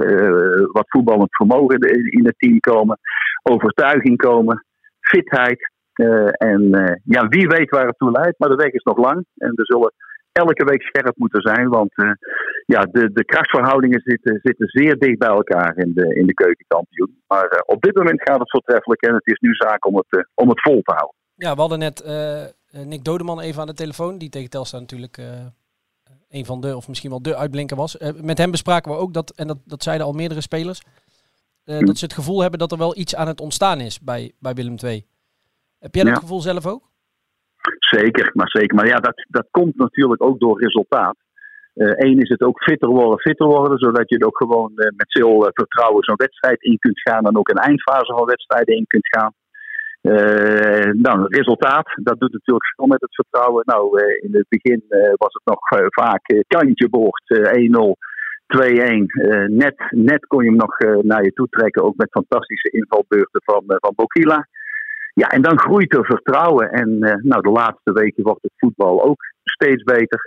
wat 0.71 0.89
voetballend 0.89 1.35
vermogen 1.35 1.79
in 2.09 2.25
het 2.25 2.35
team 2.37 2.59
komen. 2.59 2.99
Overtuiging 3.43 4.17
komen 4.17 4.65
fitheid. 4.99 5.71
Eh, 5.99 6.51
en 6.51 6.73
eh, 6.73 6.95
ja, 7.03 7.27
wie 7.27 7.47
weet 7.47 7.69
waar 7.69 7.87
het 7.87 7.97
toe 7.97 8.11
leidt, 8.11 8.39
maar 8.39 8.49
de 8.49 8.55
weg 8.55 8.71
is 8.71 8.83
nog 8.83 8.97
lang. 8.97 9.25
En 9.37 9.51
we 9.55 9.65
zullen 9.65 9.93
elke 10.31 10.63
week 10.63 10.81
scherp 10.81 11.17
moeten 11.17 11.41
zijn, 11.41 11.69
want 11.69 11.95
eh, 11.95 12.11
ja, 12.65 12.81
de, 12.81 13.11
de 13.13 13.25
krachtverhoudingen 13.25 14.01
zitten, 14.03 14.39
zitten 14.43 14.67
zeer 14.67 14.97
dicht 14.97 15.17
bij 15.17 15.29
elkaar 15.29 15.77
in 15.77 15.93
de, 15.93 16.15
in 16.15 16.25
de 16.25 16.33
keukenkampioen. 16.33 17.21
Maar 17.27 17.63
op 17.65 17.81
dit 17.81 17.95
moment 17.95 18.21
gaat 18.21 18.39
het 18.39 18.51
voortreffelijk 18.51 19.01
en 19.01 19.13
het 19.13 19.27
is 19.27 19.39
nu 19.39 19.53
zaak 19.53 19.85
om 19.85 19.95
het, 19.95 20.27
om 20.33 20.49
het 20.49 20.61
vol 20.61 20.81
te 20.81 20.93
houden. 20.93 21.15
Ja, 21.35 21.53
we 21.53 21.59
hadden 21.59 21.79
net 21.79 22.03
Nick 22.71 23.03
Dodeman 23.03 23.39
even 23.39 23.61
aan 23.61 23.67
de 23.67 23.73
telefoon, 23.73 24.17
die 24.17 24.29
tegen 24.29 24.49
Telstar 24.49 24.79
natuurlijk 24.79 25.17
een 26.29 26.45
van 26.45 26.61
de, 26.61 26.75
of 26.75 26.87
misschien 26.87 27.09
wel 27.09 27.21
de 27.21 27.35
uitblinker 27.35 27.77
was. 27.77 27.97
Met 28.21 28.37
hem 28.37 28.51
bespraken 28.51 28.91
we 28.91 28.97
ook 28.97 29.13
dat, 29.13 29.33
en 29.35 29.47
dat, 29.47 29.57
dat 29.65 29.83
zeiden 29.83 30.05
al 30.05 30.13
meerdere 30.13 30.41
spelers, 30.41 30.81
dat 31.63 31.97
ze 31.97 32.05
het 32.05 32.13
gevoel 32.13 32.41
hebben 32.41 32.59
dat 32.59 32.71
er 32.71 32.77
wel 32.77 32.97
iets 32.97 33.15
aan 33.15 33.27
het 33.27 33.41
ontstaan 33.41 33.79
is 33.79 33.99
bij, 33.99 34.31
bij 34.39 34.53
Willem 34.53 34.75
II. 34.83 35.05
Heb 35.79 35.95
jij 35.95 36.03
dat 36.03 36.13
Ja. 36.13 36.19
gevoel 36.19 36.41
zelf 36.41 36.65
ook? 36.67 36.83
Zeker, 37.79 38.29
maar 38.33 38.49
zeker. 38.49 38.75
Maar 38.75 38.87
ja, 38.87 38.97
dat, 38.99 39.25
dat 39.27 39.47
komt 39.51 39.75
natuurlijk 39.75 40.23
ook 40.23 40.39
door 40.39 40.61
resultaat. 40.61 41.15
Eén 41.73 42.19
is 42.19 42.29
het 42.29 42.41
ook 42.41 42.63
fitter 42.63 42.89
worden, 42.89 43.19
fitter 43.19 43.47
worden, 43.47 43.77
zodat 43.77 44.09
je 44.09 44.17
er 44.17 44.25
ook 44.25 44.37
gewoon 44.37 44.71
eh, 44.75 44.85
met 44.95 45.11
veel 45.11 45.45
eh, 45.45 45.51
vertrouwen 45.53 46.03
zo'n 46.03 46.15
wedstrijd 46.15 46.61
in 46.63 46.77
kunt 46.79 47.01
gaan 47.01 47.25
en 47.25 47.37
ook 47.37 47.49
een 47.49 47.55
eindfase 47.69 48.13
van 48.13 48.25
wedstrijden 48.25 48.75
in 48.75 48.87
kunt 48.87 49.07
gaan. 49.07 49.33
Eh, 50.01 50.91
nou, 50.93 51.21
het 51.21 51.35
resultaat, 51.35 51.87
dat 52.03 52.19
doet 52.19 52.31
natuurlijk 52.33 52.73
veel 52.75 52.85
met 52.87 53.01
het 53.01 53.15
vertrouwen. 53.15 53.63
Nou, 53.65 53.99
eh, 54.01 54.23
in 54.23 54.35
het 54.35 54.45
begin 54.49 54.83
eh, 54.89 55.13
was 55.15 55.33
het 55.33 55.45
nog 55.45 55.69
eh, 55.79 55.85
vaak 55.89 56.27
eh, 56.27 56.39
kantje 56.47 56.89
boord, 56.89 57.23
eh, 57.29 57.51
1-0. 57.51 57.97
2-1. 58.47 59.05
Eh, 59.07 59.45
net, 59.47 59.75
net 59.89 60.25
kon 60.27 60.43
je 60.43 60.49
hem 60.49 60.57
nog 60.59 60.77
eh, 60.79 60.95
naar 61.01 61.23
je 61.23 61.33
toe 61.33 61.47
trekken, 61.49 61.83
ook 61.83 61.95
met 61.97 62.09
fantastische 62.09 62.69
invalbeurten 62.69 63.41
van, 63.43 63.63
eh, 63.67 63.75
van 63.79 63.93
Bokila. 63.95 64.47
Ja, 65.21 65.27
en 65.27 65.41
dan 65.41 65.59
groeit 65.59 65.93
er 65.93 66.05
vertrouwen. 66.05 66.71
En 66.71 67.01
eh, 67.01 67.23
nou, 67.23 67.41
de 67.41 67.49
laatste 67.49 67.91
weken 67.91 68.23
wordt 68.23 68.41
het 68.41 68.51
voetbal 68.57 69.03
ook 69.03 69.21
steeds 69.43 69.83
beter. 69.83 70.19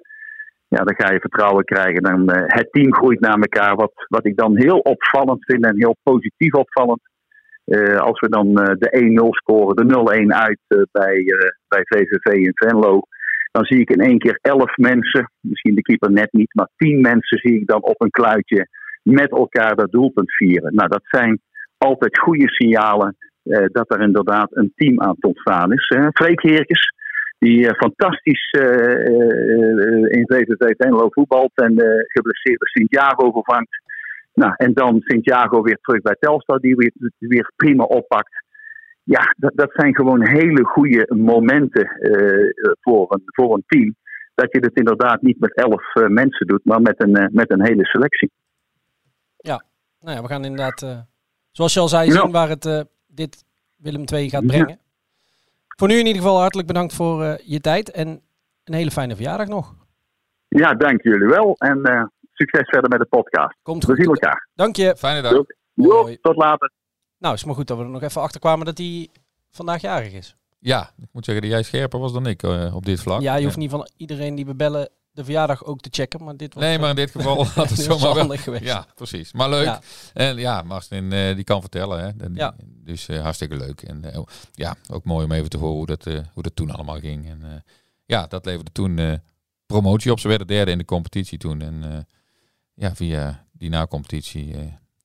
Ja, 0.68 0.85
dan 0.85 0.94
ga 0.96 1.12
je 1.12 1.20
vertrouwen 1.20 1.64
krijgen. 1.64 2.02
Dan, 2.02 2.28
eh, 2.28 2.42
het 2.46 2.72
team 2.72 2.94
groeit 2.94 3.20
naar 3.20 3.38
elkaar. 3.38 3.76
Wat, 3.76 3.92
wat 4.09 4.26
ik 4.26 4.37
dan 4.37 4.57
heel 4.57 4.78
opvallend 4.78 5.44
vind 5.44 5.64
en 5.64 5.76
heel 5.76 5.96
positief 6.02 6.52
opvallend. 6.52 7.00
Eh, 7.64 7.96
als 7.96 8.20
we 8.20 8.28
dan 8.28 8.55
de 8.55 8.88
1-0 8.90 9.35
scoren, 9.35 9.76
de 9.76 9.85
0-1 9.85 10.33
uit 10.35 10.88
bij, 10.92 11.24
bij 11.68 11.83
VVV 11.85 12.33
in 12.33 12.52
Venlo. 12.55 13.00
Dan 13.50 13.64
zie 13.64 13.81
ik 13.81 13.90
in 13.90 14.00
één 14.00 14.18
keer 14.18 14.38
elf 14.40 14.76
mensen, 14.76 15.31
misschien 15.40 15.74
de 15.74 15.83
keeper 15.83 16.11
net 16.11 16.33
niet, 16.33 16.55
maar 16.55 16.68
tien 16.76 17.00
mensen 17.00 17.38
zie 17.38 17.61
ik 17.61 17.66
dan 17.66 17.83
op 17.83 18.02
een 18.02 18.11
kluitje 18.11 18.68
met 19.02 19.31
elkaar 19.31 19.76
dat 19.76 19.90
doelpunt 19.90 20.35
vieren. 20.35 20.74
Nou, 20.74 20.88
dat 20.88 21.02
zijn 21.05 21.40
altijd 21.78 22.18
goede 22.18 22.48
signalen 22.48 23.16
eh, 23.42 23.64
dat 23.72 23.94
er 23.94 24.00
inderdaad 24.00 24.57
een 24.57 24.72
team 24.76 25.00
aan 25.00 25.14
het 25.14 25.24
ontstaan 25.24 25.72
is. 25.72 25.88
Uh, 25.88 26.07
Freek 26.12 26.42
Heerkes, 26.42 26.92
die 27.38 27.68
eh, 27.68 27.74
fantastisch 27.74 28.50
eh, 28.50 29.07
in 30.18 30.24
VVV 30.26 30.74
Venlo 30.76 31.09
voetbalt 31.11 31.52
en 31.55 31.74
geblesseerde 32.07 32.68
Santiago 32.68 33.31
vervangt. 33.33 33.81
Nou, 34.35 34.52
en 34.57 34.72
dan 34.72 35.00
Santiago 35.00 35.62
weer 35.62 35.78
terug 35.81 36.02
bij 36.02 36.16
Telstar, 36.18 36.59
die 36.59 36.76
weer, 36.76 36.92
weer 37.18 37.52
prima 37.57 37.85
oppakt. 37.85 38.44
Ja, 39.02 39.35
dat, 39.37 39.52
dat 39.55 39.70
zijn 39.72 39.94
gewoon 39.94 40.28
hele 40.28 40.64
goede 40.64 41.07
momenten 41.14 41.90
voor, 42.81 43.07
een, 43.09 43.22
voor 43.24 43.55
een 43.55 43.64
team. 43.66 43.94
Dat 44.35 44.52
je 44.52 44.59
het 44.59 44.76
inderdaad 44.76 45.22
niet 45.22 45.40
met 45.40 45.57
elf 45.57 45.94
uh, 45.94 46.07
mensen 46.07 46.46
doet, 46.46 46.64
maar 46.64 46.81
met 46.81 47.02
een, 47.02 47.20
uh, 47.20 47.26
met 47.31 47.50
een 47.50 47.66
hele 47.66 47.85
selectie. 47.85 48.31
Ja, 49.37 49.64
nou 50.00 50.16
ja, 50.16 50.22
we 50.22 50.28
gaan 50.28 50.44
inderdaad, 50.44 50.83
uh, 50.83 50.98
zoals 51.50 51.74
je 51.74 51.81
al 51.81 51.88
zei, 51.88 52.11
zien 52.11 52.26
ja. 52.26 52.31
waar 52.31 52.48
het 52.48 52.87
dit 53.14 53.44
Willem 53.77 54.05
II 54.12 54.29
gaat 54.29 54.46
brengen. 54.46 54.68
Ja. 54.68 54.79
Voor 55.68 55.88
nu 55.88 55.94
in 55.98 56.07
ieder 56.07 56.22
geval 56.22 56.40
hartelijk 56.40 56.68
bedankt 56.68 56.94
voor 56.94 57.22
uh, 57.22 57.35
je 57.44 57.61
tijd 57.61 57.90
en 57.90 58.09
een 58.64 58.75
hele 58.75 58.90
fijne 58.90 59.14
verjaardag 59.14 59.46
nog. 59.46 59.75
Ja, 60.48 60.75
dank 60.75 61.03
jullie 61.03 61.29
wel 61.29 61.55
en 61.59 62.11
succes 62.33 62.68
verder 62.68 62.90
met 62.90 62.98
de 62.98 63.07
podcast. 63.07 63.57
Komt 63.62 63.85
we 63.85 63.94
zien 63.94 64.07
elkaar. 64.07 64.48
Dank 64.55 64.77
je. 64.77 64.94
Fijne 64.96 65.22
dag. 65.22 65.33
Tot 66.20 66.37
later. 66.37 66.70
Nou, 67.18 67.35
is 67.35 67.44
maar 67.44 67.55
goed 67.55 67.66
dat 67.66 67.79
we 67.79 67.85
er 67.85 67.90
nog 67.90 68.03
even 68.03 68.20
achter 68.20 68.40
kwamen 68.40 68.66
dat 68.66 68.79
hij 68.79 69.09
vandaag 69.51 69.81
jarig 69.81 70.12
is. 70.12 70.37
Ja, 70.59 70.90
ik 71.03 71.09
moet 71.12 71.25
zeggen 71.25 71.44
dat 71.44 71.53
jij 71.53 71.62
scherper 71.62 71.98
was 72.01 72.12
dan 72.12 72.27
ik 72.27 72.42
uh, 72.42 72.75
op 72.75 72.85
dit 72.85 73.01
vlak. 73.01 73.20
Ja, 73.20 73.37
je 73.37 73.44
hoeft 73.44 73.57
niet 73.57 73.70
van 73.70 73.88
iedereen 73.96 74.35
die 74.35 74.46
we 74.46 74.55
bellen 74.55 74.88
de 75.12 75.25
verjaardag 75.25 75.64
ook 75.64 75.81
te 75.81 75.88
checken, 75.92 76.25
maar 76.25 76.37
dit 76.37 76.55
was... 76.55 76.62
Nee, 76.62 76.79
maar 76.79 76.90
in 76.90 76.96
dit 76.96 77.11
geval 77.11 77.46
had 77.46 77.70
het 77.70 77.79
zomaar 77.79 78.14
wel... 78.14 78.37
geweest. 78.37 78.64
Ja, 78.64 78.87
precies. 78.94 79.33
Maar 79.33 79.48
leuk. 79.48 79.64
Ja. 79.64 79.81
En 80.12 80.37
ja, 80.37 80.62
Martin 80.62 81.12
uh, 81.12 81.35
die 81.35 81.44
kan 81.44 81.61
vertellen, 81.61 82.05
hè. 82.05 82.16
Die, 82.16 82.37
ja. 82.38 82.55
Dus 82.64 83.09
uh, 83.09 83.22
hartstikke 83.22 83.57
leuk. 83.57 83.83
En 83.83 84.03
uh, 84.05 84.22
ja, 84.53 84.77
ook 84.90 85.05
mooi 85.05 85.25
om 85.25 85.33
even 85.33 85.51
te 85.51 85.59
horen 85.59 85.77
hoe 85.77 85.87
dat, 85.87 86.05
hoe 86.05 86.42
dat 86.42 86.57
toen 86.57 86.70
allemaal 86.70 86.98
ging. 86.98 87.29
En 87.29 87.64
ja, 88.05 88.27
dat 88.27 88.44
leverde 88.44 88.72
toen 88.72 89.20
promotie 89.66 90.11
op. 90.11 90.20
Ze 90.20 90.29
werden 90.29 90.46
derde 90.46 90.70
in 90.70 90.79
de 90.79 90.85
competitie 90.85 91.38
toen. 91.38 91.61
En 91.61 92.07
ja, 92.75 92.94
via 92.94 93.46
die 93.53 93.70
na-competitie 93.70 94.55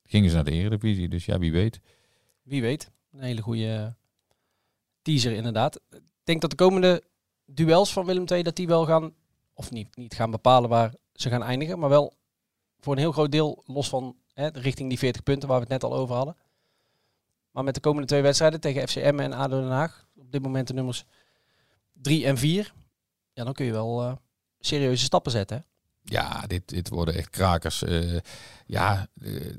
gingen 0.03 0.29
ze 0.29 0.35
naar 0.35 0.45
de 0.45 0.51
Eredivisie. 0.51 1.09
Dus 1.09 1.25
ja, 1.25 1.39
wie 1.39 1.51
weet. 1.51 1.79
Wie 2.43 2.61
weet. 2.61 2.91
Een 3.11 3.21
hele 3.21 3.41
goede 3.41 3.95
teaser 5.01 5.31
inderdaad. 5.31 5.79
Ik 5.89 6.01
denk 6.23 6.41
dat 6.41 6.49
de 6.49 6.55
komende 6.55 7.03
duels 7.45 7.93
van 7.93 8.05
Willem 8.05 8.25
II, 8.27 8.43
dat 8.43 8.55
die 8.55 8.67
wel 8.67 8.85
gaan, 8.85 9.13
of 9.57 9.71
niet, 9.71 9.95
niet 9.95 10.13
gaan 10.13 10.31
bepalen 10.31 10.69
waar 10.69 10.93
ze 11.13 11.29
gaan 11.29 11.43
eindigen, 11.43 11.79
maar 11.79 11.89
wel 11.89 12.13
voor 12.79 12.93
een 12.93 12.99
heel 12.99 13.11
groot 13.11 13.31
deel 13.31 13.63
los 13.65 13.89
van 13.89 14.15
hè, 14.33 14.47
richting 14.47 14.89
die 14.89 14.97
40 14.97 15.23
punten 15.23 15.47
waar 15.47 15.57
we 15.57 15.63
het 15.63 15.81
net 15.81 15.83
al 15.83 15.97
over 15.97 16.15
hadden. 16.15 16.35
Maar 17.51 17.63
met 17.63 17.73
de 17.73 17.79
komende 17.79 18.07
twee 18.07 18.21
wedstrijden 18.21 18.59
tegen 18.59 18.87
FCM 18.87 19.19
en 19.19 19.33
ADO 19.33 19.59
Den 19.59 19.69
Haag, 19.69 20.07
op 20.15 20.31
dit 20.31 20.41
moment 20.41 20.67
de 20.67 20.73
nummers 20.73 21.05
3 21.93 22.25
en 22.25 22.37
4, 22.37 22.73
ja, 23.33 23.43
dan 23.43 23.53
kun 23.53 23.65
je 23.65 23.71
wel 23.71 24.03
uh, 24.03 24.13
serieuze 24.59 25.03
stappen 25.03 25.31
zetten. 25.31 25.65
Ja, 26.03 26.47
dit, 26.47 26.69
dit 26.69 26.89
worden 26.89 27.15
echt 27.15 27.29
krakers. 27.29 27.83
Uh, 27.83 28.19
ja, 28.65 29.07
uh, 29.21 29.55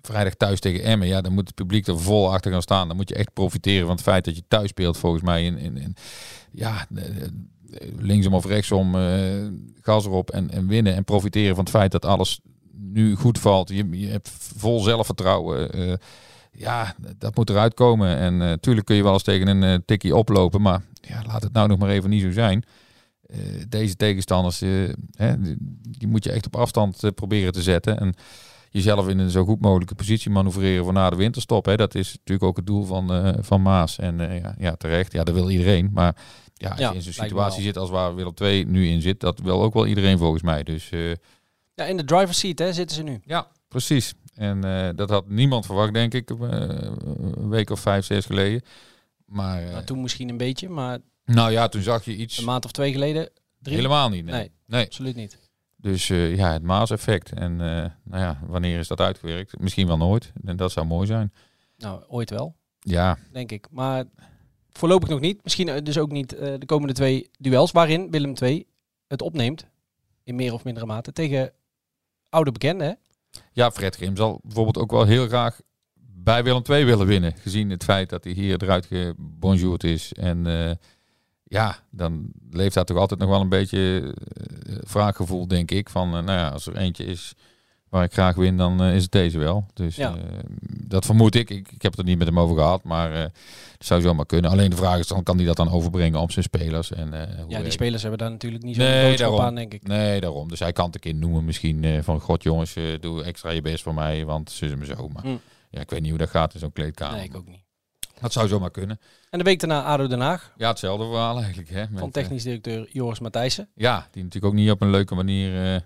vrijdag 0.00 0.34
thuis 0.34 0.60
tegen 0.60 0.84
Emmen, 0.84 1.08
ja, 1.08 1.20
dan 1.20 1.32
moet 1.32 1.46
het 1.46 1.54
publiek 1.54 1.86
er 1.86 2.00
vol 2.00 2.32
achter 2.32 2.52
gaan 2.52 2.62
staan. 2.62 2.88
Dan 2.88 2.96
moet 2.96 3.08
je 3.08 3.14
echt 3.14 3.32
profiteren 3.32 3.86
van 3.86 3.94
het 3.94 4.04
feit 4.04 4.24
dat 4.24 4.36
je 4.36 4.44
thuis 4.48 4.68
speelt, 4.68 4.98
volgens 4.98 5.22
mij. 5.22 5.44
In, 5.44 5.58
in, 5.58 5.76
in 5.76 5.96
ja, 6.50 6.86
linksom 7.98 8.34
of 8.34 8.46
rechtsom, 8.46 8.94
uh, 8.94 9.46
gas 9.80 10.04
erop 10.04 10.30
en, 10.30 10.50
en 10.50 10.66
winnen. 10.66 10.94
En 10.94 11.04
profiteren 11.04 11.54
van 11.54 11.64
het 11.64 11.72
feit 11.72 11.92
dat 11.92 12.04
alles 12.04 12.40
nu 12.72 13.14
goed 13.14 13.38
valt. 13.38 13.68
Je, 13.68 13.88
je 13.90 14.06
hebt 14.06 14.28
vol 14.56 14.80
zelfvertrouwen. 14.80 15.78
Uh, 15.78 15.94
ja, 16.52 16.94
dat 17.18 17.36
moet 17.36 17.50
eruit 17.50 17.74
komen. 17.74 18.16
En 18.16 18.36
natuurlijk 18.36 18.78
uh, 18.78 18.84
kun 18.84 18.96
je 18.96 19.02
wel 19.02 19.12
eens 19.12 19.22
tegen 19.22 19.62
een 19.62 19.84
tikkie 19.84 20.16
oplopen, 20.16 20.62
maar 20.62 20.82
ja, 21.00 21.22
laat 21.26 21.42
het 21.42 21.52
nou 21.52 21.68
nog 21.68 21.78
maar 21.78 21.88
even 21.88 22.10
niet 22.10 22.22
zo 22.22 22.30
zijn. 22.30 22.64
Deze 23.68 23.96
tegenstanders, 23.96 24.60
hè, 25.10 25.40
die, 25.88 26.08
moet 26.08 26.24
je 26.24 26.30
echt 26.30 26.46
op 26.46 26.56
afstand 26.56 27.14
proberen 27.14 27.52
te 27.52 27.62
zetten. 27.62 27.98
En 27.98 28.14
jezelf 28.70 29.08
in 29.08 29.18
een 29.18 29.30
zo 29.30 29.44
goed 29.44 29.60
mogelijke 29.60 29.94
positie 29.94 30.30
manoeuvreren 30.30 30.84
voor 30.84 30.92
na 30.92 31.10
de 31.10 31.16
winterstop. 31.16 31.64
Hè. 31.64 31.76
Dat 31.76 31.94
is 31.94 32.08
natuurlijk 32.12 32.42
ook 32.42 32.56
het 32.56 32.66
doel 32.66 32.84
van, 32.84 33.34
van 33.40 33.62
Maas. 33.62 33.98
En 33.98 34.44
ja, 34.58 34.76
terecht, 34.76 35.12
ja, 35.12 35.24
dat 35.24 35.34
wil 35.34 35.50
iedereen. 35.50 35.90
Maar 35.92 36.16
ja, 36.64 36.70
als 36.70 36.80
ja, 36.80 36.88
je 36.88 36.94
in 36.94 37.02
zo'n 37.02 37.12
situatie 37.12 37.62
zit 37.62 37.76
als 37.76 37.90
waar 37.90 38.14
Willem 38.14 38.34
II 38.40 38.64
nu 38.64 38.88
in 38.88 39.00
zit, 39.00 39.20
dat 39.20 39.38
wil 39.38 39.62
ook 39.62 39.74
wel 39.74 39.86
iedereen 39.86 40.18
volgens 40.18 40.42
mij. 40.42 40.62
Dus, 40.62 40.90
uh, 40.90 41.14
ja, 41.74 41.84
in 41.84 41.96
de 41.96 42.04
driver's 42.04 42.38
seat 42.38 42.58
hè, 42.58 42.72
zitten 42.72 42.96
ze 42.96 43.02
nu. 43.02 43.20
Ja, 43.24 43.48
precies. 43.68 44.14
En 44.34 44.60
dat 44.96 45.10
had 45.10 45.28
niemand 45.28 45.66
verwacht, 45.66 45.92
denk 45.92 46.14
ik, 46.14 46.30
een 46.30 47.48
week 47.48 47.70
of 47.70 47.80
vijf, 47.80 48.04
zes 48.04 48.26
geleden. 48.26 48.62
Maar, 49.26 49.62
nou, 49.62 49.84
toen 49.84 50.00
misschien 50.00 50.28
een 50.28 50.36
beetje, 50.36 50.68
maar... 50.68 50.98
Nou 51.24 51.50
ja, 51.50 51.68
toen 51.68 51.82
zag 51.82 52.04
je 52.04 52.16
iets... 52.16 52.38
Een 52.38 52.44
maand 52.44 52.64
of 52.64 52.70
twee 52.70 52.92
geleden? 52.92 53.30
Drie? 53.58 53.76
Helemaal 53.76 54.08
niet, 54.08 54.24
nee. 54.24 54.34
nee, 54.34 54.50
nee. 54.66 54.84
absoluut 54.84 55.16
niet. 55.16 55.38
Dus 55.84 56.08
uh, 56.08 56.36
ja, 56.36 56.52
het 56.52 56.62
Maas-effect. 56.62 57.32
En 57.32 57.52
uh, 57.52 57.58
nou 57.58 58.22
ja, 58.22 58.40
wanneer 58.46 58.78
is 58.78 58.88
dat 58.88 59.00
uitgewerkt? 59.00 59.58
Misschien 59.58 59.86
wel 59.86 59.96
nooit. 59.96 60.32
En 60.44 60.56
dat 60.56 60.72
zou 60.72 60.86
mooi 60.86 61.06
zijn. 61.06 61.32
Nou, 61.76 62.04
ooit 62.08 62.30
wel. 62.30 62.56
Ja. 62.78 63.18
Denk 63.32 63.52
ik. 63.52 63.66
Maar 63.70 64.04
voorlopig 64.78 65.08
nog 65.08 65.20
niet. 65.20 65.44
Misschien 65.44 65.84
dus 65.84 65.98
ook 65.98 66.10
niet 66.10 66.34
uh, 66.34 66.40
de 66.40 66.66
komende 66.66 66.94
twee 66.94 67.30
duels 67.38 67.72
waarin 67.72 68.10
Willem 68.10 68.34
II 68.42 68.66
het 69.06 69.22
opneemt. 69.22 69.66
In 70.22 70.34
meer 70.34 70.52
of 70.52 70.64
mindere 70.64 70.86
mate. 70.86 71.12
Tegen 71.12 71.52
oude 72.28 72.52
bekenden? 72.52 72.98
Ja, 73.52 73.70
Fred 73.70 73.96
Grim 73.96 74.16
zal 74.16 74.40
bijvoorbeeld 74.42 74.78
ook 74.78 74.90
wel 74.90 75.04
heel 75.04 75.26
graag 75.26 75.60
bij 76.16 76.44
Willem 76.44 76.62
II 76.70 76.84
willen 76.84 77.06
winnen. 77.06 77.34
Gezien 77.36 77.70
het 77.70 77.84
feit 77.84 78.08
dat 78.08 78.24
hij 78.24 78.32
hier 78.32 78.62
eruit 78.62 78.86
gebonjourd 78.86 79.84
is. 79.84 80.12
En 80.12 80.46
ja, 81.44 81.78
dan 81.90 82.32
leeft 82.50 82.74
daar 82.74 82.84
toch 82.84 82.96
altijd 82.96 83.20
nog 83.20 83.28
wel 83.28 83.40
een 83.40 83.48
beetje 83.48 84.14
vraaggevoel, 84.84 85.48
denk 85.48 85.70
ik. 85.70 85.90
Van, 85.90 86.10
nou 86.10 86.24
ja, 86.24 86.48
als 86.48 86.66
er 86.66 86.76
eentje 86.76 87.04
is 87.04 87.34
waar 87.94 88.04
ik 88.04 88.12
graag 88.12 88.34
win, 88.34 88.56
dan 88.56 88.82
uh, 88.82 88.94
is 88.94 89.02
het 89.02 89.12
deze 89.12 89.38
wel. 89.38 89.66
Dus 89.74 89.96
ja. 89.96 90.14
dat 90.66 91.04
vermoed 91.04 91.34
ik. 91.34 91.50
ik. 91.50 91.72
ik. 91.72 91.82
heb 91.82 91.90
het 91.90 92.00
er 92.00 92.06
niet 92.06 92.18
met 92.18 92.26
hem 92.26 92.38
over 92.38 92.56
gehad, 92.56 92.82
maar 92.82 93.12
het 93.12 93.32
zou 93.86 94.00
zomaar 94.00 94.26
kunnen. 94.26 94.50
Alleen 94.50 94.70
de 94.70 94.76
vraag 94.76 94.98
is, 94.98 95.06
dan 95.06 95.22
kan 95.22 95.36
hij 95.36 95.46
dat 95.46 95.56
dan 95.56 95.70
overbrengen 95.70 96.20
op 96.20 96.32
zijn 96.32 96.44
spelers? 96.44 96.92
En, 96.92 97.12
ja, 97.48 97.62
die 97.62 97.70
spelers 97.70 98.02
hebben 98.02 98.20
daar 98.20 98.30
natuurlijk 98.30 98.64
niet 98.64 98.76
zo'n 98.76 98.84
nee, 98.84 99.16
daarom, 99.16 99.40
aan, 99.40 99.54
denk 99.54 99.74
ik. 99.74 99.86
Nee, 99.86 100.20
daarom. 100.20 100.48
Dus 100.48 100.58
hij 100.58 100.72
kan 100.72 100.86
het 100.86 100.94
een 100.94 101.00
keer 101.00 101.14
noemen 101.14 101.44
misschien 101.44 102.02
van, 102.02 102.20
god 102.20 102.42
jongens, 102.42 102.74
doe 103.00 103.22
extra 103.22 103.50
je 103.50 103.62
best 103.62 103.82
voor 103.82 103.94
mij, 103.94 104.24
want 104.24 104.50
ze 104.50 104.76
me 104.76 104.84
zo. 104.84 105.08
Maar 105.08 105.26
mm. 105.26 105.40
ja, 105.70 105.80
ik 105.80 105.90
weet 105.90 106.00
niet 106.00 106.10
hoe 106.10 106.18
dat 106.18 106.30
gaat 106.30 106.54
in 106.54 106.60
zo'n 106.60 106.72
kleedkamer. 106.72 107.16
Nee, 107.16 107.24
ik 107.24 107.36
ook 107.36 107.48
niet. 107.48 107.62
Dat 108.20 108.32
zou 108.32 108.48
zomaar 108.48 108.70
kunnen. 108.70 109.00
En 109.30 109.38
de 109.38 109.44
week 109.44 109.60
daarna 109.60 109.82
ADO 109.82 110.06
Den 110.06 110.20
Haag. 110.20 110.52
Ja, 110.56 110.68
hetzelfde 110.68 111.04
verhaal 111.04 111.36
eigenlijk. 111.36 111.68
Hè, 111.68 111.80
met, 111.80 111.98
Van 111.98 112.08
eh, 112.08 112.12
technisch 112.12 112.42
directeur 112.42 112.88
Joris 112.92 113.18
Matthijssen. 113.18 113.68
ja, 113.74 114.08
die 114.10 114.22
natuurlijk 114.22 114.52
ook 114.52 114.58
niet 114.58 114.70
op 114.70 114.80
een 114.80 114.90
leuke 114.90 115.14
manier 115.14 115.74
eh, 115.74 115.80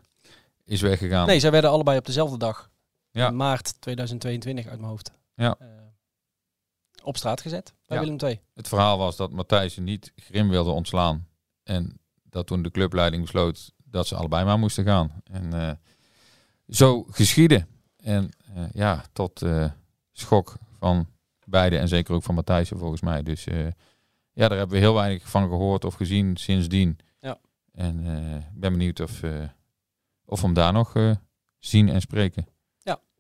is 0.69 0.81
weggegaan. 0.81 1.27
Nee, 1.27 1.41
zij 1.41 1.51
werden 1.51 1.71
allebei 1.71 1.99
op 1.99 2.07
dezelfde 2.07 2.39
dag. 2.39 2.71
Ja. 3.11 3.29
In 3.29 3.37
maart 3.37 3.81
2022 3.81 4.67
uit 4.67 4.79
mijn 4.79 4.91
hoofd. 4.91 5.13
Ja. 5.35 5.57
eh, 5.59 5.67
op 7.03 7.17
straat 7.17 7.41
gezet 7.41 7.75
bij 7.87 7.97
Ja. 7.97 8.03
Willem 8.03 8.19
II. 8.29 8.41
Het 8.55 8.69
verhaal 8.69 8.99
was 8.99 9.17
dat 9.17 9.33
Matthijssen 9.33 9.85
niet 9.85 10.13
Grim 10.17 10.49
wilde 10.49 10.71
ontslaan. 10.71 11.27
En 11.63 12.01
dat 12.23 12.47
toen 12.47 12.63
de 12.63 12.71
clubleiding 12.71 13.23
besloot 13.23 13.73
dat 13.85 14.07
ze 14.07 14.15
allebei 14.17 14.45
maar 14.45 14.59
moesten 14.59 14.85
gaan. 14.85 15.23
En 15.25 15.53
eh, 15.53 15.73
zo 16.69 17.03
geschiedde. 17.11 17.67
En 17.97 18.31
eh, 18.55 18.63
ja, 18.73 19.05
tot 19.13 19.43
schok 20.13 20.55
van 20.79 21.09
beide 21.47 21.79
en 21.79 21.89
zeker 21.89 22.15
ook 22.15 22.23
van 22.23 22.35
Matthijssen 22.35 22.79
volgens 22.79 23.01
mij. 23.01 23.23
Dus 23.23 23.45
ja, 24.33 24.49
daar 24.49 24.59
hebben 24.59 24.77
we 24.77 24.83
heel 24.83 24.95
weinig 24.95 25.29
van 25.29 25.49
gehoord 25.49 25.85
of 25.85 25.95
gezien 25.95 26.37
sindsdien. 26.37 26.99
Ja. 27.21 27.39
En 27.73 28.07
ik 28.55 28.61
ben 28.61 28.73
benieuwd 28.73 29.01
of, 29.01 29.21
of 30.29 30.43
hem 30.43 30.55
daar 30.55 30.73
nog 30.73 30.97
eh, 30.97 31.11
zien 31.59 31.89
en 31.89 32.01
spreken. 32.01 32.47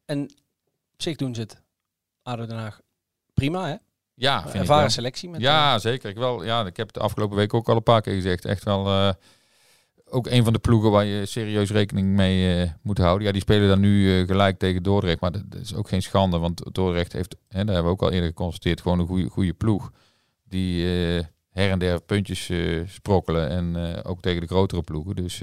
En 0.08 0.22
op 0.92 1.02
zich 1.02 1.16
doen 1.16 1.34
ze 1.34 1.40
het. 1.40 1.62
ADO 2.22 2.46
Den 2.46 2.56
Haag 2.56 2.80
prima, 3.34 3.66
hè? 3.66 3.74
Ja, 4.14 4.42
vind 4.42 4.54
Ervaren 4.54 4.90
selectie. 4.90 5.28
Met, 5.28 5.40
Ja, 5.40 5.74
eh, 5.74 5.80
zeker. 5.80 6.10
Ik, 6.10 6.16
wel, 6.16 6.44
ja, 6.44 6.66
ik 6.66 6.76
heb 6.76 6.86
het 6.86 6.94
de 6.94 7.00
afgelopen 7.00 7.36
week 7.36 7.54
ook 7.54 7.68
al 7.68 7.76
een 7.76 7.82
paar 7.82 8.00
keer 8.00 8.14
gezegd. 8.14 8.44
Echt 8.44 8.64
wel 8.64 8.86
eh, 8.86 9.10
ook 10.04 10.26
een 10.26 10.44
van 10.44 10.52
de 10.52 10.58
ploegen 10.58 10.90
waar 10.90 11.04
je 11.04 11.26
serieus 11.26 11.70
rekening 11.70 12.08
mee 12.08 12.72
moet 12.82 12.98
houden. 12.98 13.26
Ja, 13.26 13.32
die 13.32 13.40
spelen 13.40 13.68
dan 13.68 13.80
nu 13.80 14.26
gelijk 14.26 14.58
tegen 14.58 14.82
Dordrecht. 14.82 15.20
Maar 15.20 15.32
dat, 15.32 15.60
is 15.60 15.74
ook 15.74 15.88
geen 15.88 16.02
schande. 16.02 16.38
Want 16.38 16.74
Dordrecht 16.74 17.12
heeft, 17.12 17.36
hè, 17.48 17.64
daar 17.64 17.74
hebben 17.74 17.84
we 17.84 17.98
ook 17.98 18.02
al 18.02 18.12
eerder 18.12 18.28
geconstateerd, 18.28 18.80
gewoon 18.80 18.98
een 18.98 19.06
goede, 19.06 19.28
goede 19.28 19.52
ploeg. 19.52 19.92
Die 20.44 20.84
her 21.50 21.70
en 21.70 21.78
der 21.78 22.02
puntjes 22.02 22.50
sprokkelen. 22.86 23.48
En 23.48 24.02
ook 24.04 24.20
tegen 24.20 24.40
de 24.40 24.46
grotere 24.46 24.82
ploegen. 24.82 25.16
Dus 25.16 25.42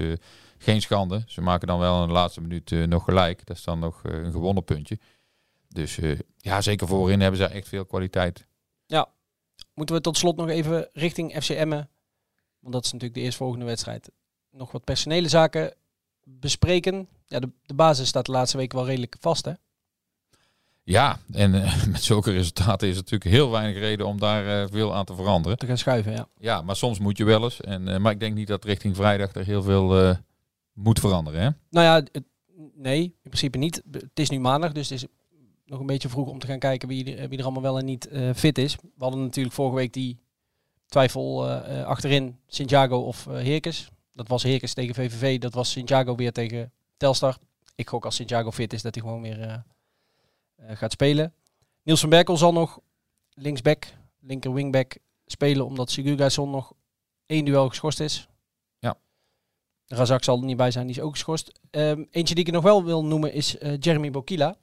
geen 0.58 0.80
schande. 0.82 1.22
Ze 1.26 1.40
maken 1.40 1.66
dan 1.66 1.78
wel 1.78 2.00
in 2.00 2.06
de 2.06 2.12
laatste 2.12 2.40
minuut 2.40 2.72
eh, 2.72 2.82
nog 2.82 3.04
gelijk. 3.04 3.46
Dat 3.46 3.56
is 3.56 3.64
dan 3.64 3.78
nog 3.78 4.02
eh, 4.04 4.12
een 4.12 4.32
gewonnen 4.32 4.64
puntje. 4.64 4.98
Dus 5.68 5.98
eh, 5.98 6.18
ja, 6.36 6.60
zeker 6.60 6.86
voorin 6.86 7.20
hebben 7.20 7.40
ze 7.40 7.46
echt 7.46 7.68
veel 7.68 7.84
kwaliteit. 7.84 8.46
Moeten 9.74 9.94
we 9.94 10.00
tot 10.00 10.16
slot 10.16 10.36
nog 10.36 10.48
even 10.48 10.88
richting 10.92 11.42
FC 11.42 11.48
Emmen, 11.48 11.88
want 12.58 12.74
dat 12.74 12.84
is 12.84 12.92
natuurlijk 12.92 13.18
de 13.18 13.24
eerstvolgende 13.24 13.64
wedstrijd, 13.64 14.10
nog 14.50 14.72
wat 14.72 14.84
personele 14.84 15.28
zaken 15.28 15.74
bespreken. 16.24 17.08
Ja, 17.26 17.38
de, 17.38 17.50
de 17.62 17.74
basis 17.74 18.08
staat 18.08 18.26
de 18.26 18.32
laatste 18.32 18.56
week 18.56 18.72
wel 18.72 18.86
redelijk 18.86 19.16
vast, 19.20 19.44
hè? 19.44 19.52
Ja, 20.82 21.18
en 21.32 21.50
met 21.92 22.02
zulke 22.02 22.32
resultaten 22.32 22.88
is 22.88 22.94
er 22.94 23.02
natuurlijk 23.02 23.30
heel 23.30 23.50
weinig 23.50 23.78
reden 23.78 24.06
om 24.06 24.18
daar 24.18 24.68
veel 24.68 24.94
aan 24.94 25.04
te 25.04 25.14
veranderen. 25.14 25.58
Te 25.58 25.66
gaan 25.66 25.78
schuiven, 25.78 26.12
ja. 26.12 26.28
Ja, 26.38 26.62
maar 26.62 26.76
soms 26.76 26.98
moet 26.98 27.16
je 27.16 27.24
wel 27.24 27.42
eens. 27.42 27.60
En, 27.60 28.02
maar 28.02 28.12
ik 28.12 28.20
denk 28.20 28.34
niet 28.34 28.48
dat 28.48 28.64
richting 28.64 28.96
vrijdag 28.96 29.34
er 29.34 29.44
heel 29.44 29.62
veel 29.62 30.16
moet 30.76 31.00
veranderen. 31.00 31.40
Hè? 31.40 31.48
Nou 31.70 31.86
ja, 31.86 32.22
nee, 32.74 33.02
in 33.02 33.14
principe 33.22 33.58
niet. 33.58 33.82
Het 33.90 34.18
is 34.18 34.30
nu 34.30 34.38
maandag, 34.40 34.72
dus 34.72 34.88
het 34.88 35.02
is 35.02 35.08
nog 35.64 35.80
een 35.80 35.86
beetje 35.86 36.08
vroeg 36.08 36.28
om 36.28 36.38
te 36.38 36.46
gaan 36.46 36.58
kijken 36.58 36.88
wie 36.88 37.16
er, 37.16 37.28
wie 37.28 37.38
er 37.38 37.44
allemaal 37.44 37.62
wel 37.62 37.78
en 37.78 37.84
niet 37.84 38.08
eh, 38.08 38.30
fit 38.34 38.58
is. 38.58 38.76
We 38.76 38.88
hadden 38.98 39.20
natuurlijk 39.20 39.54
vorige 39.54 39.76
week 39.76 39.92
die 39.92 40.18
twijfel 40.86 41.48
eh, 41.48 41.80
eh, 41.80 41.86
achterin, 41.86 42.36
Santiago 42.46 42.96
of 42.96 43.26
eh 43.26 43.34
Heerkes. 43.34 43.90
Dat 44.12 44.28
was 44.28 44.42
Heerkes 44.42 44.74
tegen 44.74 44.94
VVV, 44.94 45.38
dat 45.38 45.54
was 45.54 45.70
Santiago 45.70 46.14
weer 46.14 46.32
tegen 46.32 46.72
Telstar. 46.96 47.38
Ik 47.74 47.88
gok 47.88 48.04
als 48.04 48.16
Santiago 48.16 48.50
fit 48.50 48.72
is 48.72 48.82
dat 48.82 48.94
hij 48.94 49.04
gewoon 49.04 49.22
weer 49.22 49.40
eh, 49.40 49.54
eh, 50.56 50.76
gaat 50.76 50.92
spelen. 50.92 51.34
Niels 51.82 52.00
van 52.00 52.08
Berkel 52.08 52.36
zal 52.36 52.52
nog 52.52 52.80
linksback, 53.34 53.86
linker 54.20 54.52
wingback 54.52 54.98
spelen 55.26 55.66
omdat 55.66 55.90
Sigurdsson 55.90 56.50
nog 56.50 56.72
één 57.26 57.44
duel 57.44 57.68
geschorst 57.68 58.00
is. 58.00 58.28
Razak 59.86 60.24
zal 60.24 60.38
er 60.38 60.44
niet 60.44 60.56
bij 60.56 60.70
zijn, 60.70 60.86
die 60.86 60.96
is 60.96 61.02
ook 61.02 61.12
geschorst. 61.12 61.60
Ehm, 61.70 62.04
eentje 62.10 62.34
die 62.34 62.44
ik 62.44 62.52
nog 62.52 62.62
wel 62.62 62.84
wil 62.84 63.04
noemen 63.04 63.32
is 63.32 63.58
eh, 63.58 63.72
Jeremy 63.80 64.10
Bokila. 64.10 64.56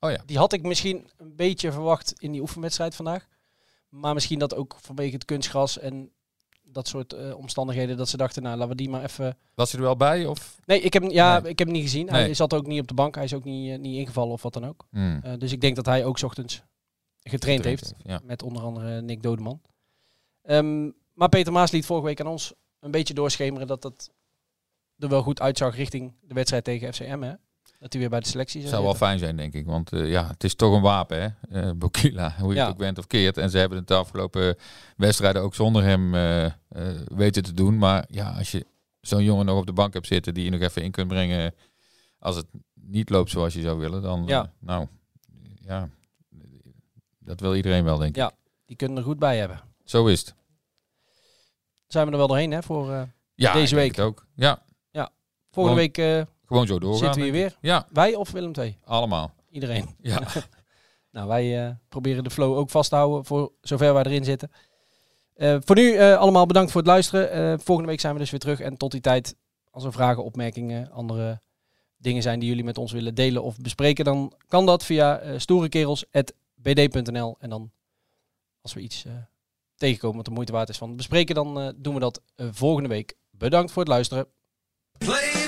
Oh 0.00 0.10
ja. 0.10 0.22
Die 0.26 0.38
had 0.38 0.52
ik 0.52 0.62
misschien 0.62 1.10
een 1.16 1.36
beetje 1.36 1.72
verwacht 1.72 2.12
in 2.18 2.32
die 2.32 2.40
oefenwedstrijd 2.40 2.94
vandaag. 2.94 3.26
Maar 3.88 4.14
misschien 4.14 4.38
dat 4.38 4.54
ook 4.54 4.76
vanwege 4.80 5.14
het 5.14 5.24
kunstgras 5.24 5.78
en 5.78 6.10
dat 6.62 6.88
soort 6.88 7.12
eh, 7.12 7.36
omstandigheden 7.36 7.96
dat 7.96 8.08
ze 8.08 8.16
dachten, 8.16 8.42
nou 8.42 8.54
laten 8.56 8.70
we 8.70 8.76
die 8.76 8.88
maar 8.90 9.04
even... 9.04 9.36
Was 9.54 9.70
hij 9.70 9.80
er 9.80 9.86
wel 9.86 9.96
bij? 9.96 10.26
Of? 10.26 10.58
Nee, 10.64 10.80
ik 10.80 10.92
heb, 10.92 11.02
hem- 11.02 11.12
ja, 11.12 11.38
Nee. 11.40 11.50
ik 11.50 11.58
heb 11.58 11.68
hem 11.68 11.76
niet 11.76 11.84
gezien. 11.86 12.08
Hij 12.08 12.34
zat 12.34 12.54
ook 12.54 12.66
niet 12.66 12.80
op 12.80 12.88
de 12.88 12.94
bank. 12.94 13.14
Hij 13.14 13.24
is 13.24 13.34
ook 13.34 13.44
niet, 13.44 13.70
eh, 13.72 13.78
niet 13.78 13.96
ingevallen 13.96 14.32
of 14.32 14.42
wat 14.42 14.52
dan 14.52 14.66
ook. 14.66 14.86
Hmm, 14.90 15.20
dus 15.38 15.52
ik 15.52 15.60
denk 15.60 15.76
dat 15.76 15.86
hij 15.86 16.04
ook 16.04 16.18
's 16.18 16.22
ochtends 16.22 16.62
getraind 17.22 17.64
heeft. 17.64 17.92
Ja. 18.04 18.20
Met 18.24 18.42
onder 18.42 18.62
andere 18.62 19.00
Nick 19.02 19.22
Dodeman. 19.22 19.60
Ehm, 20.42 20.90
maar 21.14 21.28
Peter 21.28 21.52
Maas 21.52 21.70
liet 21.70 21.86
vorige 21.86 22.06
week 22.06 22.20
aan 22.20 22.26
ons 22.26 22.52
een 22.80 22.90
beetje 22.90 23.14
doorschemeren 23.14 23.66
dat 23.66 23.82
dat 23.82 24.10
er 25.00 25.08
wel 25.08 25.22
goed 25.22 25.40
uitzag 25.40 25.76
richting 25.76 26.12
de 26.20 26.34
wedstrijd 26.34 26.64
tegen 26.64 26.92
FCM. 26.94 27.20
Hè? 27.22 27.32
Dat 27.78 27.92
hij 27.92 28.00
weer 28.00 28.10
bij 28.10 28.20
de 28.20 28.26
selectie 28.26 28.60
zou 28.60 28.72
Zou 28.72 28.84
wel 28.84 28.94
fijn 28.94 29.18
zijn, 29.18 29.36
denk 29.36 29.54
ik. 29.54 29.66
Want 29.66 29.92
eh, 29.92 30.10
ja, 30.10 30.26
het 30.26 30.44
is 30.44 30.54
toch 30.54 30.74
een 30.74 30.82
wapen, 30.82 31.36
hè? 31.48 31.74
Bokila, 31.74 32.34
hoe 32.40 32.48
je 32.48 32.54
Ja. 32.54 32.62
het 32.62 32.72
ook 32.72 32.78
bent 32.78 32.98
of 32.98 33.06
keert. 33.06 33.36
En 33.38 33.50
ze 33.50 33.58
hebben 33.58 33.78
het 33.78 33.86
de 33.88 33.94
afgelopen 33.94 34.56
wedstrijden 34.96 35.42
ook 35.42 35.54
zonder 35.54 35.82
hem 35.82 36.14
eh, 36.14 36.46
weten 37.14 37.42
te 37.42 37.52
doen. 37.54 37.78
Maar 37.78 38.04
ja, 38.08 38.30
als 38.30 38.50
je 38.50 38.66
zo'n 39.00 39.24
jongen 39.24 39.46
nog 39.46 39.58
op 39.58 39.66
de 39.66 39.72
bank 39.72 39.92
hebt 39.94 40.06
zitten 40.06 40.34
die 40.34 40.44
je 40.44 40.50
nog 40.50 40.60
even 40.60 40.82
in 40.82 40.90
kunt 40.90 41.08
brengen 41.08 41.54
als 42.18 42.36
het 42.36 42.46
niet 42.74 43.10
loopt 43.10 43.30
zoals 43.30 43.54
je 43.54 43.60
zou 43.60 43.78
willen, 43.78 44.02
dan 44.02 44.24
Ja. 44.26 44.52
nou, 44.58 44.86
ja, 45.60 45.88
dat 47.18 47.40
wil 47.40 47.54
iedereen 47.56 47.84
wel, 47.84 47.96
denk 47.98 48.10
ik. 48.10 48.16
Ja. 48.16 48.32
Die 48.66 48.76
kunnen 48.76 48.96
er 48.98 49.02
goed 49.04 49.18
bij 49.18 49.38
hebben. 49.38 49.60
Zo 49.84 50.06
is 50.06 50.20
het. 50.20 50.34
Zijn 51.86 52.06
we 52.06 52.12
er 52.12 52.18
wel 52.18 52.26
doorheen 52.26 52.50
hè, 52.50 52.62
voor 52.62 53.08
Ja, 53.34 53.52
Deze 53.52 53.74
week. 53.74 53.98
ook. 53.98 54.26
Ja, 54.34 54.62
volgende 55.50 55.80
Gewoon 55.80 56.06
week. 56.12 56.26
eh, 56.26 56.34
gewoon 56.46 56.66
zo 56.66 56.78
doorgaan. 56.78 56.98
Zitten 57.14 57.32
we 57.32 57.38
hier 57.38 57.46
ik. 57.46 57.56
Ja, 57.60 57.86
wij 57.92 58.14
of 58.14 58.30
Willem 58.30 58.52
II? 58.58 58.76
allemaal. 58.84 59.32
Iedereen. 59.50 59.94
Ja. 60.02 60.20
Nou, 61.12 61.28
wij 61.28 61.66
eh, 61.66 61.74
proberen 61.88 62.24
de 62.24 62.30
flow 62.30 62.56
ook 62.56 62.70
vast 62.70 62.90
te 62.90 62.96
houden 62.96 63.24
voor 63.24 63.52
zover 63.60 63.94
wij 63.94 64.02
erin 64.02 64.24
zitten. 64.24 64.50
Eh, 65.34 65.56
voor 65.64 65.76
nu 65.76 65.94
eh, 65.94 66.16
allemaal 66.16 66.46
bedankt 66.46 66.70
voor 66.70 66.80
het 66.80 66.90
luisteren. 66.90 67.30
Eh, 67.30 67.54
volgende 67.58 67.90
week 67.90 68.00
zijn 68.00 68.12
we 68.12 68.18
dus 68.18 68.30
weer 68.30 68.40
terug. 68.40 68.60
En 68.60 68.76
tot 68.76 68.90
die 68.90 69.00
tijd, 69.00 69.36
als 69.70 69.84
er 69.84 69.92
vragen, 69.92 70.24
opmerkingen, 70.24 70.90
andere 70.90 71.40
dingen 71.96 72.22
zijn 72.22 72.38
die 72.40 72.48
jullie 72.48 72.64
met 72.64 72.78
ons 72.78 72.92
willen 72.92 73.14
delen 73.14 73.42
of 73.42 73.56
bespreken, 73.58 74.04
dan 74.04 74.32
kan 74.48 74.66
dat 74.66 74.84
via 74.84 75.18
eh 75.18 75.38
stoerekerels.bd.nl. 75.38 77.36
En 77.38 77.50
dan, 77.50 77.70
als 78.60 78.72
we 78.74 78.80
iets 78.80 79.04
eh, 79.04 79.12
tegenkomen 79.76 80.16
wat 80.16 80.24
de 80.26 80.30
moeite 80.30 80.52
waard 80.52 80.68
is 80.68 80.78
van 80.78 80.96
bespreken, 80.96 81.34
dan 81.34 81.74
doen 81.76 81.94
we 81.94 82.00
dat 82.00 82.20
volgende 82.36 82.88
week. 82.88 83.14
Bedankt 83.30 83.72
voor 83.72 83.82
het 83.82 83.90
luisteren. 83.92 84.26
Play 84.98 85.39